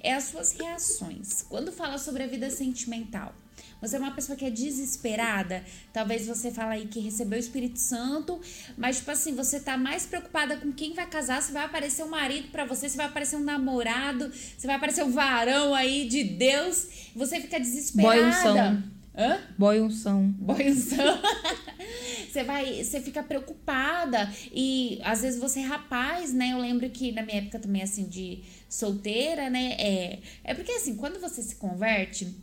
É 0.00 0.14
as 0.14 0.24
suas 0.24 0.52
reações. 0.52 1.42
Quando 1.48 1.72
fala 1.72 1.98
sobre 1.98 2.22
a 2.22 2.26
vida 2.26 2.50
sentimental, 2.50 3.34
você 3.80 3.96
é 3.96 3.98
uma 3.98 4.12
pessoa 4.12 4.36
que 4.36 4.44
é 4.44 4.50
desesperada, 4.50 5.64
talvez 5.92 6.26
você 6.26 6.50
fala 6.50 6.72
aí 6.72 6.86
que 6.86 7.00
recebeu 7.00 7.38
o 7.38 7.40
Espírito 7.40 7.78
Santo, 7.78 8.40
mas 8.76 8.98
tipo 8.98 9.10
assim, 9.10 9.34
você 9.34 9.60
tá 9.60 9.76
mais 9.76 10.06
preocupada 10.06 10.56
com 10.56 10.72
quem 10.72 10.94
vai 10.94 11.06
casar, 11.06 11.42
se 11.42 11.52
vai 11.52 11.64
aparecer 11.64 12.04
um 12.04 12.08
marido 12.08 12.48
para 12.48 12.64
você, 12.64 12.88
se 12.88 12.96
vai 12.96 13.06
aparecer 13.06 13.36
um 13.36 13.44
namorado, 13.44 14.32
se 14.32 14.66
vai 14.66 14.76
aparecer 14.76 15.04
um 15.04 15.10
varão 15.10 15.74
aí 15.74 16.08
de 16.08 16.24
Deus, 16.24 16.88
você 17.14 17.40
fica 17.40 17.58
desesperada. 17.58 18.72
Boy 18.72 18.96
Hã? 19.16 19.38
Boy 19.56 19.80
unção. 19.80 20.28
Boy 20.38 20.70
unção. 20.70 21.18
você 22.30 22.44
vai, 22.44 22.84
você 22.84 23.00
fica 23.00 23.22
preocupada 23.22 24.30
e 24.52 25.00
às 25.02 25.22
vezes 25.22 25.40
você 25.40 25.60
é 25.60 25.62
rapaz, 25.62 26.34
né? 26.34 26.52
Eu 26.52 26.58
lembro 26.58 26.90
que 26.90 27.12
na 27.12 27.22
minha 27.22 27.38
época 27.38 27.58
também 27.58 27.82
assim 27.82 28.04
de 28.04 28.42
solteira, 28.68 29.48
né? 29.48 29.72
É, 29.78 30.18
é 30.44 30.54
porque 30.54 30.72
assim, 30.72 30.96
quando 30.96 31.18
você 31.18 31.40
se 31.40 31.56
converte, 31.56 32.36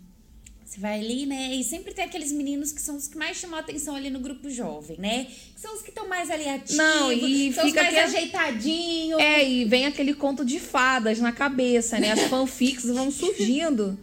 você 0.73 0.79
vai 0.79 0.99
ali, 0.99 1.25
né? 1.25 1.53
E 1.53 1.63
sempre 1.63 1.93
tem 1.93 2.05
aqueles 2.05 2.31
meninos 2.31 2.71
que 2.71 2.81
são 2.81 2.95
os 2.95 3.07
que 3.07 3.17
mais 3.17 3.37
chamam 3.37 3.57
a 3.57 3.59
atenção 3.59 3.95
ali 3.95 4.09
no 4.09 4.19
grupo 4.19 4.49
jovem, 4.49 4.97
né? 4.97 5.25
Que 5.25 5.61
são 5.61 5.73
os 5.75 5.81
que 5.81 5.89
estão 5.89 6.07
mais 6.07 6.31
ali 6.31 6.49
ativos, 6.49 6.75
Não, 6.75 7.11
e 7.11 7.53
são 7.53 7.65
fica 7.65 7.81
os 7.81 7.93
mais 7.93 8.15
ajeitadinhos. 8.15 9.21
É, 9.21 9.47
e 9.47 9.65
vem 9.65 9.85
aquele 9.85 10.15
conto 10.15 10.43
de 10.43 10.59
fadas 10.59 11.19
na 11.19 11.31
cabeça, 11.31 11.99
né? 11.99 12.11
As 12.11 12.21
fanfics 12.29 12.85
vão 12.85 13.11
surgindo. 13.11 13.97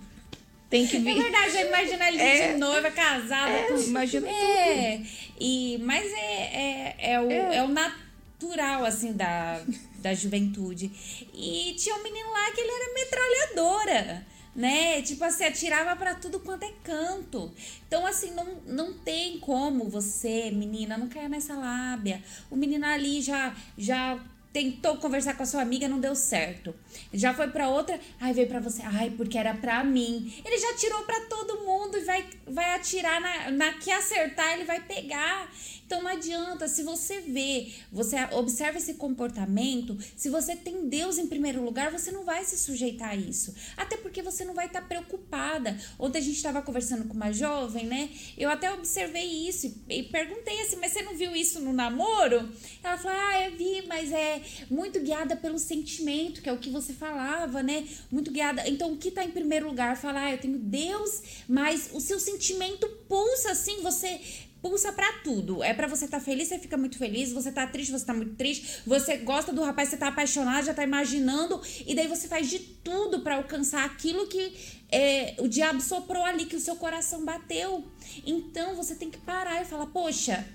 Tem 0.69 0.87
que 0.87 0.99
vir. 0.99 1.19
É 1.19 1.23
verdade, 1.23 1.53
já 1.53 1.63
imagina 1.63 2.09
ele 2.09 2.19
é, 2.19 2.53
de 2.53 2.59
noiva, 2.59 2.91
casada. 2.93 3.51
É, 3.51 3.63
com... 3.65 3.81
imagina 3.81 4.29
é. 4.29 4.99
tudo. 4.99 5.09
E, 5.41 5.79
mas 5.83 6.05
é, 6.13 6.17
é, 6.17 6.97
é, 7.15 7.21
o, 7.21 7.31
é. 7.31 7.57
é 7.57 7.63
o 7.65 7.69
natural, 7.69 8.85
assim, 8.85 9.13
da, 9.13 9.61
da 9.99 10.15
juventude. 10.15 10.89
E 11.35 11.75
tinha 11.77 11.97
um 11.97 12.03
menino 12.05 12.31
lá 12.31 12.53
que 12.53 12.61
ele 12.61 12.71
era 12.71 12.95
metralhadora 12.95 14.27
né? 14.55 15.03
Tipo 15.03 15.25
assim, 15.25 15.45
atirava 15.45 15.95
para 15.97 16.15
tudo 16.15 16.41
quanto 16.41 16.65
é 16.65 16.73
canto. 16.83 17.53
Então, 17.87 18.07
assim, 18.07 18.33
não, 18.33 18.47
não 18.67 18.93
tem 18.95 19.39
como 19.39 19.89
você, 19.89 20.51
menina, 20.51 20.99
não 20.99 21.09
cair 21.09 21.29
nessa 21.29 21.55
lábia. 21.55 22.23
O 22.51 22.57
menino 22.57 22.87
ali 22.87 23.21
já, 23.21 23.55
já 23.79 24.19
tentou 24.53 24.97
conversar 24.97 25.37
com 25.37 25.43
a 25.43 25.47
sua 25.47 25.63
amiga, 25.63 25.89
não 25.89 26.01
deu 26.01 26.15
certo. 26.15 26.75
Já 27.13 27.33
foi 27.33 27.49
para 27.49 27.69
outra, 27.69 27.99
ai 28.21 28.33
veio 28.33 28.49
para 28.49 28.61
você, 28.61 28.83
ai 28.83 29.11
porque 29.11 29.39
era 29.39 29.55
para 29.55 29.85
mim. 29.85 30.33
Ele 30.45 30.59
já 30.59 30.75
tirou 30.75 31.03
para 31.03 31.21
todo 31.27 31.65
mundo 31.65 31.97
e 31.97 32.01
vai 32.01 32.29
vai 32.47 32.75
atirar 32.75 33.21
na, 33.21 33.51
na 33.51 33.73
que 33.75 33.91
acertar, 33.91 34.55
ele 34.55 34.65
vai 34.65 34.81
pegar. 34.81 35.49
Então 35.91 36.05
não 36.05 36.11
adianta, 36.13 36.69
se 36.69 36.85
você 36.85 37.19
vê, 37.19 37.73
você 37.91 38.15
observa 38.31 38.79
esse 38.79 38.95
comportamento, 38.95 39.99
se 40.15 40.31
você 40.31 40.55
tem 40.55 40.89
Deus 40.89 41.19
em 41.19 41.27
primeiro 41.27 41.65
lugar, 41.65 41.91
você 41.91 42.13
não 42.13 42.25
vai 42.25 42.45
se 42.45 42.57
sujeitar 42.57 43.09
a 43.09 43.17
isso. 43.17 43.53
Até 43.77 43.97
porque 43.97 44.23
você 44.23 44.45
não 44.45 44.55
vai 44.55 44.67
estar 44.67 44.83
tá 44.83 44.87
preocupada. 44.87 45.77
Ontem 45.99 46.19
a 46.19 46.21
gente 46.21 46.37
estava 46.37 46.63
conversando 46.63 47.09
com 47.09 47.15
uma 47.15 47.33
jovem, 47.33 47.87
né? 47.87 48.09
Eu 48.39 48.49
até 48.49 48.73
observei 48.73 49.49
isso 49.49 49.83
e 49.89 50.05
perguntei 50.05 50.61
assim, 50.61 50.77
mas 50.77 50.93
você 50.93 51.03
não 51.03 51.17
viu 51.17 51.35
isso 51.35 51.59
no 51.59 51.73
namoro? 51.73 52.49
Ela 52.85 52.97
falou, 52.97 53.19
ah, 53.19 53.41
eu 53.47 53.57
vi, 53.57 53.85
mas 53.89 54.13
é 54.13 54.43
muito 54.71 55.01
guiada 55.01 55.35
pelo 55.35 55.59
sentimento, 55.59 56.41
que 56.41 56.49
é 56.49 56.53
o 56.53 56.59
que 56.59 56.71
você 56.71 56.93
falava, 56.93 57.65
né? 57.65 57.85
Muito 58.13 58.31
guiada. 58.31 58.63
Então 58.69 58.93
o 58.93 58.97
que 58.97 59.09
está 59.09 59.25
em 59.25 59.33
primeiro 59.33 59.67
lugar? 59.67 59.97
Falar, 59.97 60.27
ah, 60.27 60.33
eu 60.35 60.39
tenho 60.39 60.57
Deus, 60.57 61.21
mas 61.49 61.91
o 61.93 62.01
seu 62.01 62.21
sentimento 62.21 62.87
pulsa 63.09 63.51
assim, 63.51 63.83
você 63.83 64.21
pulsa 64.63 64.93
para 64.93 65.13
tudo. 65.25 65.63
É 65.63 65.73
para 65.73 65.87
você 65.87 66.05
estar 66.05 66.19
tá 66.19 66.25
feliz, 66.25 66.49
você 66.49 66.59
fica 66.59 66.77
muito 66.77 66.99
feliz. 66.99 67.33
Você 67.33 67.51
tá 67.51 67.67
triste, 67.67 67.91
você 67.91 68.05
tá 68.05 68.15
muito 68.15 68.35
triste. 68.37 68.83
Você 68.87 69.19
gosta 69.19 69.53
do 69.53 69.63
rapaz, 69.63 69.89
você 69.89 69.97
tá 69.97 70.09
apaixonado, 70.09 70.65
já 70.65 70.75
tá 70.75 70.85
imaginando. 70.85 71.61
E 71.87 71.95
daí 71.95 72.07
você 72.07 72.29
faz 72.29 72.49
de 72.49 72.59
tudo 72.59 73.21
para 73.21 73.37
alcançar 73.37 73.85
aquilo 73.85 74.27
que 74.27 74.53
é, 74.91 75.35
o 75.39 75.49
diabo 75.49 75.81
soprou 75.81 76.25
ali, 76.25 76.47
que 76.47 76.57
o 76.57 76.61
seu 76.61 76.77
coração 76.77 77.25
bateu. 77.25 77.85
Então 78.27 78.75
você 78.75 78.95
tem 78.95 79.11
que 79.11 79.19
parar 79.19 79.63
e 79.63 79.65
falar: 79.65 79.87
Poxa, 79.87 80.47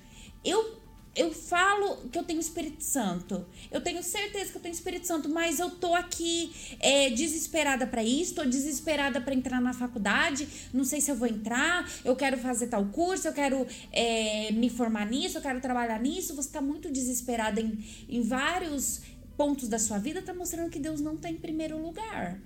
eu 0.43 0.84
eu 1.15 1.31
falo 1.31 2.09
que 2.09 2.19
eu 2.19 2.23
tenho 2.23 2.39
Espírito 2.39 2.83
Santo. 2.83 3.45
Eu 3.71 3.79
tenho 3.79 4.03
certeza 4.03 4.51
que 4.51 4.57
eu 4.57 4.61
tenho 4.61 4.73
Espírito 4.73 5.07
Santo, 5.07 5.29
mas 5.29 5.59
eu 5.59 5.69
tô 5.69 5.95
aqui 5.95 6.53
é, 6.79 7.09
desesperada 7.09 7.87
para 7.87 8.03
isso, 8.03 8.35
tô 8.35 8.43
desesperada 8.43 9.21
para 9.21 9.33
entrar 9.33 9.61
na 9.61 9.73
faculdade. 9.73 10.47
Não 10.73 10.83
sei 10.83 10.99
se 10.99 11.09
eu 11.09 11.15
vou 11.15 11.27
entrar. 11.27 11.89
Eu 12.03 12.15
quero 12.15 12.37
fazer 12.37 12.67
tal 12.67 12.85
curso, 12.87 13.27
eu 13.27 13.33
quero 13.33 13.65
é, 13.93 14.51
me 14.51 14.69
formar 14.69 15.05
nisso, 15.05 15.37
eu 15.37 15.41
quero 15.41 15.61
trabalhar 15.61 16.01
nisso. 16.01 16.35
Você 16.35 16.49
tá 16.49 16.61
muito 16.61 16.91
desesperada 16.91 17.61
em, 17.61 17.83
em 18.09 18.21
vários 18.21 19.01
pontos 19.37 19.69
da 19.69 19.79
sua 19.79 19.97
vida, 19.97 20.21
tá 20.21 20.33
mostrando 20.33 20.69
que 20.69 20.79
Deus 20.79 20.99
não 20.99 21.15
tá 21.15 21.29
em 21.29 21.35
primeiro 21.37 21.81
lugar. 21.81 22.39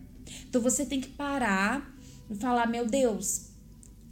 Então 0.47 0.61
você 0.61 0.85
tem 0.85 1.01
que 1.01 1.09
parar 1.09 1.91
e 2.29 2.35
falar: 2.35 2.67
meu 2.67 2.85
Deus, 2.85 3.48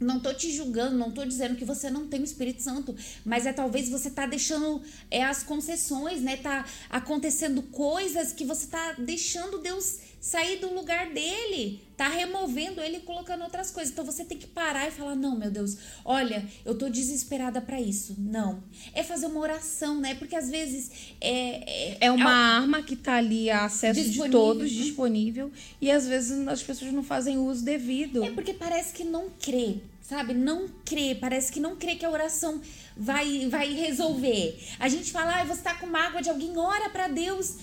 não 0.00 0.20
tô 0.20 0.32
te 0.32 0.52
julgando, 0.52 0.96
não 0.96 1.10
tô 1.10 1.24
dizendo 1.24 1.56
que 1.56 1.64
você 1.64 1.90
não 1.90 2.06
tem 2.06 2.20
o 2.20 2.24
Espírito 2.24 2.62
Santo, 2.62 2.94
mas 3.24 3.46
é 3.46 3.52
talvez 3.52 3.88
você 3.88 4.10
tá 4.10 4.26
deixando 4.26 4.80
é, 5.10 5.24
as 5.24 5.42
concessões, 5.42 6.20
né? 6.20 6.36
Tá 6.36 6.64
acontecendo 6.88 7.62
coisas 7.62 8.32
que 8.32 8.44
você 8.44 8.66
tá 8.66 8.92
deixando 8.98 9.58
Deus 9.58 9.98
sair 10.20 10.58
do 10.58 10.72
lugar 10.74 11.10
dele, 11.10 11.80
tá 11.96 12.08
removendo 12.08 12.80
ele 12.80 12.98
e 12.98 13.00
colocando 13.00 13.42
outras 13.42 13.70
coisas. 13.70 13.92
Então 13.92 14.04
você 14.04 14.24
tem 14.24 14.38
que 14.38 14.46
parar 14.46 14.88
e 14.88 14.90
falar: 14.90 15.14
"Não, 15.14 15.36
meu 15.36 15.50
Deus, 15.50 15.76
olha, 16.04 16.44
eu 16.64 16.76
tô 16.76 16.88
desesperada 16.88 17.60
para 17.60 17.80
isso". 17.80 18.16
Não. 18.18 18.62
É 18.92 19.02
fazer 19.02 19.26
uma 19.26 19.40
oração, 19.40 20.00
né? 20.00 20.14
Porque 20.14 20.36
às 20.36 20.50
vezes 20.50 20.90
é 21.20 21.38
é, 21.38 21.96
é 22.00 22.10
uma 22.10 22.30
é, 22.30 22.56
arma 22.58 22.82
que 22.82 22.96
tá 22.96 23.14
ali 23.14 23.50
a 23.50 23.64
acesso 23.64 24.00
disponível. 24.00 24.24
de 24.24 24.30
todos 24.30 24.70
disponível 24.70 25.52
e 25.80 25.90
às 25.90 26.06
vezes 26.06 26.46
as 26.46 26.62
pessoas 26.62 26.92
não 26.92 27.02
fazem 27.02 27.38
uso 27.38 27.64
devido. 27.64 28.24
É 28.24 28.30
porque 28.30 28.52
parece 28.52 28.92
que 28.92 29.04
não 29.04 29.30
crê 29.40 29.76
sabe? 30.08 30.32
Não 30.32 30.68
crê, 30.86 31.14
parece 31.14 31.52
que 31.52 31.60
não 31.60 31.76
crê 31.76 31.94
que 31.94 32.04
a 32.06 32.08
oração 32.10 32.62
vai 32.96 33.46
vai 33.50 33.74
resolver. 33.74 34.58
A 34.78 34.88
gente 34.88 35.12
fala, 35.12 35.42
ah, 35.42 35.44
você 35.44 35.60
tá 35.60 35.74
com 35.74 35.86
mágoa 35.86 36.22
de 36.22 36.30
alguém, 36.30 36.56
ora 36.56 36.88
para 36.88 37.08
Deus 37.08 37.56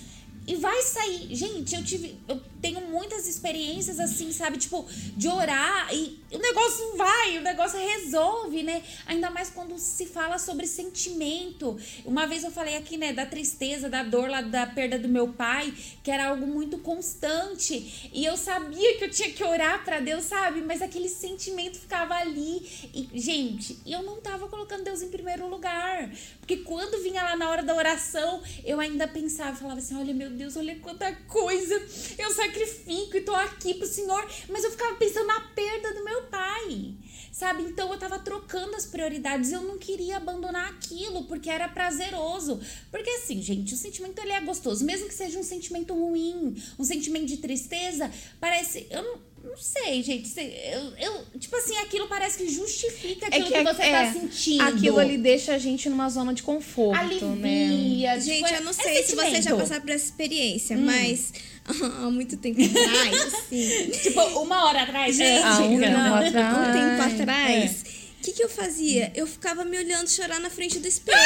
e 0.46 0.54
vai 0.56 0.80
sair. 0.82 1.34
Gente, 1.34 1.74
eu 1.74 1.84
tive. 1.84 2.18
Eu 2.28 2.40
tenho 2.66 2.80
muitas 2.80 3.28
experiências 3.28 4.00
assim, 4.00 4.32
sabe? 4.32 4.58
Tipo, 4.58 4.84
de 5.16 5.28
orar 5.28 5.88
e 5.94 6.18
o 6.32 6.38
negócio 6.38 6.96
vai, 6.96 7.38
o 7.38 7.42
negócio 7.42 7.78
resolve, 7.78 8.64
né? 8.64 8.82
Ainda 9.06 9.30
mais 9.30 9.50
quando 9.50 9.78
se 9.78 10.06
fala 10.06 10.36
sobre 10.36 10.66
sentimento. 10.66 11.78
Uma 12.04 12.26
vez 12.26 12.42
eu 12.42 12.50
falei 12.50 12.76
aqui, 12.76 12.96
né, 12.96 13.12
da 13.12 13.24
tristeza, 13.24 13.88
da 13.88 14.02
dor 14.02 14.28
lá 14.28 14.40
da 14.40 14.66
perda 14.66 14.98
do 14.98 15.08
meu 15.08 15.28
pai, 15.28 15.72
que 16.02 16.10
era 16.10 16.26
algo 16.26 16.44
muito 16.44 16.78
constante. 16.78 18.10
E 18.12 18.24
eu 18.24 18.36
sabia 18.36 18.98
que 18.98 19.04
eu 19.04 19.10
tinha 19.10 19.30
que 19.30 19.44
orar 19.44 19.84
para 19.84 20.00
Deus, 20.00 20.24
sabe? 20.24 20.60
Mas 20.60 20.82
aquele 20.82 21.08
sentimento 21.08 21.78
ficava 21.78 22.14
ali. 22.14 22.90
E, 22.92 23.08
gente, 23.14 23.78
eu 23.86 24.02
não 24.02 24.20
tava 24.20 24.48
colocando 24.48 24.82
Deus 24.82 25.02
em 25.02 25.08
primeiro 25.08 25.48
lugar. 25.48 26.10
Porque 26.40 26.56
quando 26.58 27.00
vinha 27.00 27.22
lá 27.22 27.36
na 27.36 27.48
hora 27.48 27.62
da 27.62 27.74
oração, 27.74 28.42
eu 28.64 28.80
ainda 28.80 29.06
pensava, 29.06 29.56
falava 29.56 29.78
assim: 29.78 29.96
olha, 29.96 30.12
meu 30.12 30.30
Deus, 30.30 30.56
olha 30.56 30.76
quanta 30.80 31.12
coisa 31.28 31.76
eu 32.18 32.30
sacrifico 32.32 32.55
e 32.62 33.20
tô 33.20 33.34
aqui 33.34 33.74
pro 33.74 33.86
Senhor. 33.86 34.26
Mas 34.48 34.64
eu 34.64 34.70
ficava 34.70 34.94
pensando 34.96 35.26
na 35.26 35.40
perda 35.40 35.94
do 35.94 36.04
meu 36.04 36.22
pai, 36.24 36.94
sabe? 37.32 37.62
Então 37.64 37.92
eu 37.92 37.98
tava 37.98 38.18
trocando 38.18 38.74
as 38.76 38.86
prioridades. 38.86 39.52
Eu 39.52 39.62
não 39.62 39.78
queria 39.78 40.16
abandonar 40.16 40.70
aquilo 40.70 41.24
porque 41.24 41.50
era 41.50 41.68
prazeroso. 41.68 42.60
Porque 42.90 43.10
assim, 43.10 43.40
gente, 43.42 43.74
o 43.74 43.76
sentimento 43.76 44.18
ele 44.20 44.32
é 44.32 44.40
gostoso, 44.40 44.84
mesmo 44.84 45.08
que 45.08 45.14
seja 45.14 45.38
um 45.38 45.42
sentimento 45.42 45.94
ruim, 45.94 46.56
um 46.78 46.84
sentimento 46.84 47.26
de 47.26 47.38
tristeza, 47.38 48.10
parece. 48.40 48.86
Eu 48.90 49.02
não 49.02 49.36
não 49.46 49.56
sei, 49.56 50.02
gente. 50.02 50.32
Eu, 50.38 50.92
eu, 50.98 51.24
tipo 51.38 51.54
assim, 51.56 51.76
aquilo 51.76 52.08
parece 52.08 52.36
que 52.36 52.48
justifica 52.48 53.26
aquilo 53.26 53.46
é 53.46 53.48
que, 53.48 53.54
que, 53.54 53.62
você 53.62 53.78
tá 53.78 53.86
é, 53.86 54.06
tá 54.06 54.12
sentindo. 54.12 54.62
Aquilo 54.62 54.98
ali 54.98 55.16
deixa 55.16 55.54
a 55.54 55.58
gente 55.58 55.88
numa 55.88 56.08
zona 56.08 56.34
de 56.34 56.42
conforto, 56.42 56.98
Alivia. 56.98 58.14
Né? 58.14 58.20
Gente, 58.20 58.52
eu 58.52 58.62
não 58.62 58.70
é 58.70 58.74
sei 58.74 59.02
se 59.04 59.14
você 59.14 59.40
já 59.40 59.56
passou 59.56 59.80
por 59.80 59.90
essa 59.90 60.04
experiência, 60.04 60.76
hum. 60.76 60.84
mas 60.84 61.32
há 62.02 62.10
muito 62.10 62.36
tempo 62.36 62.60
atrás, 62.62 63.34
assim. 63.34 63.90
tipo, 63.90 64.20
uma 64.40 64.66
hora 64.66 64.82
atrás, 64.82 65.16
gente. 65.16 65.42
Há 65.42 65.58
um, 65.58 65.78
não, 65.78 66.14
atrás. 66.14 66.58
um 66.58 66.72
tempo 66.72 67.22
atrás. 67.22 67.85
É 68.26 68.28
que, 68.28 68.32
que 68.32 68.42
eu 68.42 68.48
fazia? 68.48 69.12
Eu 69.14 69.24
ficava 69.24 69.64
me 69.64 69.78
olhando 69.78 70.10
chorar 70.10 70.40
na 70.40 70.50
frente 70.50 70.80
do 70.80 70.88
espelho. 70.88 71.16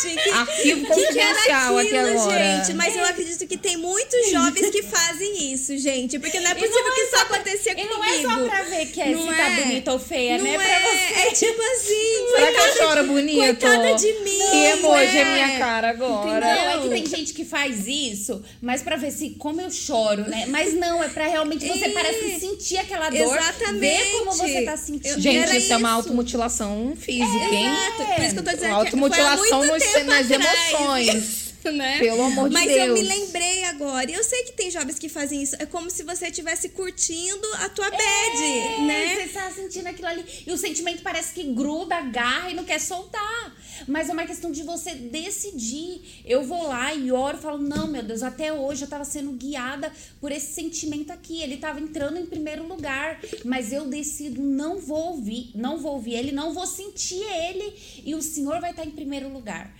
gente, 0.00 0.22
que, 0.22 0.30
Arquivo 0.30 0.86
que, 0.86 1.12
que 1.12 1.18
era 1.18 1.38
aquilo, 1.38 1.78
aqui 1.78 1.96
agora. 1.96 2.38
gente? 2.38 2.74
Mas 2.74 2.96
eu 2.96 3.04
acredito 3.04 3.46
que 3.46 3.58
tem 3.58 3.76
muitos 3.76 4.30
jovens 4.30 4.70
que 4.70 4.82
fazem 4.82 5.52
isso, 5.52 5.76
gente. 5.76 6.18
Porque 6.18 6.40
não 6.40 6.50
é 6.50 6.54
possível 6.54 6.84
não 6.84 6.94
que 6.94 7.00
é 7.00 7.04
isso 7.04 7.16
aconteça 7.16 7.74
comigo. 7.74 7.90
Não 7.90 8.04
é 8.04 8.22
só 8.22 8.48
pra 8.48 8.62
ver 8.62 8.86
que 8.86 9.00
é, 9.02 9.10
não 9.10 9.20
se 9.20 9.36
tá 9.36 9.42
é. 9.42 9.56
tá 9.56 9.62
bonita 9.62 9.92
ou 9.92 9.98
feia, 9.98 10.38
não 10.38 10.44
né? 10.44 10.54
É. 10.54 10.58
Pra 10.58 10.80
você. 10.80 11.20
É 11.20 11.32
tipo 11.32 11.62
assim. 11.62 12.26
Será 12.34 12.52
que 12.52 12.60
eu 12.60 12.76
choro 12.76 13.04
bonito? 13.04 13.38
Coitada 13.38 13.94
de 13.94 14.12
mim. 14.20 14.38
Que 14.50 14.56
emoji 14.56 15.18
é 15.18 15.24
minha 15.24 15.58
cara 15.58 15.90
agora. 15.90 16.40
Não, 16.40 16.70
é 16.70 16.78
que 16.80 16.88
tem 16.88 17.06
gente 17.06 17.34
que 17.34 17.44
faz 17.44 17.86
isso, 17.86 18.42
mas 18.62 18.80
pra 18.82 18.96
ver 18.96 19.10
se 19.10 19.30
como 19.30 19.60
eu 19.60 19.70
choro, 19.70 20.22
né? 20.22 20.46
Mas 20.48 20.72
não, 20.72 21.04
é 21.04 21.10
pra 21.10 21.26
realmente 21.26 21.68
você 21.68 21.88
e... 21.88 21.92
parece 21.92 22.18
que 22.20 22.40
sentir 22.40 22.78
aquela 22.78 23.10
dor. 23.10 23.36
Exatamente. 23.36 23.80
Ver 23.80 24.12
como 24.12 24.32
você 24.32 24.61
tá 24.64 24.76
sentindo. 24.76 25.20
Gente, 25.20 25.48
isso, 25.48 25.56
isso, 25.56 25.72
é 25.72 25.76
uma 25.76 25.90
automutilação 25.90 26.94
física, 26.96 27.44
é, 27.44 27.54
hein? 27.54 27.66
Exato. 27.66 28.14
Por 28.14 28.24
isso 28.24 28.32
que 28.34 28.38
eu 28.40 28.44
tô 28.44 28.50
dizendo 28.52 28.74
automutilação 28.74 29.60
que 29.60 29.66
nos, 29.66 30.06
nas 30.06 30.30
emoções. 30.30 31.51
Né? 31.70 31.98
Pelo 31.98 32.22
amor 32.22 32.48
de 32.48 32.54
Mas 32.54 32.66
Deus. 32.66 32.78
Mas 32.78 32.88
eu 32.88 32.94
me 32.94 33.02
lembrei 33.02 33.64
agora. 33.64 34.10
E 34.10 34.14
eu 34.14 34.24
sei 34.24 34.42
que 34.44 34.52
tem 34.52 34.70
jovens 34.70 34.98
que 34.98 35.08
fazem 35.08 35.42
isso. 35.42 35.56
É 35.58 35.66
como 35.66 35.90
se 35.90 36.02
você 36.02 36.26
estivesse 36.26 36.70
curtindo 36.70 37.46
a 37.54 37.68
tua 37.68 37.90
bad, 37.90 38.42
é, 38.42 38.80
né? 38.80 39.16
Você 39.16 39.28
tá 39.28 39.50
sentindo 39.50 39.86
aquilo 39.86 40.08
ali. 40.08 40.24
E 40.46 40.52
o 40.52 40.58
sentimento 40.58 41.02
parece 41.02 41.32
que 41.34 41.42
gruda, 41.52 41.96
agarra 41.96 42.50
e 42.50 42.54
não 42.54 42.64
quer 42.64 42.80
soltar. 42.80 43.56
Mas 43.86 44.08
é 44.08 44.12
uma 44.12 44.26
questão 44.26 44.50
de 44.50 44.62
você 44.62 44.94
decidir. 44.94 46.22
Eu 46.24 46.44
vou 46.44 46.66
lá 46.68 46.94
e 46.94 47.10
oro, 47.10 47.38
falo: 47.38 47.58
"Não, 47.58 47.86
meu 47.86 48.02
Deus, 48.02 48.22
até 48.22 48.52
hoje 48.52 48.82
eu 48.82 48.88
tava 48.88 49.04
sendo 49.04 49.32
guiada 49.32 49.92
por 50.20 50.30
esse 50.30 50.54
sentimento 50.54 51.12
aqui. 51.12 51.42
Ele 51.42 51.56
tava 51.56 51.80
entrando 51.80 52.18
em 52.18 52.26
primeiro 52.26 52.66
lugar, 52.66 53.20
mas 53.44 53.72
eu 53.72 53.86
decido 53.86 54.42
não 54.42 54.78
vou 54.78 55.12
ouvir, 55.12 55.50
não 55.54 55.78
vou 55.78 55.94
ouvir 55.94 56.14
ele, 56.14 56.32
não 56.32 56.52
vou 56.52 56.66
sentir 56.66 57.22
ele 57.22 57.74
e 58.04 58.14
o 58.14 58.22
Senhor 58.22 58.60
vai 58.60 58.70
estar 58.70 58.84
em 58.84 58.90
primeiro 58.90 59.28
lugar 59.28 59.74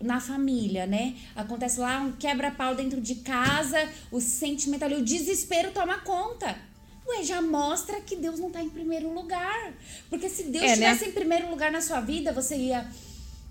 na 0.00 0.20
família, 0.20 0.86
né? 0.86 1.16
Acontece 1.34 1.80
lá 1.80 2.00
um 2.00 2.12
quebra-pau 2.12 2.74
dentro 2.74 3.00
de 3.00 3.16
casa, 3.16 3.88
o 4.10 4.20
sentimento 4.20 4.84
ali, 4.84 4.96
o 4.96 5.04
desespero 5.04 5.70
toma 5.72 5.98
conta. 5.98 6.56
Ué, 7.08 7.22
já 7.22 7.40
mostra 7.40 8.00
que 8.00 8.16
Deus 8.16 8.38
não 8.38 8.50
tá 8.50 8.60
em 8.62 8.68
primeiro 8.68 9.12
lugar. 9.12 9.72
Porque 10.10 10.28
se 10.28 10.44
Deus 10.44 10.64
é, 10.64 10.66
né? 10.66 10.72
estivesse 10.72 11.04
né? 11.04 11.10
em 11.10 11.12
primeiro 11.12 11.48
lugar 11.48 11.70
na 11.70 11.80
sua 11.80 12.00
vida, 12.00 12.32
você 12.32 12.56
ia 12.56 12.86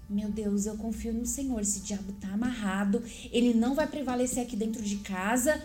meu 0.07 0.29
Deus, 0.29 0.67
eu 0.67 0.77
confio 0.77 1.11
no 1.11 1.25
Senhor. 1.25 1.59
Esse 1.59 1.79
diabo 1.79 2.13
tá 2.21 2.27
amarrado. 2.27 3.03
Ele 3.31 3.53
não 3.53 3.73
vai 3.73 3.87
prevalecer 3.87 4.43
aqui 4.43 4.55
dentro 4.55 4.83
de 4.83 4.97
casa. 4.97 5.59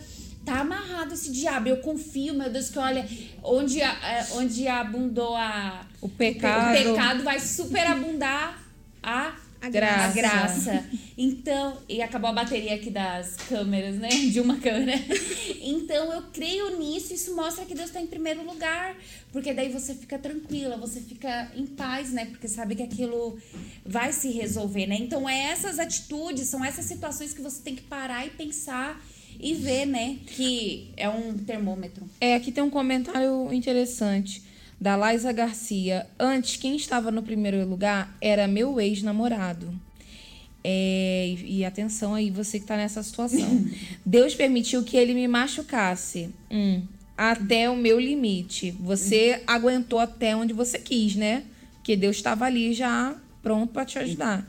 Tá 0.44 0.60
amarrado 0.60 1.12
esse 1.12 1.30
diabo. 1.30 1.68
Eu 1.68 1.78
confio, 1.78 2.32
meu 2.32 2.48
Deus, 2.48 2.70
que 2.70 2.78
olha, 2.78 3.06
onde, 3.42 3.82
é, 3.82 4.26
onde 4.32 4.66
abundou 4.66 5.36
a, 5.36 5.86
o 6.00 6.08
pecado. 6.08 6.70
O 6.70 6.84
pecado 6.84 7.22
vai 7.22 7.38
superabundar 7.38 8.58
a 9.02 9.36
a 9.60 9.68
graça. 9.68 10.04
A 10.04 10.12
graça. 10.12 10.84
Então, 11.16 11.76
e 11.88 12.00
acabou 12.00 12.30
a 12.30 12.32
bateria 12.32 12.74
aqui 12.74 12.90
das 12.90 13.36
câmeras, 13.36 13.96
né? 13.96 14.08
De 14.08 14.40
uma 14.40 14.56
câmera. 14.58 14.98
Então, 15.62 16.12
eu 16.12 16.22
creio 16.32 16.78
nisso. 16.78 17.12
Isso 17.12 17.36
mostra 17.36 17.64
que 17.66 17.74
Deus 17.74 17.88
está 17.88 18.00
em 18.00 18.06
primeiro 18.06 18.44
lugar. 18.44 18.96
Porque 19.30 19.52
daí 19.52 19.70
você 19.70 19.94
fica 19.94 20.18
tranquila, 20.18 20.76
você 20.78 21.00
fica 21.00 21.52
em 21.54 21.66
paz, 21.66 22.12
né? 22.12 22.24
Porque 22.24 22.48
sabe 22.48 22.74
que 22.74 22.82
aquilo 22.82 23.38
vai 23.84 24.12
se 24.12 24.30
resolver, 24.30 24.86
né? 24.86 24.96
Então, 24.98 25.28
é 25.28 25.50
essas 25.50 25.78
atitudes, 25.78 26.48
são 26.48 26.64
essas 26.64 26.86
situações 26.86 27.34
que 27.34 27.42
você 27.42 27.62
tem 27.62 27.76
que 27.76 27.82
parar 27.82 28.26
e 28.26 28.30
pensar 28.30 29.00
e 29.38 29.54
ver, 29.54 29.86
né? 29.86 30.18
Que 30.26 30.90
é 30.96 31.08
um 31.08 31.34
termômetro. 31.34 32.08
É, 32.20 32.34
aqui 32.34 32.50
tem 32.50 32.64
um 32.64 32.70
comentário 32.70 33.52
interessante 33.52 34.42
da 34.80 34.96
Laisa 34.96 35.30
Garcia. 35.30 36.06
Antes, 36.18 36.56
quem 36.56 36.74
estava 36.74 37.10
no 37.10 37.22
primeiro 37.22 37.68
lugar 37.68 38.16
era 38.20 38.48
meu 38.48 38.80
ex-namorado. 38.80 39.78
É, 40.64 41.34
e, 41.44 41.64
atenção 41.64 42.14
aí, 42.14 42.30
você 42.30 42.58
que 42.58 42.64
está 42.64 42.76
nessa 42.76 43.02
situação. 43.02 43.66
Deus 44.04 44.34
permitiu 44.34 44.82
que 44.82 44.96
ele 44.96 45.12
me 45.12 45.28
machucasse. 45.28 46.30
Hum, 46.50 46.82
até 47.16 47.68
o 47.68 47.76
meu 47.76 48.00
limite. 48.00 48.70
Você 48.80 49.42
aguentou 49.46 49.98
até 49.98 50.34
onde 50.34 50.54
você 50.54 50.78
quis, 50.78 51.14
né? 51.14 51.44
Porque 51.74 51.94
Deus 51.96 52.16
estava 52.16 52.46
ali 52.46 52.72
já 52.72 53.14
pronto 53.42 53.72
para 53.72 53.84
te 53.84 53.98
ajudar. 53.98 54.46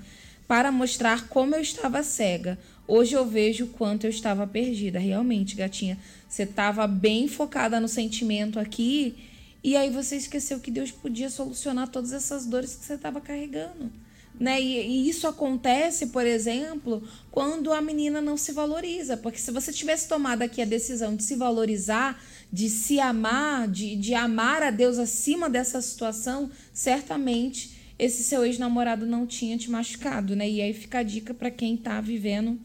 Para 0.48 0.72
mostrar 0.72 1.28
como 1.28 1.56
eu 1.56 1.62
estava 1.62 2.04
cega. 2.04 2.58
Hoje 2.88 3.14
eu 3.14 3.26
vejo 3.26 3.68
quanto 3.68 4.06
eu 4.06 4.10
estava 4.10 4.46
perdida. 4.48 5.00
Realmente, 5.00 5.56
gatinha, 5.56 5.98
você 6.28 6.44
estava 6.44 6.88
bem 6.88 7.28
focada 7.28 7.80
no 7.80 7.88
sentimento 7.88 8.60
aqui 8.60 9.16
E 9.64 9.76
aí 9.76 9.90
você 9.90 10.16
esqueceu 10.16 10.60
que 10.60 10.72
Deus 10.72 10.92
podia 10.92 11.30
solucionar 11.30 11.88
todas 11.88 12.12
essas 12.12 12.46
dores 12.46 12.76
que 12.76 12.86
você 12.86 12.96
estava 12.96 13.22
carregando. 13.22 13.92
Né? 14.40 14.60
E, 14.60 14.88
e, 14.88 15.10
isso 15.10 15.28
acontece, 15.28 16.08
por 16.08 16.26
exemplo, 16.26 17.04
quando 17.30 17.72
a 17.72 17.82
menina 17.82 18.20
não 18.22 18.38
se 18.38 18.52
valoriza. 18.52 19.16
Porque 19.16 19.38
se 19.38 19.52
você 19.52 19.72
tivesse 19.72 20.08
tomado 20.08 20.42
aqui 20.42 20.62
a 20.62 20.66
decisão 20.66 21.16
de 21.16 21.24
se 21.24 21.36
valorizar, 21.36 22.20
de 22.52 22.70
se 22.70 23.00
amar, 23.00 23.68
de, 23.68 23.96
de 23.96 24.16
amar 24.16 24.64
a 24.64 24.72
Deus 24.72 24.98
acima 24.98 25.48
dessa 25.50 25.80
situação, 25.80 26.50
certamente 26.74 27.94
esse 28.00 28.24
seu 28.24 28.44
ex-namorado 28.44 29.06
não 29.06 29.28
tinha 29.28 29.56
te 29.58 29.70
machucado, 29.70 30.36
né? 30.36 30.50
E 30.50 30.60
aí 30.60 30.74
fica 30.74 31.00
a 31.00 31.04
dica 31.04 31.36
para 31.36 31.52
quem 31.52 31.76
está 31.76 32.02
vivendo 32.02 32.60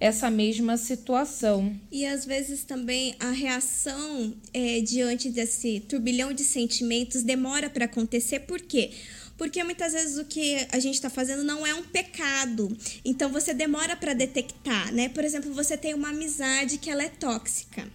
essa 0.00 0.30
mesma 0.30 0.78
situação. 0.78 1.78
E 1.92 2.06
às 2.06 2.24
vezes 2.24 2.64
também 2.64 3.14
a 3.20 3.30
reação 3.30 4.34
é, 4.52 4.80
diante 4.80 5.28
desse 5.28 5.80
turbilhão 5.80 6.32
de 6.32 6.42
sentimentos 6.42 7.22
demora 7.22 7.68
para 7.68 7.84
acontecer, 7.84 8.40
por 8.40 8.60
quê? 8.60 8.90
Porque 9.36 9.62
muitas 9.62 9.92
vezes 9.92 10.18
o 10.18 10.24
que 10.24 10.66
a 10.72 10.78
gente 10.78 10.94
está 10.94 11.10
fazendo 11.10 11.44
não 11.44 11.66
é 11.66 11.74
um 11.74 11.82
pecado. 11.82 12.74
Então 13.04 13.30
você 13.30 13.54
demora 13.54 13.94
para 13.94 14.14
detectar, 14.14 14.92
né? 14.92 15.08
Por 15.08 15.24
exemplo, 15.24 15.52
você 15.52 15.76
tem 15.76 15.94
uma 15.94 16.10
amizade 16.10 16.78
que 16.78 16.90
ela 16.90 17.02
é 17.02 17.08
tóxica. 17.08 17.86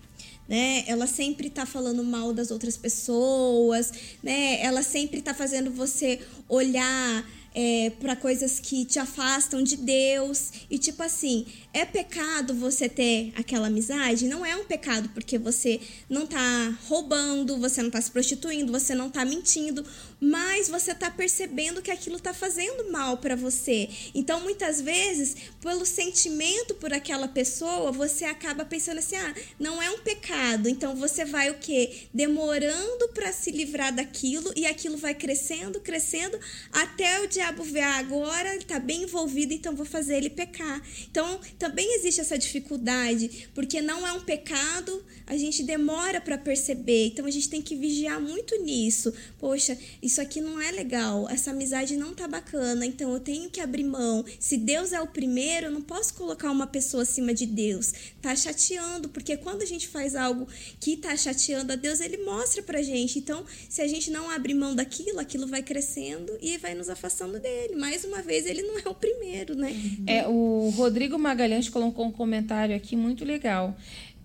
Né? 0.48 0.84
Ela 0.88 1.08
sempre 1.08 1.48
está 1.48 1.66
falando 1.66 2.04
mal 2.04 2.32
das 2.32 2.52
outras 2.52 2.78
pessoas, 2.78 3.92
né? 4.22 4.60
Ela 4.62 4.84
sempre 4.84 5.20
está 5.20 5.34
fazendo 5.34 5.72
você 5.72 6.20
olhar 6.48 7.26
é, 7.56 7.90
para 8.02 8.18
coisas 8.18 8.60
que 8.60 8.84
te 8.84 9.00
afastam 9.00 9.64
de 9.64 9.78
Deus. 9.78 10.52
E 10.70 10.78
tipo 10.78 11.02
assim, 11.02 11.46
é 11.74 11.86
pecado 11.86 12.54
você 12.54 12.90
ter 12.90 13.32
aquela 13.36 13.68
amizade? 13.68 14.28
Não 14.28 14.46
é 14.46 14.56
um 14.58 14.66
pecado, 14.66 15.10
porque 15.10 15.38
você 15.38 15.80
não 16.10 16.28
tá 16.28 16.78
roubando, 16.86 17.58
você 17.58 17.82
não 17.82 17.90
tá 17.90 18.02
se 18.02 18.12
prostituindo, 18.12 18.74
você 18.74 18.94
não 18.94 19.10
tá 19.10 19.24
mentindo, 19.24 19.86
mas 20.20 20.68
você 20.68 20.94
tá 20.94 21.10
percebendo 21.10 21.82
que 21.82 21.90
aquilo 21.90 22.20
tá 22.20 22.34
fazendo 22.34 22.92
mal 22.92 23.18
para 23.18 23.38
você. 23.38 23.90
Então, 24.14 24.42
muitas 24.42 24.82
vezes, 24.82 25.38
pelo 25.62 25.86
sentimento 25.86 26.76
por 26.76 26.92
aquela 26.92 27.30
pessoa, 27.30 27.92
você 27.92 28.26
acaba 28.26 28.66
pensando 28.66 28.98
assim: 28.98 29.16
"Ah, 29.16 29.34
não 29.58 29.82
é 29.82 29.90
um 29.90 30.00
pecado". 30.00 30.68
Então, 30.68 30.94
você 30.96 31.24
vai 31.24 31.50
o 31.52 31.58
quê? 31.58 32.08
Demorando 32.14 33.08
para 33.14 33.32
se 33.32 33.52
livrar 33.52 33.96
daquilo 33.96 34.52
e 34.58 34.66
aquilo 34.66 34.98
vai 34.98 35.14
crescendo, 35.14 35.80
crescendo 35.80 36.38
até 36.74 37.22
o 37.22 37.28
dia 37.28 37.45
diabo 37.46 37.64
vê, 37.64 37.82
ah, 37.82 37.98
agora 37.98 38.56
está 38.56 38.80
bem 38.80 39.04
envolvido, 39.04 39.54
então 39.54 39.76
vou 39.76 39.86
fazer 39.86 40.18
ele 40.18 40.30
pecar. 40.30 40.82
Então, 41.10 41.40
também 41.60 41.96
existe 41.96 42.20
essa 42.20 42.38
dificuldade, 42.38 43.50
porque 43.54 43.82
não 43.82 44.08
é 44.08 44.12
um 44.14 44.22
pecado, 44.22 45.04
a 45.28 45.38
gente 45.38 45.64
demora 45.64 46.20
para 46.20 46.38
perceber. 46.38 47.08
Então, 47.08 47.26
a 47.26 47.32
gente 47.32 47.50
tem 47.50 47.62
que 47.62 47.76
vigiar 47.76 48.20
muito 48.20 48.60
nisso. 48.64 49.14
Poxa, 49.40 49.78
isso 50.02 50.20
aqui 50.22 50.42
não 50.42 50.60
é 50.60 50.72
legal, 50.72 51.30
essa 51.30 51.52
amizade 51.52 51.96
não 51.96 52.14
tá 52.16 52.28
bacana, 52.28 52.86
então 52.86 53.14
eu 53.14 53.20
tenho 53.20 53.50
que 53.50 53.60
abrir 53.60 53.84
mão. 53.84 54.26
Se 54.40 54.58
Deus 54.58 54.92
é 54.92 55.00
o 55.00 55.08
primeiro, 55.08 55.68
eu 55.68 55.72
não 55.72 55.82
posso 55.82 56.14
colocar 56.16 56.50
uma 56.50 56.68
pessoa 56.68 57.04
acima 57.04 57.34
de 57.34 57.46
Deus. 57.46 57.94
Tá 58.22 58.36
chateando, 58.36 59.10
porque 59.10 59.38
quando 59.38 59.62
a 59.62 59.66
gente 59.66 59.88
faz 59.88 60.16
algo 60.16 60.48
que 60.80 60.98
tá 60.98 61.16
chateando 61.16 61.74
a 61.74 61.76
Deus, 61.76 62.00
ele 62.00 62.18
mostra 62.18 62.64
pra 62.64 62.82
gente. 62.82 63.20
Então, 63.20 63.46
se 63.70 63.82
a 63.82 63.88
gente 63.88 64.10
não 64.10 64.30
abrir 64.30 64.56
mão 64.56 64.76
daquilo, 64.76 65.20
aquilo 65.20 65.46
vai 65.46 65.62
crescendo 65.62 66.36
e 66.42 66.58
vai 66.58 66.74
nos 66.74 66.90
afastando 66.90 67.35
dele. 67.40 67.76
Mais 67.76 68.04
uma 68.04 68.22
vez, 68.22 68.46
ele 68.46 68.62
não 68.62 68.80
é 68.80 68.90
o 68.90 68.94
primeiro, 68.94 69.56
né? 69.56 69.74
É, 70.08 70.28
o 70.28 70.72
Rodrigo 70.76 71.18
Magalhães 71.18 71.70
colocou 71.70 72.06
um 72.06 72.12
comentário 72.12 72.76
aqui 72.76 72.96
muito 72.96 73.24
legal. 73.24 73.76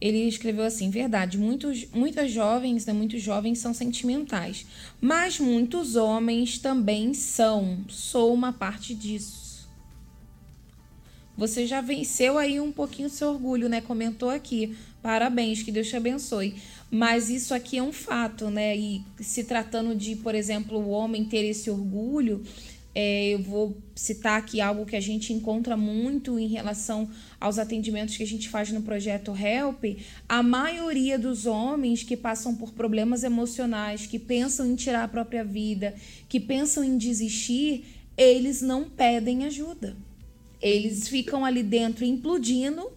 Ele 0.00 0.26
escreveu 0.26 0.64
assim: 0.64 0.88
verdade, 0.90 1.36
muitos, 1.36 1.86
muitas 1.92 2.30
jovens, 2.30 2.86
né, 2.86 2.92
muitos 2.92 3.20
jovens 3.20 3.58
são 3.58 3.74
sentimentais, 3.74 4.66
mas 5.00 5.38
muitos 5.38 5.94
homens 5.94 6.58
também 6.58 7.12
são. 7.12 7.84
Sou 7.88 8.32
uma 8.32 8.52
parte 8.52 8.94
disso. 8.94 9.68
Você 11.36 11.66
já 11.66 11.80
venceu 11.80 12.36
aí 12.36 12.60
um 12.60 12.70
pouquinho 12.70 13.08
seu 13.08 13.28
orgulho, 13.28 13.68
né? 13.68 13.80
Comentou 13.80 14.28
aqui. 14.28 14.76
Parabéns, 15.02 15.62
que 15.62 15.72
Deus 15.72 15.88
te 15.88 15.96
abençoe. 15.96 16.54
Mas 16.90 17.30
isso 17.30 17.54
aqui 17.54 17.78
é 17.78 17.82
um 17.82 17.92
fato, 17.92 18.50
né? 18.50 18.76
E 18.76 19.02
se 19.20 19.44
tratando 19.44 19.94
de, 19.94 20.16
por 20.16 20.34
exemplo, 20.34 20.78
o 20.78 20.90
homem 20.90 21.24
ter 21.24 21.44
esse 21.44 21.70
orgulho, 21.70 22.42
é, 22.94 23.34
eu 23.34 23.42
vou 23.42 23.76
citar 23.94 24.38
aqui 24.38 24.60
algo 24.60 24.84
que 24.84 24.96
a 24.96 25.00
gente 25.00 25.32
encontra 25.32 25.76
muito 25.76 26.38
em 26.38 26.48
relação 26.48 27.08
aos 27.38 27.58
atendimentos 27.58 28.16
que 28.16 28.22
a 28.22 28.26
gente 28.26 28.48
faz 28.48 28.70
no 28.72 28.82
projeto 28.82 29.32
Help. 29.36 29.84
A 30.28 30.42
maioria 30.42 31.18
dos 31.18 31.46
homens 31.46 32.02
que 32.02 32.16
passam 32.16 32.54
por 32.54 32.72
problemas 32.72 33.22
emocionais, 33.22 34.06
que 34.06 34.18
pensam 34.18 34.66
em 34.66 34.74
tirar 34.74 35.04
a 35.04 35.08
própria 35.08 35.44
vida, 35.44 35.94
que 36.28 36.40
pensam 36.40 36.82
em 36.82 36.98
desistir, 36.98 37.84
eles 38.16 38.60
não 38.60 38.90
pedem 38.90 39.44
ajuda. 39.44 39.96
Eles 40.60 41.08
ficam 41.08 41.44
ali 41.44 41.62
dentro 41.62 42.04
implodindo 42.04 42.90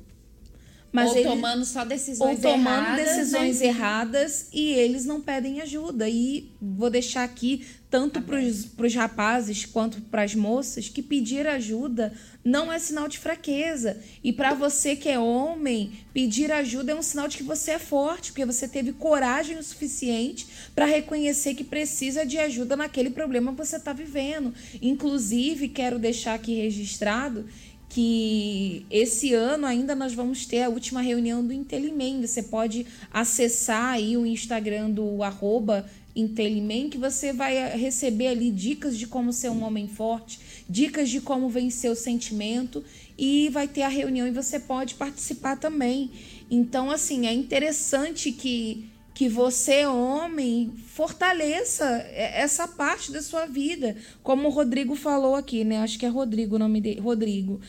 mas 0.94 1.10
ou 1.10 1.18
eles, 1.18 1.28
tomando 1.28 1.66
só 1.66 1.84
decisões 1.84 2.38
ou 2.38 2.52
tomando 2.52 2.86
erradas, 2.86 3.06
decisões 3.06 3.60
né? 3.60 3.66
erradas 3.66 4.48
e 4.54 4.74
eles 4.74 5.06
não 5.06 5.20
pedem 5.20 5.60
ajuda. 5.60 6.08
E 6.08 6.52
vou 6.62 6.88
deixar 6.88 7.24
aqui, 7.24 7.66
tanto 7.90 8.22
para 8.22 8.38
os 8.40 8.94
rapazes 8.94 9.66
quanto 9.66 10.00
para 10.02 10.22
as 10.22 10.36
moças, 10.36 10.90
que 10.90 11.02
pedir 11.02 11.48
ajuda 11.48 12.14
não 12.46 12.72
é 12.72 12.78
sinal 12.78 13.08
de 13.08 13.18
fraqueza. 13.18 13.98
E 14.24 14.32
para 14.32 14.54
você 14.54 14.96
que 14.96 15.10
é 15.10 15.18
homem, 15.18 15.94
pedir 16.14 16.52
ajuda 16.52 16.92
é 16.92 16.96
um 16.96 17.02
sinal 17.02 17.28
de 17.28 17.38
que 17.38 17.44
você 17.44 17.72
é 17.72 17.80
forte, 17.80 18.32
porque 18.32 18.46
você 18.46 18.68
teve 18.68 18.94
coragem 18.94 19.58
o 19.58 19.64
suficiente 19.64 20.46
para 20.76 20.86
reconhecer 20.86 21.56
que 21.56 21.64
precisa 21.64 22.24
de 22.24 22.38
ajuda 22.38 22.76
naquele 22.76 23.10
problema 23.10 23.52
que 23.52 23.58
você 23.58 23.78
está 23.78 23.94
vivendo. 23.94 24.54
Inclusive, 24.80 25.70
quero 25.70 25.98
deixar 25.98 26.36
aqui 26.36 26.54
registrado 26.54 27.46
que 27.94 28.88
esse 28.90 29.36
ano 29.36 29.68
ainda 29.68 29.94
nós 29.94 30.14
vamos 30.16 30.48
ter 30.48 30.64
a 30.64 30.70
última 30.70 31.00
reunião 31.00 31.46
do 31.46 31.54
Intelimem. 31.54 32.26
Você 32.26 32.42
pode 32.42 32.88
acessar 33.12 33.94
aí 33.94 34.18
o 34.18 34.26
Instagram 34.26 34.90
do 34.90 35.22
arroba 35.22 35.86
Intelimem, 36.16 36.90
que 36.90 36.98
você 36.98 37.32
vai 37.32 37.78
receber 37.78 38.28
ali 38.28 38.50
dicas 38.50 38.98
de 38.98 39.06
como 39.06 39.32
ser 39.32 39.50
um 39.50 39.64
homem 39.64 39.88
forte, 39.88 40.40
dicas 40.68 41.08
de 41.08 41.22
como 41.22 41.48
vencer 41.50 41.92
o 41.92 41.96
sentimento 41.96 42.84
e 43.16 43.50
vai 43.50 43.68
ter 43.68 43.84
a 43.84 43.88
reunião 43.88 44.28
e 44.28 44.32
você 44.32 44.60
pode 44.60 44.96
participar 44.96 45.58
também. 45.58 46.10
Então, 46.50 46.90
assim, 46.90 47.28
é 47.28 47.34
interessante 47.34 48.32
que 48.32 48.90
que 49.14 49.30
você, 49.30 49.86
homem, 49.86 50.74
fortaleça 50.88 51.86
essa 52.14 52.68
parte 52.68 53.12
da 53.12 53.22
sua 53.22 53.46
vida. 53.46 53.96
Como 54.24 54.48
o 54.48 54.52
Rodrigo 54.52 54.96
falou 54.96 55.36
aqui, 55.36 55.64
né? 55.64 55.78
Acho 55.80 56.00
que 56.00 56.06
é 56.06 56.10
Rodrigo 56.10 56.56
o 56.56 56.60
nome 56.60 56.82
dele. 56.82 57.00
Rodrigo. 57.00 57.62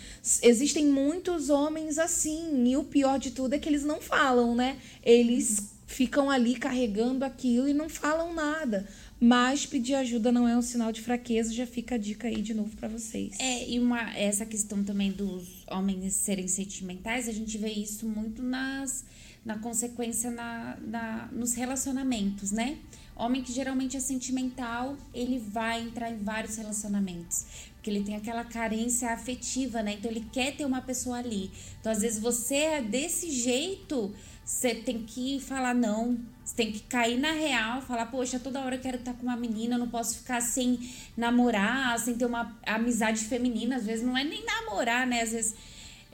Existem 0.42 0.86
muitos 0.86 1.50
homens 1.50 1.98
assim. 1.98 2.66
E 2.66 2.76
o 2.76 2.84
pior 2.84 3.18
de 3.18 3.30
tudo 3.30 3.54
é 3.54 3.58
que 3.58 3.68
eles 3.68 3.84
não 3.84 4.00
falam, 4.00 4.54
né? 4.54 4.78
Eles 5.02 5.74
ficam 5.86 6.30
ali 6.30 6.56
carregando 6.56 7.24
aquilo 7.24 7.68
e 7.68 7.74
não 7.74 7.88
falam 7.88 8.32
nada. 8.32 8.88
Mas 9.20 9.64
pedir 9.64 9.94
ajuda 9.94 10.32
não 10.32 10.48
é 10.48 10.56
um 10.56 10.62
sinal 10.62 10.90
de 10.90 11.00
fraqueza, 11.00 11.52
já 11.52 11.66
fica 11.66 11.94
a 11.94 11.98
dica 11.98 12.26
aí 12.28 12.42
de 12.42 12.52
novo 12.52 12.76
para 12.76 12.88
vocês. 12.88 13.38
É, 13.38 13.68
e 13.68 13.78
uma, 13.78 14.12
essa 14.16 14.44
questão 14.44 14.82
também 14.82 15.12
dos 15.12 15.64
homens 15.66 16.12
serem 16.14 16.48
sentimentais, 16.48 17.28
a 17.28 17.32
gente 17.32 17.56
vê 17.56 17.70
isso 17.70 18.06
muito 18.06 18.42
nas 18.42 19.04
na 19.44 19.58
consequência 19.58 20.30
na, 20.30 20.76
na, 20.80 21.28
nos 21.30 21.54
relacionamentos, 21.54 22.50
né? 22.50 22.78
Homem 23.16 23.42
que 23.42 23.52
geralmente 23.52 23.96
é 23.96 24.00
sentimental, 24.00 24.96
ele 25.12 25.38
vai 25.38 25.82
entrar 25.82 26.10
em 26.10 26.18
vários 26.18 26.56
relacionamentos. 26.56 27.44
Porque 27.74 27.90
ele 27.90 28.02
tem 28.02 28.16
aquela 28.16 28.44
carência 28.44 29.12
afetiva, 29.12 29.82
né? 29.82 29.94
Então 29.94 30.10
ele 30.10 30.26
quer 30.32 30.56
ter 30.56 30.64
uma 30.64 30.80
pessoa 30.80 31.18
ali. 31.18 31.50
Então, 31.78 31.92
às 31.92 32.00
vezes, 32.00 32.18
você 32.18 32.56
é 32.56 32.82
desse 32.82 33.30
jeito, 33.30 34.12
você 34.44 34.74
tem 34.74 35.04
que 35.04 35.38
falar 35.38 35.74
não. 35.74 36.18
Você 36.44 36.56
tem 36.56 36.72
que 36.72 36.80
cair 36.80 37.18
na 37.18 37.32
real, 37.32 37.80
falar, 37.82 38.06
poxa, 38.06 38.38
toda 38.38 38.60
hora 38.60 38.76
eu 38.76 38.80
quero 38.80 38.96
estar 38.96 39.14
com 39.14 39.22
uma 39.22 39.36
menina, 39.36 39.76
eu 39.76 39.78
não 39.78 39.88
posso 39.88 40.18
ficar 40.18 40.40
sem 40.40 40.78
namorar, 41.16 41.98
sem 41.98 42.16
ter 42.16 42.26
uma 42.26 42.58
amizade 42.66 43.20
feminina. 43.24 43.76
Às 43.76 43.86
vezes 43.86 44.04
não 44.04 44.16
é 44.16 44.24
nem 44.24 44.44
namorar, 44.44 45.06
né? 45.06 45.20
Às 45.20 45.32
vezes. 45.32 45.54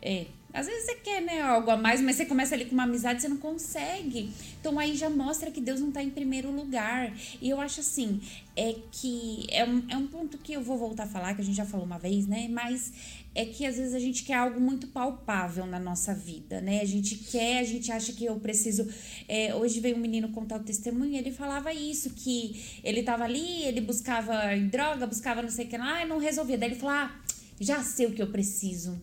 É, 0.03 0.27
às 0.53 0.67
vezes 0.67 0.85
você 0.85 0.95
quer, 0.97 1.23
né, 1.23 1.41
algo 1.41 1.71
a 1.71 1.77
mais, 1.77 2.01
mas 2.01 2.17
você 2.17 2.27
começa 2.27 2.55
ali 2.55 2.65
com 2.65 2.73
uma 2.73 2.83
amizade, 2.83 3.23
você 3.23 3.29
não 3.29 3.37
consegue. 3.37 4.31
Então 4.61 4.79
aí 4.79 4.97
já 4.97 5.09
mostra 5.09 5.51
que 5.51 5.61
Deus 5.61 5.81
não 5.81 5.89
está 5.89 6.03
em 6.03 6.11
primeiro 6.11 6.51
lugar. 6.51 7.15
E 7.41 7.49
eu 7.49 7.61
acho 7.61 7.81
assim, 7.81 8.21
é 8.57 8.75
que 8.91 9.47
é 9.51 9.65
um, 9.65 9.85
é 9.89 9.97
um 9.97 10.07
ponto 10.07 10.39
que 10.39 10.53
eu 10.53 10.63
vou 10.63 10.77
voltar 10.77 11.05
a 11.05 11.07
falar, 11.07 11.35
que 11.35 11.41
a 11.41 11.45
gente 11.45 11.57
já 11.57 11.65
falou 11.65 11.87
uma 11.87 11.99
vez, 11.99 12.27
né? 12.27 12.49
Mas 12.51 12.93
é 13.33 13.45
que 13.45 13.65
às 13.65 13.77
vezes 13.77 13.95
a 13.95 14.01
gente 14.01 14.25
quer 14.25 14.35
algo 14.35 14.61
muito 14.61 14.89
palpável 14.89 15.65
na 15.67 15.79
nossa 15.79 16.13
vida, 16.13 16.61
né? 16.61 16.81
A 16.81 16.85
gente 16.85 17.15
quer, 17.15 17.61
a 17.61 17.65
gente 17.65 17.93
acha 17.93 18.13
que 18.13 18.25
eu 18.25 18.41
preciso. 18.41 18.89
É, 19.29 19.55
hoje 19.55 19.79
veio 19.79 19.97
um 19.97 20.01
menino 20.01 20.31
contar 20.31 20.57
o 20.57 20.65
testemunho 20.65 21.13
e 21.13 21.17
ele 21.17 21.31
falava 21.31 21.73
isso: 21.73 22.11
que 22.11 22.81
ele 22.83 23.05
tava 23.05 23.23
ali, 23.23 23.63
ele 23.63 23.81
buscava 23.81 24.35
droga, 24.69 25.07
buscava 25.07 25.43
não 25.43 25.49
sei 25.49 25.67
o 25.67 25.69
que 25.69 25.77
lá, 25.77 26.05
e 26.05 26.09
não 26.09 26.19
resolvia. 26.19 26.59
Daí 26.59 26.71
ele 26.71 26.81
falou: 26.81 26.97
ah, 26.97 27.21
já 27.61 27.85
sei 27.85 28.07
o 28.07 28.13
que 28.13 28.21
eu 28.21 28.33
preciso 28.33 29.01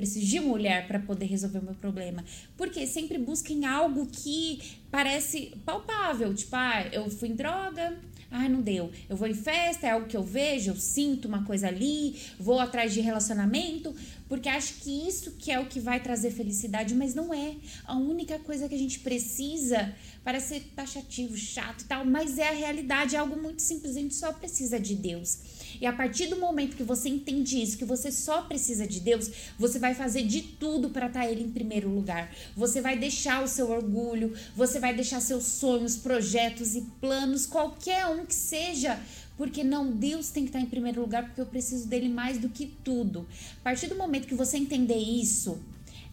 preciso 0.00 0.26
de 0.26 0.40
mulher 0.40 0.88
para 0.88 0.98
poder 0.98 1.26
resolver 1.26 1.58
o 1.58 1.62
meu 1.62 1.74
problema. 1.74 2.24
Porque 2.56 2.86
sempre 2.86 3.18
busquem 3.18 3.66
algo 3.66 4.06
que 4.06 4.58
parece 4.90 5.52
palpável. 5.62 6.34
Tipo, 6.34 6.56
ah, 6.56 6.86
eu 6.90 7.10
fui 7.10 7.28
em 7.28 7.34
droga, 7.34 7.98
Ai, 8.32 8.48
não 8.48 8.60
deu. 8.60 8.92
Eu 9.08 9.16
vou 9.16 9.26
em 9.26 9.34
festa, 9.34 9.88
é 9.88 9.90
algo 9.90 10.06
que 10.06 10.16
eu 10.16 10.22
vejo, 10.22 10.70
eu 10.70 10.76
sinto 10.76 11.26
uma 11.26 11.44
coisa 11.44 11.66
ali, 11.66 12.16
vou 12.38 12.60
atrás 12.60 12.94
de 12.94 13.00
relacionamento, 13.00 13.92
porque 14.28 14.48
acho 14.48 14.74
que 14.74 15.08
isso 15.08 15.32
que 15.32 15.50
é 15.50 15.58
o 15.58 15.66
que 15.66 15.80
vai 15.80 15.98
trazer 15.98 16.30
felicidade, 16.30 16.94
mas 16.94 17.12
não 17.12 17.34
é. 17.34 17.56
A 17.84 17.96
única 17.96 18.38
coisa 18.38 18.68
que 18.68 18.74
a 18.74 18.78
gente 18.78 19.00
precisa 19.00 19.92
parece 20.22 20.60
ser 20.60 20.60
taxativo, 20.76 21.36
chato 21.36 21.80
e 21.80 21.84
tal, 21.86 22.04
mas 22.04 22.38
é 22.38 22.48
a 22.48 22.52
realidade, 22.52 23.16
é 23.16 23.18
algo 23.18 23.36
muito 23.36 23.62
simples, 23.62 23.96
a 23.96 24.00
gente 24.00 24.14
só 24.14 24.32
precisa 24.32 24.78
de 24.78 24.94
Deus. 24.94 25.38
E 25.80 25.86
a 25.86 25.92
partir 25.92 26.28
do 26.28 26.36
momento 26.36 26.76
que 26.76 26.82
você 26.82 27.08
entende 27.08 27.60
isso, 27.60 27.76
que 27.76 27.84
você 27.84 28.10
só 28.10 28.42
precisa 28.42 28.86
de 28.86 29.00
Deus, 29.00 29.30
você 29.58 29.78
vai 29.78 29.94
fazer 29.94 30.22
de 30.22 30.40
tudo 30.40 30.90
para 30.90 31.06
estar 31.06 31.20
tá 31.20 31.30
Ele 31.30 31.42
em 31.42 31.50
primeiro 31.50 31.88
lugar. 31.88 32.34
Você 32.56 32.80
vai 32.80 32.98
deixar 32.98 33.42
o 33.42 33.48
seu 33.48 33.70
orgulho, 33.70 34.34
você 34.56 34.78
vai 34.78 34.94
deixar 34.94 35.20
seus 35.20 35.44
sonhos, 35.44 35.96
projetos 35.96 36.74
e 36.74 36.82
planos, 37.00 37.46
qualquer 37.46 38.06
um 38.06 38.24
que 38.24 38.34
seja, 38.34 38.98
porque 39.36 39.64
não, 39.64 39.90
Deus 39.90 40.30
tem 40.30 40.44
que 40.44 40.50
estar 40.50 40.58
tá 40.58 40.64
em 40.64 40.68
primeiro 40.68 41.00
lugar, 41.00 41.24
porque 41.24 41.40
eu 41.40 41.46
preciso 41.46 41.86
dele 41.86 42.08
mais 42.08 42.38
do 42.38 42.48
que 42.48 42.66
tudo. 42.66 43.26
A 43.60 43.64
partir 43.64 43.88
do 43.88 43.96
momento 43.96 44.26
que 44.26 44.34
você 44.34 44.56
entender 44.56 44.98
isso, 44.98 45.58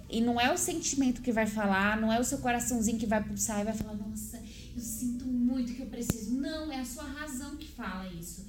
e 0.09 0.21
não 0.21 0.39
é 0.39 0.53
o 0.53 0.57
sentimento 0.57 1.21
que 1.21 1.31
vai 1.31 1.45
falar, 1.45 1.99
não 1.99 2.11
é 2.11 2.19
o 2.19 2.23
seu 2.23 2.37
coraçãozinho 2.37 2.97
que 2.97 3.05
vai 3.05 3.21
pulsar 3.21 3.61
e 3.61 3.65
vai 3.65 3.73
falar, 3.73 3.95
nossa, 3.95 4.41
eu 4.73 4.81
sinto 4.81 5.25
muito 5.25 5.73
que 5.73 5.81
eu 5.81 5.87
preciso. 5.87 6.35
Não, 6.35 6.71
é 6.71 6.79
a 6.79 6.85
sua 6.85 7.03
razão 7.03 7.57
que 7.57 7.67
fala 7.67 8.07
isso. 8.13 8.45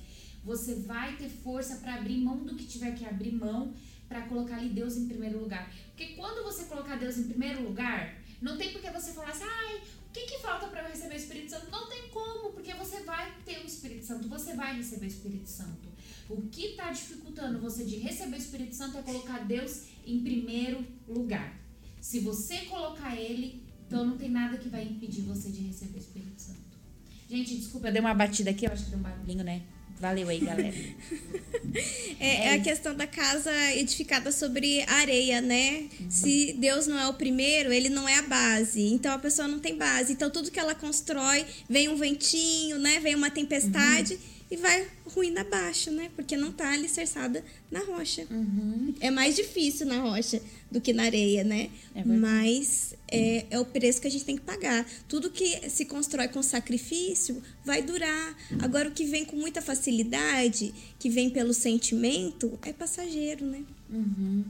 Você 0.48 0.76
vai 0.76 1.14
ter 1.16 1.28
força 1.28 1.76
para 1.76 1.96
abrir 1.96 2.16
mão 2.16 2.38
do 2.38 2.54
que 2.56 2.64
tiver 2.64 2.92
que 2.92 3.04
abrir 3.04 3.32
mão 3.32 3.74
para 4.08 4.22
colocar 4.22 4.56
ali 4.56 4.70
Deus 4.70 4.96
em 4.96 5.06
primeiro 5.06 5.38
lugar. 5.38 5.70
Porque 5.88 6.14
quando 6.14 6.42
você 6.42 6.64
colocar 6.64 6.96
Deus 6.96 7.18
em 7.18 7.24
primeiro 7.24 7.62
lugar, 7.62 8.16
não 8.40 8.56
tem 8.56 8.72
porque 8.72 8.90
você 8.90 9.12
falar 9.12 9.28
assim, 9.28 9.44
ai, 9.44 9.82
o 10.08 10.10
que, 10.10 10.22
que 10.22 10.38
falta 10.38 10.66
para 10.68 10.84
eu 10.84 10.88
receber 10.88 11.16
o 11.16 11.18
Espírito 11.18 11.50
Santo? 11.50 11.70
Não 11.70 11.86
tem 11.90 12.08
como, 12.08 12.52
porque 12.52 12.72
você 12.72 13.02
vai 13.02 13.30
ter 13.44 13.58
o 13.58 13.66
Espírito 13.66 14.06
Santo, 14.06 14.26
você 14.26 14.54
vai 14.54 14.74
receber 14.74 15.04
o 15.04 15.08
Espírito 15.08 15.50
Santo. 15.50 15.86
O 16.30 16.40
que 16.48 16.68
está 16.68 16.90
dificultando 16.92 17.60
você 17.60 17.84
de 17.84 17.96
receber 17.96 18.36
o 18.36 18.38
Espírito 18.38 18.74
Santo 18.74 18.96
é 18.96 19.02
colocar 19.02 19.40
Deus 19.44 19.82
em 20.06 20.20
primeiro 20.20 20.82
lugar. 21.06 21.60
Se 22.00 22.20
você 22.20 22.60
colocar 22.62 23.14
Ele, 23.14 23.62
então 23.86 24.06
não 24.06 24.16
tem 24.16 24.30
nada 24.30 24.56
que 24.56 24.70
vai 24.70 24.84
impedir 24.84 25.22
você 25.22 25.50
de 25.50 25.60
receber 25.60 25.98
o 25.98 26.00
Espírito 26.00 26.40
Santo. 26.40 26.78
Gente, 27.28 27.54
desculpa, 27.54 27.88
eu 27.88 27.92
dei 27.92 28.00
uma 28.00 28.14
batida 28.14 28.48
aqui, 28.48 28.66
eu 28.66 28.72
acho 28.72 28.84
que 28.84 28.90
deu 28.90 28.98
um 28.98 29.02
barulhinho, 29.02 29.44
né? 29.44 29.62
Valeu 30.00 30.28
aí, 30.28 30.38
galera. 30.38 30.74
é, 32.20 32.48
é, 32.48 32.54
a 32.54 32.60
questão 32.60 32.94
da 32.94 33.06
casa 33.06 33.52
edificada 33.74 34.30
sobre 34.30 34.82
areia, 34.82 35.40
né? 35.40 35.88
Uhum. 36.00 36.10
Se 36.10 36.52
Deus 36.58 36.86
não 36.86 36.98
é 36.98 37.08
o 37.08 37.14
primeiro, 37.14 37.72
ele 37.72 37.88
não 37.88 38.08
é 38.08 38.18
a 38.18 38.22
base. 38.22 38.82
Então 38.82 39.12
a 39.12 39.18
pessoa 39.18 39.48
não 39.48 39.58
tem 39.58 39.76
base. 39.76 40.12
Então 40.12 40.30
tudo 40.30 40.50
que 40.50 40.60
ela 40.60 40.74
constrói, 40.74 41.44
vem 41.68 41.88
um 41.88 41.96
ventinho, 41.96 42.78
né? 42.78 43.00
Vem 43.00 43.14
uma 43.14 43.30
tempestade. 43.30 44.14
Uhum 44.14 44.38
e 44.50 44.56
vai 44.56 44.86
ruim 45.14 45.36
abaixo, 45.36 45.90
né? 45.90 46.10
Porque 46.16 46.36
não 46.36 46.50
tá 46.50 46.72
alicerçada 46.72 47.44
na 47.70 47.80
rocha. 47.80 48.26
Uhum. 48.30 48.94
É 49.00 49.10
mais 49.10 49.36
difícil 49.36 49.86
na 49.86 50.00
rocha 50.00 50.40
do 50.70 50.80
que 50.80 50.92
na 50.92 51.04
areia, 51.04 51.42
né? 51.42 51.70
É 51.94 52.04
Mas 52.04 52.94
é, 53.10 53.46
é, 53.50 53.58
o 53.58 53.64
preço 53.64 54.00
que 54.00 54.06
a 54.06 54.10
gente 54.10 54.24
tem 54.24 54.36
que 54.36 54.42
pagar. 54.42 54.86
Tudo 55.08 55.30
que 55.30 55.68
se 55.70 55.84
constrói 55.84 56.28
com 56.28 56.42
sacrifício 56.42 57.42
vai 57.64 57.82
durar. 57.82 58.36
Agora, 58.60 58.88
o 58.88 58.92
que 58.92 59.04
vem 59.04 59.24
com 59.24 59.36
muita 59.36 59.62
facilidade, 59.62 60.74
que 60.98 61.08
vem 61.08 61.30
pelo 61.30 61.54
sentimento, 61.54 62.58
é 62.62 62.72
passageiro, 62.72 63.46
né? 63.46 63.64
Uhum. 63.90 64.44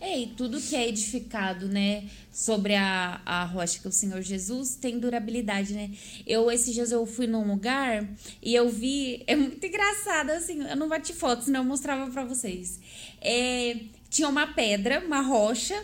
É, 0.00 0.20
e 0.20 0.26
tudo 0.28 0.60
que 0.60 0.76
é 0.76 0.88
edificado, 0.88 1.66
né, 1.66 2.08
sobre 2.30 2.76
a, 2.76 3.20
a 3.26 3.44
rocha 3.44 3.80
que 3.80 3.86
é 3.86 3.90
o 3.90 3.92
Senhor 3.92 4.22
Jesus 4.22 4.76
tem 4.76 5.00
durabilidade, 5.00 5.72
né? 5.72 5.90
Eu, 6.24 6.48
esses 6.48 6.72
dias 6.72 6.92
eu 6.92 7.04
fui 7.04 7.26
num 7.26 7.44
lugar 7.44 8.08
e 8.40 8.54
eu 8.54 8.68
vi, 8.68 9.24
é 9.26 9.34
muito 9.34 9.66
engraçado, 9.66 10.30
assim, 10.30 10.62
eu 10.62 10.76
não 10.76 10.88
bati 10.88 11.12
foto, 11.12 11.44
senão 11.44 11.60
eu 11.60 11.64
mostrava 11.64 12.08
para 12.10 12.24
vocês. 12.24 12.78
É, 13.20 13.76
tinha 14.14 14.28
uma 14.28 14.46
pedra, 14.46 15.02
uma 15.04 15.20
rocha, 15.20 15.74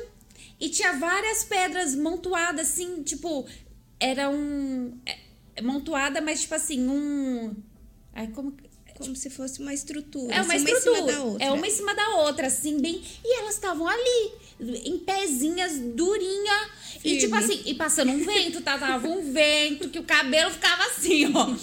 e 0.60 0.68
tinha 0.68 0.92
várias 0.92 1.42
pedras 1.42 1.96
montuadas, 1.96 2.68
assim, 2.68 3.02
tipo, 3.02 3.44
era 3.98 4.30
um. 4.30 4.96
É, 5.04 5.60
montuada, 5.60 6.20
mas 6.20 6.42
tipo 6.42 6.54
assim, 6.54 6.88
um. 6.88 7.52
Ai, 8.14 8.28
como 8.28 8.56
como 8.96 9.16
se 9.16 9.30
fosse 9.30 9.60
uma 9.60 9.72
estrutura. 9.72 10.34
É 10.34 10.42
uma 10.42 10.54
assim, 10.54 10.64
estrutura. 10.64 11.00
Uma 11.00 11.08
em 11.08 11.10
cima 11.10 11.16
da 11.16 11.24
outra. 11.24 11.46
É 11.46 11.50
uma 11.50 11.66
em 11.66 11.70
cima 11.70 11.94
da 11.94 12.08
outra, 12.16 12.46
assim, 12.46 12.80
bem. 12.80 13.02
E 13.24 13.38
elas 13.38 13.54
estavam 13.54 13.88
ali, 13.88 14.32
em 14.60 14.98
pezinhas, 14.98 15.78
durinha. 15.78 16.70
Firme. 17.00 17.16
E 17.16 17.18
tipo 17.18 17.34
assim, 17.34 17.62
e 17.64 17.74
passando 17.74 18.12
um 18.12 18.22
vento, 18.22 18.60
tá? 18.60 18.78
Tava 18.78 19.08
um 19.08 19.32
vento, 19.32 19.88
que 19.88 19.98
o 19.98 20.04
cabelo 20.04 20.50
ficava 20.50 20.84
assim, 20.84 21.34
ó. 21.34 21.56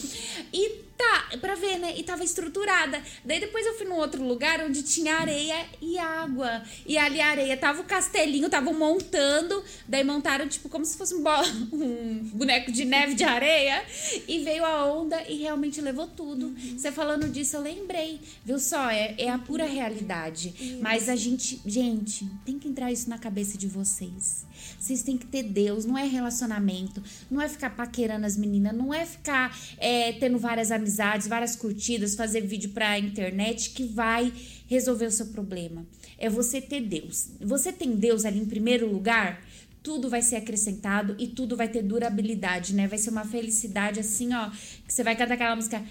E 0.51 0.86
Tá, 0.97 1.37
pra 1.39 1.53
ver, 1.53 1.77
né? 1.77 1.93
E 1.95 2.01
tava 2.01 2.23
estruturada. 2.23 2.99
Daí 3.23 3.39
depois 3.39 3.63
eu 3.67 3.77
fui 3.77 3.85
num 3.85 3.97
outro 3.97 4.23
lugar 4.23 4.61
onde 4.61 4.81
tinha 4.81 5.15
areia 5.15 5.65
e 5.79 5.97
água. 5.99 6.63
E 6.87 6.97
ali 6.97 7.21
a 7.21 7.29
areia 7.29 7.55
tava 7.55 7.81
o 7.81 7.83
castelinho, 7.83 8.47
estavam 8.47 8.73
montando. 8.73 9.63
Daí 9.87 10.03
montaram, 10.03 10.47
tipo, 10.47 10.67
como 10.69 10.83
se 10.83 10.97
fosse 10.97 11.13
um, 11.13 11.23
um, 11.71 12.31
boneco 12.33 12.71
de 12.71 12.83
neve 12.83 13.13
de 13.13 13.23
areia. 13.23 13.83
E 14.27 14.39
veio 14.39 14.65
a 14.65 14.85
onda 14.91 15.21
e 15.29 15.37
realmente 15.37 15.79
levou 15.81 16.07
tudo. 16.07 16.47
Uhum. 16.47 16.75
Você 16.77 16.91
falando 16.91 17.29
disso, 17.29 17.57
eu 17.57 17.61
lembrei. 17.61 18.19
Viu 18.43 18.57
só? 18.57 18.89
É, 18.89 19.13
é 19.19 19.29
a 19.29 19.37
pura 19.37 19.65
realidade. 19.65 20.55
Uhum. 20.59 20.79
Mas 20.81 21.09
a 21.09 21.15
gente, 21.15 21.61
gente, 21.63 22.27
tem 22.43 22.57
que 22.57 22.67
entrar 22.67 22.91
isso 22.91 23.07
na 23.07 23.19
cabeça 23.19 23.55
de 23.55 23.67
vocês. 23.67 24.47
Vocês 24.87 25.03
têm 25.03 25.17
que 25.17 25.25
ter 25.25 25.43
Deus, 25.43 25.83
não 25.83 25.97
é 25.97 26.05
relacionamento, 26.05 27.03
não 27.29 27.41
é 27.41 27.49
ficar 27.49 27.71
paquerando 27.71 28.25
as 28.25 28.37
meninas, 28.37 28.73
não 28.73 28.93
é 28.93 29.05
ficar 29.05 29.53
é, 29.77 30.13
tendo 30.13 30.39
várias 30.39 30.71
amizades, 30.71 31.27
várias 31.27 31.57
curtidas, 31.57 32.15
fazer 32.15 32.39
vídeo 32.39 32.69
pra 32.69 32.97
internet 32.97 33.71
que 33.71 33.83
vai 33.83 34.31
resolver 34.65 35.07
o 35.07 35.11
seu 35.11 35.25
problema. 35.25 35.85
É 36.17 36.29
você 36.29 36.61
ter 36.61 36.79
Deus. 36.79 37.31
Você 37.41 37.73
tem 37.73 37.97
Deus 37.97 38.23
ali 38.23 38.39
em 38.39 38.45
primeiro 38.45 38.89
lugar, 38.89 39.43
tudo 39.83 40.09
vai 40.09 40.21
ser 40.21 40.37
acrescentado 40.37 41.17
e 41.19 41.27
tudo 41.27 41.57
vai 41.57 41.67
ter 41.67 41.81
durabilidade, 41.81 42.73
né? 42.73 42.87
Vai 42.87 42.97
ser 42.97 43.09
uma 43.09 43.25
felicidade 43.25 43.99
assim, 43.99 44.33
ó, 44.33 44.49
que 44.87 44.93
você 44.93 45.03
vai 45.03 45.17
cantar 45.17 45.33
aquela 45.33 45.57
música. 45.57 45.83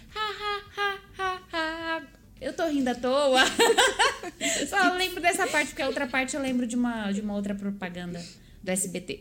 Eu 2.41 2.55
tô 2.55 2.67
rindo 2.67 2.89
à 2.89 2.95
toa. 2.95 3.43
Só 4.71 4.95
lembro 4.95 5.21
dessa 5.21 5.47
parte, 5.47 5.69
porque 5.69 5.83
a 5.83 5.87
outra 5.87 6.07
parte 6.07 6.35
eu 6.35 6.41
lembro 6.41 6.67
de 6.67 6.77
uma, 6.77 7.13
de 7.13 7.21
uma 7.21 7.35
outra 7.35 7.55
propaganda 7.55 8.25
do 8.67 8.71
SBT. 8.71 9.21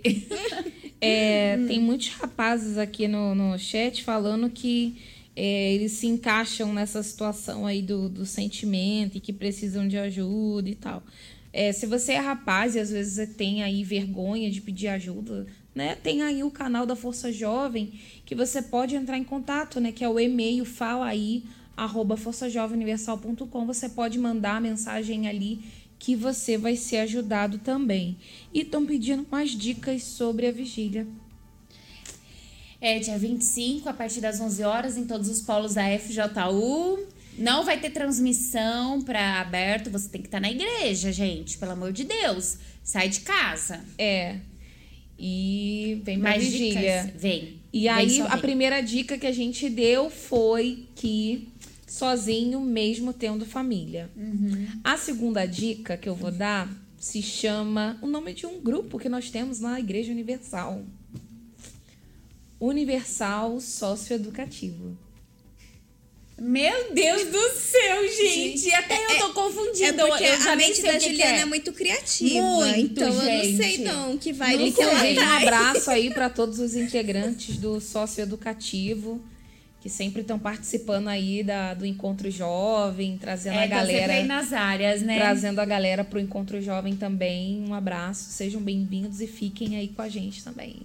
é, 0.99 1.57
tem 1.67 1.79
muitos 1.79 2.09
rapazes 2.09 2.77
aqui 2.77 3.07
no, 3.07 3.35
no 3.35 3.57
chat 3.57 4.03
falando 4.03 4.49
que 4.49 4.97
é, 5.35 5.73
eles 5.73 5.93
se 5.93 6.07
encaixam 6.07 6.73
nessa 6.73 7.01
situação 7.03 7.65
aí 7.65 7.81
do, 7.81 8.09
do 8.09 8.25
sentimento 8.25 9.17
e 9.17 9.19
que 9.19 9.31
precisam 9.31 9.87
de 9.87 9.97
ajuda 9.97 10.67
e 10.67 10.75
tal. 10.75 11.03
É, 11.53 11.71
se 11.71 11.85
você 11.85 12.13
é 12.13 12.19
rapaz 12.19 12.75
e 12.75 12.79
às 12.79 12.89
vezes 12.89 13.29
tem 13.35 13.63
aí 13.63 13.83
vergonha 13.83 14.49
de 14.49 14.59
pedir 14.59 14.87
ajuda, 14.87 15.45
né? 15.73 15.95
Tem 15.95 16.21
aí 16.21 16.43
o 16.43 16.51
canal 16.51 16.85
da 16.85 16.95
Força 16.95 17.31
Jovem 17.31 17.93
que 18.25 18.35
você 18.35 18.61
pode 18.61 18.95
entrar 18.95 19.17
em 19.17 19.23
contato, 19.23 19.79
né? 19.79 19.91
Que 19.91 20.03
é 20.03 20.09
o 20.09 20.19
e-mail 20.19 20.65
fala 20.65 21.05
aí 21.05 21.43
arroba 21.77 22.17
forçajovemuniversal.com. 22.17 23.65
Você 23.65 23.89
pode 23.89 24.17
mandar 24.17 24.57
a 24.57 24.61
mensagem 24.61 25.27
ali 25.27 25.59
que 26.05 26.15
você 26.15 26.55
vai 26.55 26.75
ser 26.75 26.97
ajudado 26.97 27.57
também. 27.57 28.15
E 28.53 28.61
estão 28.61 28.85
pedindo 28.85 29.25
mais 29.31 29.49
dicas 29.49 30.03
sobre 30.03 30.45
a 30.45 30.51
vigília. 30.51 31.07
É 32.79 32.99
dia 32.99 33.17
25, 33.17 33.89
a 33.89 33.93
partir 33.93 34.21
das 34.21 34.39
11 34.39 34.63
horas, 34.63 34.97
em 34.97 35.07
todos 35.07 35.27
os 35.27 35.41
polos 35.41 35.73
da 35.73 35.81
FJU. 35.97 37.07
Não 37.39 37.65
vai 37.65 37.79
ter 37.79 37.89
transmissão 37.89 39.01
para 39.01 39.41
aberto, 39.41 39.89
você 39.89 40.07
tem 40.07 40.21
que 40.21 40.27
estar 40.27 40.37
tá 40.37 40.41
na 40.41 40.51
igreja, 40.51 41.11
gente, 41.11 41.57
pelo 41.57 41.71
amor 41.71 41.91
de 41.91 42.03
Deus. 42.03 42.59
Sai 42.83 43.09
de 43.09 43.21
casa. 43.21 43.83
É. 43.97 44.35
E 45.17 46.01
vem 46.03 46.17
mais 46.17 46.43
vigília. 46.43 47.05
Dicas? 47.05 47.19
Vem. 47.19 47.59
E 47.73 47.89
aí, 47.89 48.21
a 48.21 48.37
primeira 48.37 48.79
dica 48.79 49.17
que 49.17 49.25
a 49.25 49.31
gente 49.31 49.67
deu 49.71 50.11
foi 50.11 50.85
que 50.95 51.47
sozinho, 51.95 52.59
mesmo 52.59 53.13
tendo 53.13 53.45
família. 53.45 54.09
Uhum. 54.17 54.67
A 54.83 54.97
segunda 54.97 55.45
dica 55.45 55.95
que 55.95 56.09
eu 56.09 56.15
vou 56.15 56.29
dar 56.29 56.69
se 56.99 57.21
chama 57.21 57.97
o 58.01 58.07
nome 58.07 58.33
de 58.33 58.45
um 58.45 58.59
grupo 58.59 58.99
que 58.99 59.07
nós 59.07 59.29
temos 59.29 59.61
na 59.61 59.79
Igreja 59.79 60.11
Universal. 60.11 60.83
Universal 62.59 63.61
Socioeducativo. 63.61 64.97
Meu 66.37 66.93
Deus 66.93 67.27
do 67.27 67.49
céu, 67.51 68.01
gente! 68.09 68.57
gente 68.57 68.73
Até 68.73 68.95
é, 68.95 69.13
eu 69.13 69.19
tô 69.19 69.33
confundida. 69.33 70.03
É 70.03 70.07
porque 70.07 70.23
eu 70.25 70.49
a 70.49 70.55
mente 70.57 70.81
da 70.81 70.99
Juliana 70.99 71.37
é. 71.37 71.41
é. 71.41 71.45
muito 71.45 71.71
criativa. 71.71 72.41
Muito, 72.41 72.77
então 72.77 73.09
gente. 73.09 73.25
eu 73.25 73.51
não 73.51 73.57
sei 73.57 73.77
não 73.77 74.17
que 74.17 74.33
vai 74.33 74.57
não 74.57 74.69
que 74.69 74.83
Um 74.83 75.29
abraço 75.37 75.89
aí 75.89 76.13
para 76.13 76.29
todos 76.29 76.59
os 76.59 76.75
integrantes 76.75 77.55
do 77.55 77.79
socioeducativo 77.79 79.23
que 79.85 79.89
sempre 79.91 80.21
estão 80.21 80.39
participando 80.39 81.09
aí 81.09 81.43
da, 81.43 81.75
do 81.75 81.85
Encontro 81.85 82.31
Jovem, 82.31 83.19
trazendo 83.19 83.57
é, 83.57 83.65
a 83.65 83.67
galera. 83.67 84.13
Aí 84.13 84.25
nas 84.25 84.51
áreas, 84.51 85.03
né? 85.03 85.19
Trazendo 85.19 85.59
a 85.59 85.65
galera 85.65 86.03
pro 86.03 86.19
Encontro 86.19 86.59
Jovem 86.59 86.95
também. 86.95 87.63
Um 87.69 87.71
abraço, 87.71 88.31
sejam 88.31 88.59
bem-vindos 88.59 89.21
e 89.21 89.27
fiquem 89.27 89.77
aí 89.77 89.89
com 89.89 90.01
a 90.01 90.09
gente 90.09 90.43
também. 90.43 90.77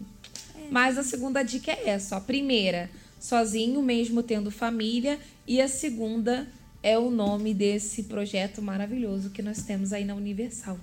Mas 0.71 0.99
a 0.99 1.03
segunda 1.03 1.43
dica 1.43 1.73
é 1.73 1.89
essa: 1.89 2.15
ó. 2.15 2.19
a 2.19 2.21
primeira, 2.21 2.91
sozinho, 3.19 3.81
mesmo 3.81 4.23
tendo 4.23 4.51
família, 4.51 5.19
e 5.47 5.63
a 5.63 5.69
segunda 5.69 6.47
é 6.83 6.99
o 6.99 7.11
nome 7.11 7.55
desse 7.55 8.03
projeto 8.03 8.61
maravilhoso 8.61 9.31
que 9.31 9.41
nós 9.41 9.63
temos 9.63 9.95
aí 9.95 10.05
na 10.05 10.15
Universal. 10.15 10.79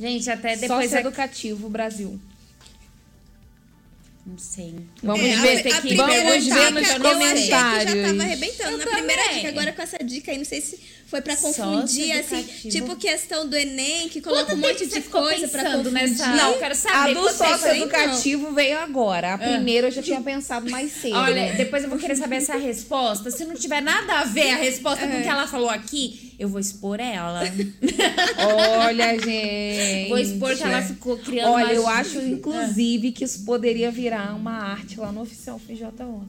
Gente, 0.00 0.28
até 0.28 0.56
depois. 0.56 0.90
Sócio 0.90 1.06
Educativo 1.06 1.68
Brasil. 1.68 2.18
Não 4.26 4.38
sei. 4.38 4.74
Vamos 5.02 5.20
É, 5.22 5.36
ver, 5.36 5.56
a- 5.72 5.76
a 5.76 5.80
que 5.82 5.88
primeira 5.88 6.24
vamos 6.24 6.44
dica 6.44 6.54
ver 6.54 6.70
nos 6.70 6.88
eu 6.88 6.94
achei 6.94 6.94
que 6.94 6.98
já 6.98 6.98
comentários. 6.98 8.02
tava 8.08 8.22
arrebentando. 8.22 8.70
Eu 8.70 8.78
Na 8.78 8.86
primeira 8.86 9.22
também. 9.22 9.36
dica, 9.36 9.48
agora 9.50 9.72
com 9.72 9.82
essa 9.82 9.98
dica 9.98 10.30
aí, 10.32 10.38
não 10.38 10.44
sei 10.46 10.60
se 10.62 10.80
foi 11.14 11.20
pra 11.22 11.36
Sócio 11.36 11.62
confundir, 11.62 12.10
assim, 12.18 12.42
tipo 12.68 12.96
questão 12.96 13.46
do 13.48 13.56
Enem, 13.56 14.08
que 14.08 14.20
coloca 14.20 14.46
Quanto 14.46 14.56
um 14.56 14.60
monte 14.60 14.84
de 14.86 15.00
coisa 15.02 15.46
pra 15.46 15.62
confundir. 15.64 15.92
nessa- 15.92 16.26
Não, 16.26 16.50
eu 16.54 16.58
quero 16.58 16.72
a 16.72 16.76
saber 16.76 17.14
do 17.14 17.20
quanto 17.20 17.38
tempo 17.38 17.50
sócio 17.50 17.68
educativo 17.68 18.52
veio 18.52 18.78
agora. 18.80 19.30
A 19.30 19.34
Ah. 19.34 19.38
primeira 19.38 19.86
eu 19.86 19.90
já 19.92 20.02
tinha 20.02 20.20
pensado 20.20 20.68
mais 20.68 20.90
cedo. 20.90 21.14
Olha, 21.14 21.52
depois 21.52 21.84
eu 21.84 21.88
vou 21.88 21.98
querer 22.00 22.16
saber 22.16 22.36
essa 22.36 22.56
resposta. 22.56 23.30
Se 23.30 23.44
não 23.44 23.54
tiver 23.54 23.80
nada 23.80 24.20
a 24.20 24.24
ver 24.24 24.50
a 24.50 24.56
resposta 24.56 25.06
com 25.06 25.18
o 25.18 25.22
que 25.22 25.28
ela 25.28 25.46
falou 25.46 25.70
aqui, 25.70 26.34
eu 26.36 26.48
vou 26.48 26.58
expor 26.58 26.98
ela. 26.98 27.42
Olha, 28.80 29.16
gente. 29.22 30.08
Vou 30.08 30.18
expor 30.18 30.56
que 30.56 30.62
ela 30.64 30.82
ficou 30.82 31.16
criando 31.18 31.52
Olha, 31.52 31.72
eu 31.72 31.86
acho, 31.86 32.18
inclusive, 32.20 33.12
que 33.12 33.24
isso 33.24 33.44
poderia 33.44 33.90
virar 33.92 34.34
uma 34.34 34.52
arte 34.72 34.98
lá 34.98 35.12
no 35.12 35.22
oficial 35.22 35.60
FJO. 35.60 36.26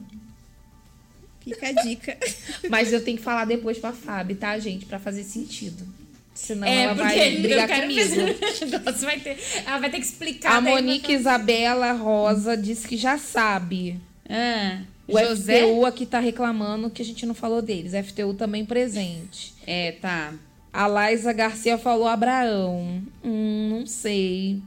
Fica 1.46 1.68
a 1.68 1.72
dica. 1.72 2.16
Mas 2.68 2.92
eu 2.92 3.02
tenho 3.04 3.16
que 3.16 3.22
falar 3.22 3.44
depois 3.44 3.78
pra 3.78 3.92
Fábio, 3.92 4.34
tá, 4.36 4.58
gente? 4.58 4.84
Pra 4.84 4.98
fazer 4.98 5.22
sentido. 5.22 5.86
Senão 6.34 6.66
é, 6.66 6.82
ela 6.82 6.94
vai 6.94 7.36
brigar 7.38 7.68
comigo. 7.68 8.14
negócio, 8.70 9.06
vai 9.06 9.20
ter, 9.20 9.38
ela 9.64 9.78
vai 9.78 9.90
ter 9.90 9.98
que 9.98 10.04
explicar. 10.04 10.56
A 10.56 10.60
Monique 10.60 11.12
Isabela 11.12 11.92
Rosa 11.92 12.56
disse 12.56 12.86
que 12.86 12.96
já 12.96 13.16
sabe. 13.16 13.98
Ah, 14.28 14.80
O 15.08 15.18
José? 15.18 15.60
FTU 15.60 15.86
aqui 15.86 16.04
tá 16.04 16.18
reclamando 16.18 16.90
que 16.90 17.00
a 17.00 17.04
gente 17.04 17.24
não 17.24 17.34
falou 17.34 17.62
deles. 17.62 17.92
FTU 17.92 18.34
também 18.34 18.66
presente. 18.66 19.54
É, 19.66 19.92
tá. 19.92 20.34
A 20.72 20.86
Laisa 20.86 21.32
Garcia 21.32 21.78
falou 21.78 22.06
Abraão. 22.06 23.02
Hum, 23.24 23.78
não 23.78 23.86
sei. 23.86 24.60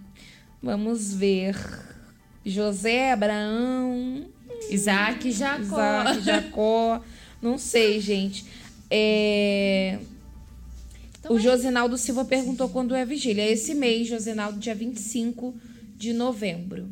Vamos 0.64 1.14
ver. 1.14 1.56
José, 2.44 3.12
Abraão, 3.12 4.26
Isaac 4.70 5.32
Jacó. 5.32 5.62
Isaac, 5.62 6.22
Jacó. 6.22 7.02
Não 7.42 7.58
sei, 7.58 8.00
gente. 8.00 8.46
É, 8.90 10.00
Então 11.20 11.34
o 11.34 11.38
é 11.38 11.42
Josinaldo 11.42 11.98
Silva 11.98 12.26
perguntou 12.26 12.70
quando 12.70 12.96
é 12.96 13.06
vigília. 13.06 13.44
É 13.44 13.52
esse 13.52 13.74
mês, 13.74 14.08
Josinaldo, 14.08 14.60
dia 14.60 14.76
25 14.76 15.56
de 15.96 16.14
novembro. 16.14 16.90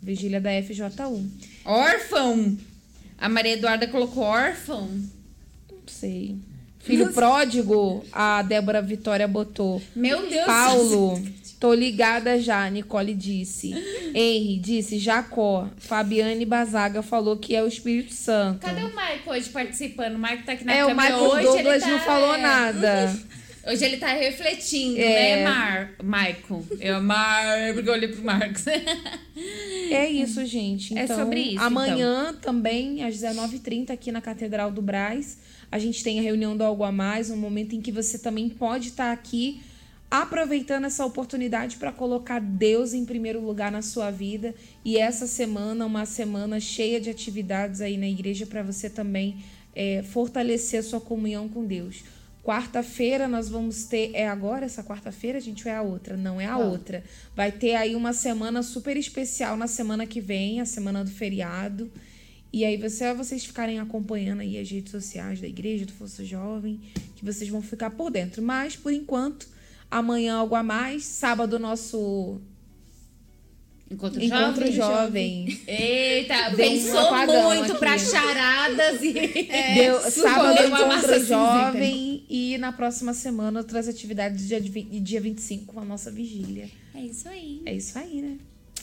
Vigília 0.00 0.40
da 0.40 0.50
FJU. 0.62 1.28
Órfão. 1.64 2.56
A 3.18 3.28
Maria 3.28 3.54
Eduarda 3.54 3.86
colocou 3.88 4.22
órfão. 4.22 4.88
Não 5.70 5.78
sei. 5.86 6.36
Filho 6.78 7.12
pródigo, 7.12 8.04
a 8.12 8.40
Débora 8.42 8.80
Vitória 8.80 9.26
botou. 9.26 9.82
Meu 9.94 10.28
Deus. 10.30 10.46
Paulo, 10.46 11.22
tô 11.58 11.74
ligada 11.74 12.40
já, 12.40 12.68
Nicole 12.70 13.14
disse. 13.14 13.72
Henry 14.14 14.58
disse, 14.58 14.98
Jacó. 14.98 15.68
Fabiane 15.76 16.44
Bazaga 16.44 17.02
falou 17.02 17.36
que 17.36 17.54
é 17.54 17.62
o 17.62 17.66
Espírito 17.66 18.12
Santo. 18.14 18.60
Cadê 18.60 18.82
o 18.82 18.94
Marco 18.94 19.30
hoje 19.30 19.48
participando? 19.50 20.14
O 20.14 20.18
Marco 20.18 20.44
tá 20.44 20.52
aqui 20.52 20.64
na 20.64 20.74
É, 20.74 20.84
o 20.84 20.88
câmera 20.88 21.14
Michael 21.16 21.30
hoje. 21.30 21.44
Douglas 21.44 21.82
ele 21.82 21.92
tá, 21.92 21.98
não 21.98 21.98
falou 22.00 22.34
é, 22.34 22.40
nada. 22.40 23.18
Hoje 23.66 23.84
ele 23.84 23.96
tá 23.98 24.06
refletindo, 24.14 24.98
É. 24.98 25.36
né, 25.36 25.44
Mar? 25.44 25.90
Michael. 26.02 26.66
Eu, 26.80 27.02
Mar, 27.02 27.74
porque 27.74 27.88
eu 27.88 27.92
olhei 27.92 28.08
pro 28.08 28.24
Marcos. 28.24 28.64
É 29.90 30.08
isso, 30.08 30.44
gente. 30.44 30.98
É 30.98 31.04
Então, 31.04 31.16
sobre 31.16 31.40
isso, 31.40 31.60
Amanhã 31.62 32.34
também, 32.42 33.04
às 33.04 33.14
19h30, 33.14 33.90
aqui 33.90 34.10
na 34.10 34.20
Catedral 34.20 34.70
do 34.70 34.82
Braz, 34.82 35.38
a 35.70 35.78
gente 35.78 36.02
tem 36.02 36.18
a 36.18 36.22
reunião 36.22 36.56
do 36.56 36.64
Algo 36.64 36.82
a 36.82 36.90
Mais, 36.90 37.30
um 37.30 37.36
momento 37.36 37.74
em 37.74 37.80
que 37.80 37.92
você 37.92 38.18
também 38.18 38.48
pode 38.48 38.88
estar 38.88 39.12
aqui 39.12 39.60
aproveitando 40.10 40.86
essa 40.86 41.04
oportunidade 41.04 41.76
para 41.76 41.92
colocar 41.92 42.40
Deus 42.40 42.94
em 42.94 43.04
primeiro 43.04 43.40
lugar 43.44 43.70
na 43.70 43.82
sua 43.82 44.10
vida. 44.10 44.54
E 44.84 44.96
essa 44.96 45.26
semana, 45.26 45.84
uma 45.84 46.06
semana 46.06 46.58
cheia 46.58 47.00
de 47.00 47.10
atividades 47.10 47.80
aí 47.80 47.96
na 47.96 48.08
igreja 48.08 48.46
para 48.46 48.62
você 48.62 48.88
também 48.88 49.44
é, 49.74 50.02
fortalecer 50.02 50.80
a 50.80 50.82
sua 50.82 51.00
comunhão 51.00 51.48
com 51.48 51.64
Deus. 51.64 52.02
Quarta-feira 52.42 53.28
nós 53.28 53.50
vamos 53.50 53.84
ter. 53.84 54.10
É 54.14 54.26
agora 54.26 54.64
essa 54.64 54.82
quarta-feira, 54.82 55.38
gente, 55.38 55.68
ou 55.68 55.74
é 55.74 55.76
a 55.76 55.82
outra? 55.82 56.16
Não, 56.16 56.40
é 56.40 56.46
a 56.46 56.56
outra. 56.56 57.04
Vai 57.36 57.52
ter 57.52 57.74
aí 57.74 57.94
uma 57.94 58.14
semana 58.14 58.62
super 58.62 58.96
especial 58.96 59.54
na 59.56 59.66
semana 59.66 60.06
que 60.06 60.20
vem, 60.20 60.60
a 60.60 60.64
semana 60.64 61.04
do 61.04 61.10
feriado. 61.10 61.90
E 62.50 62.64
aí 62.64 62.78
você, 62.78 63.04
é 63.04 63.14
vocês 63.14 63.44
ficarem 63.44 63.78
acompanhando 63.78 64.40
aí 64.40 64.58
as 64.58 64.70
redes 64.70 64.90
sociais 64.90 65.42
da 65.42 65.46
igreja, 65.46 65.84
do 65.84 65.92
Força 65.92 66.24
Jovem, 66.24 66.80
que 67.14 67.22
vocês 67.22 67.50
vão 67.50 67.60
ficar 67.60 67.90
por 67.90 68.10
dentro. 68.10 68.40
Mas, 68.42 68.74
por 68.74 68.90
enquanto, 68.90 69.46
amanhã 69.90 70.36
algo 70.36 70.54
a 70.54 70.62
mais. 70.62 71.04
Sábado, 71.04 71.58
nosso 71.58 72.40
Encontro, 73.90 74.22
encontro 74.22 74.70
jovem. 74.70 75.48
jovem. 75.50 75.60
Eita, 75.66 76.50
Deu 76.50 76.52
um 76.52 76.56
pensou 76.74 76.98
apagão 76.98 77.44
muito 77.54 77.70
aqui. 77.72 77.78
pra 77.78 77.96
charadas 77.98 79.00
e. 79.02 79.12
Deu, 79.74 79.98
sábado, 80.10 80.58
deu 80.58 80.68
uma 80.68 80.98
encontro 80.98 81.24
jovem. 81.24 82.22
E 82.28 82.58
na 82.58 82.70
próxima 82.70 83.14
semana, 83.14 83.60
outras 83.60 83.88
atividades 83.88 84.46
dia, 84.46 84.60
dia 84.60 85.20
25 85.22 85.72
com 85.72 85.80
a 85.80 85.84
nossa 85.86 86.10
vigília. 86.10 86.68
É 86.94 87.00
isso 87.00 87.28
aí. 87.28 87.62
É 87.64 87.74
isso 87.74 87.98
aí, 87.98 88.20
né? 88.20 88.36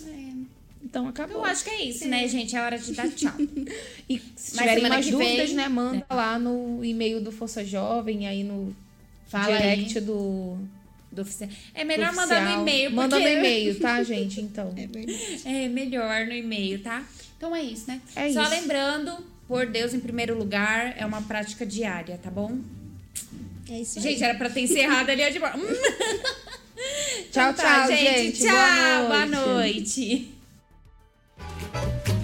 É. 0.07 0.55
Então 0.83 1.07
acabou. 1.07 1.37
Eu 1.37 1.45
acho 1.45 1.63
que 1.63 1.69
é 1.69 1.83
isso, 1.83 2.07
né, 2.07 2.27
gente? 2.27 2.55
É 2.55 2.61
hora 2.61 2.77
de 2.79 2.91
dar 2.93 3.09
tchau. 3.09 3.33
E 4.09 4.19
se 4.35 4.55
Mas 4.55 4.57
tiverem 4.69 4.89
mais 4.89 5.07
dúvidas, 5.07 5.47
vem- 5.49 5.55
né? 5.55 5.67
Manda 5.67 6.05
lá 6.09 6.39
no 6.39 6.83
e-mail 6.83 7.21
do 7.21 7.31
Força 7.31 7.63
Jovem, 7.63 8.27
aí 8.27 8.43
no 8.43 8.75
Fala 9.27 9.55
direct 9.57 9.99
aí. 9.99 10.03
do. 10.03 10.57
Do 11.15 11.21
oficial. 11.21 11.49
É 11.73 11.83
melhor 11.83 12.09
do 12.11 12.15
mandar 12.17 12.35
no 12.35 12.41
oficial. 12.41 12.61
e-mail, 12.61 12.83
porque... 12.91 12.95
Manda 12.95 13.19
no 13.19 13.27
e-mail, 13.27 13.79
tá, 13.79 14.03
gente? 14.03 14.41
Então. 14.41 14.73
É 14.77 14.85
verdade. 14.85 15.41
É 15.45 15.67
melhor 15.69 16.25
no 16.25 16.33
e-mail, 16.33 16.79
tá? 16.83 17.03
Então 17.37 17.55
é 17.55 17.63
isso, 17.63 17.85
né? 17.87 18.01
É 18.15 18.31
Só 18.31 18.41
isso. 18.43 18.51
lembrando, 18.51 19.11
por 19.47 19.65
Deus 19.65 19.93
em 19.93 19.99
primeiro 19.99 20.37
lugar, 20.37 20.93
é 20.97 21.05
uma 21.05 21.21
prática 21.21 21.65
diária, 21.65 22.19
tá 22.21 22.29
bom? 22.29 22.59
É 23.69 23.79
isso 23.79 23.97
aí. 23.97 24.03
Gente, 24.03 24.23
era 24.23 24.35
pra 24.37 24.49
ter 24.49 24.61
encerrado 24.61 25.09
ali 25.09 25.23
de 25.31 25.39
Tchau, 27.31 27.49
Então 27.49 27.53
tá, 27.53 27.87
tchau, 27.87 27.95
gente. 27.95 28.43
Tchau, 28.43 28.51
Boa 29.07 29.07
Boa 29.07 29.25
noite. 29.25 30.35
noite. 31.71 32.14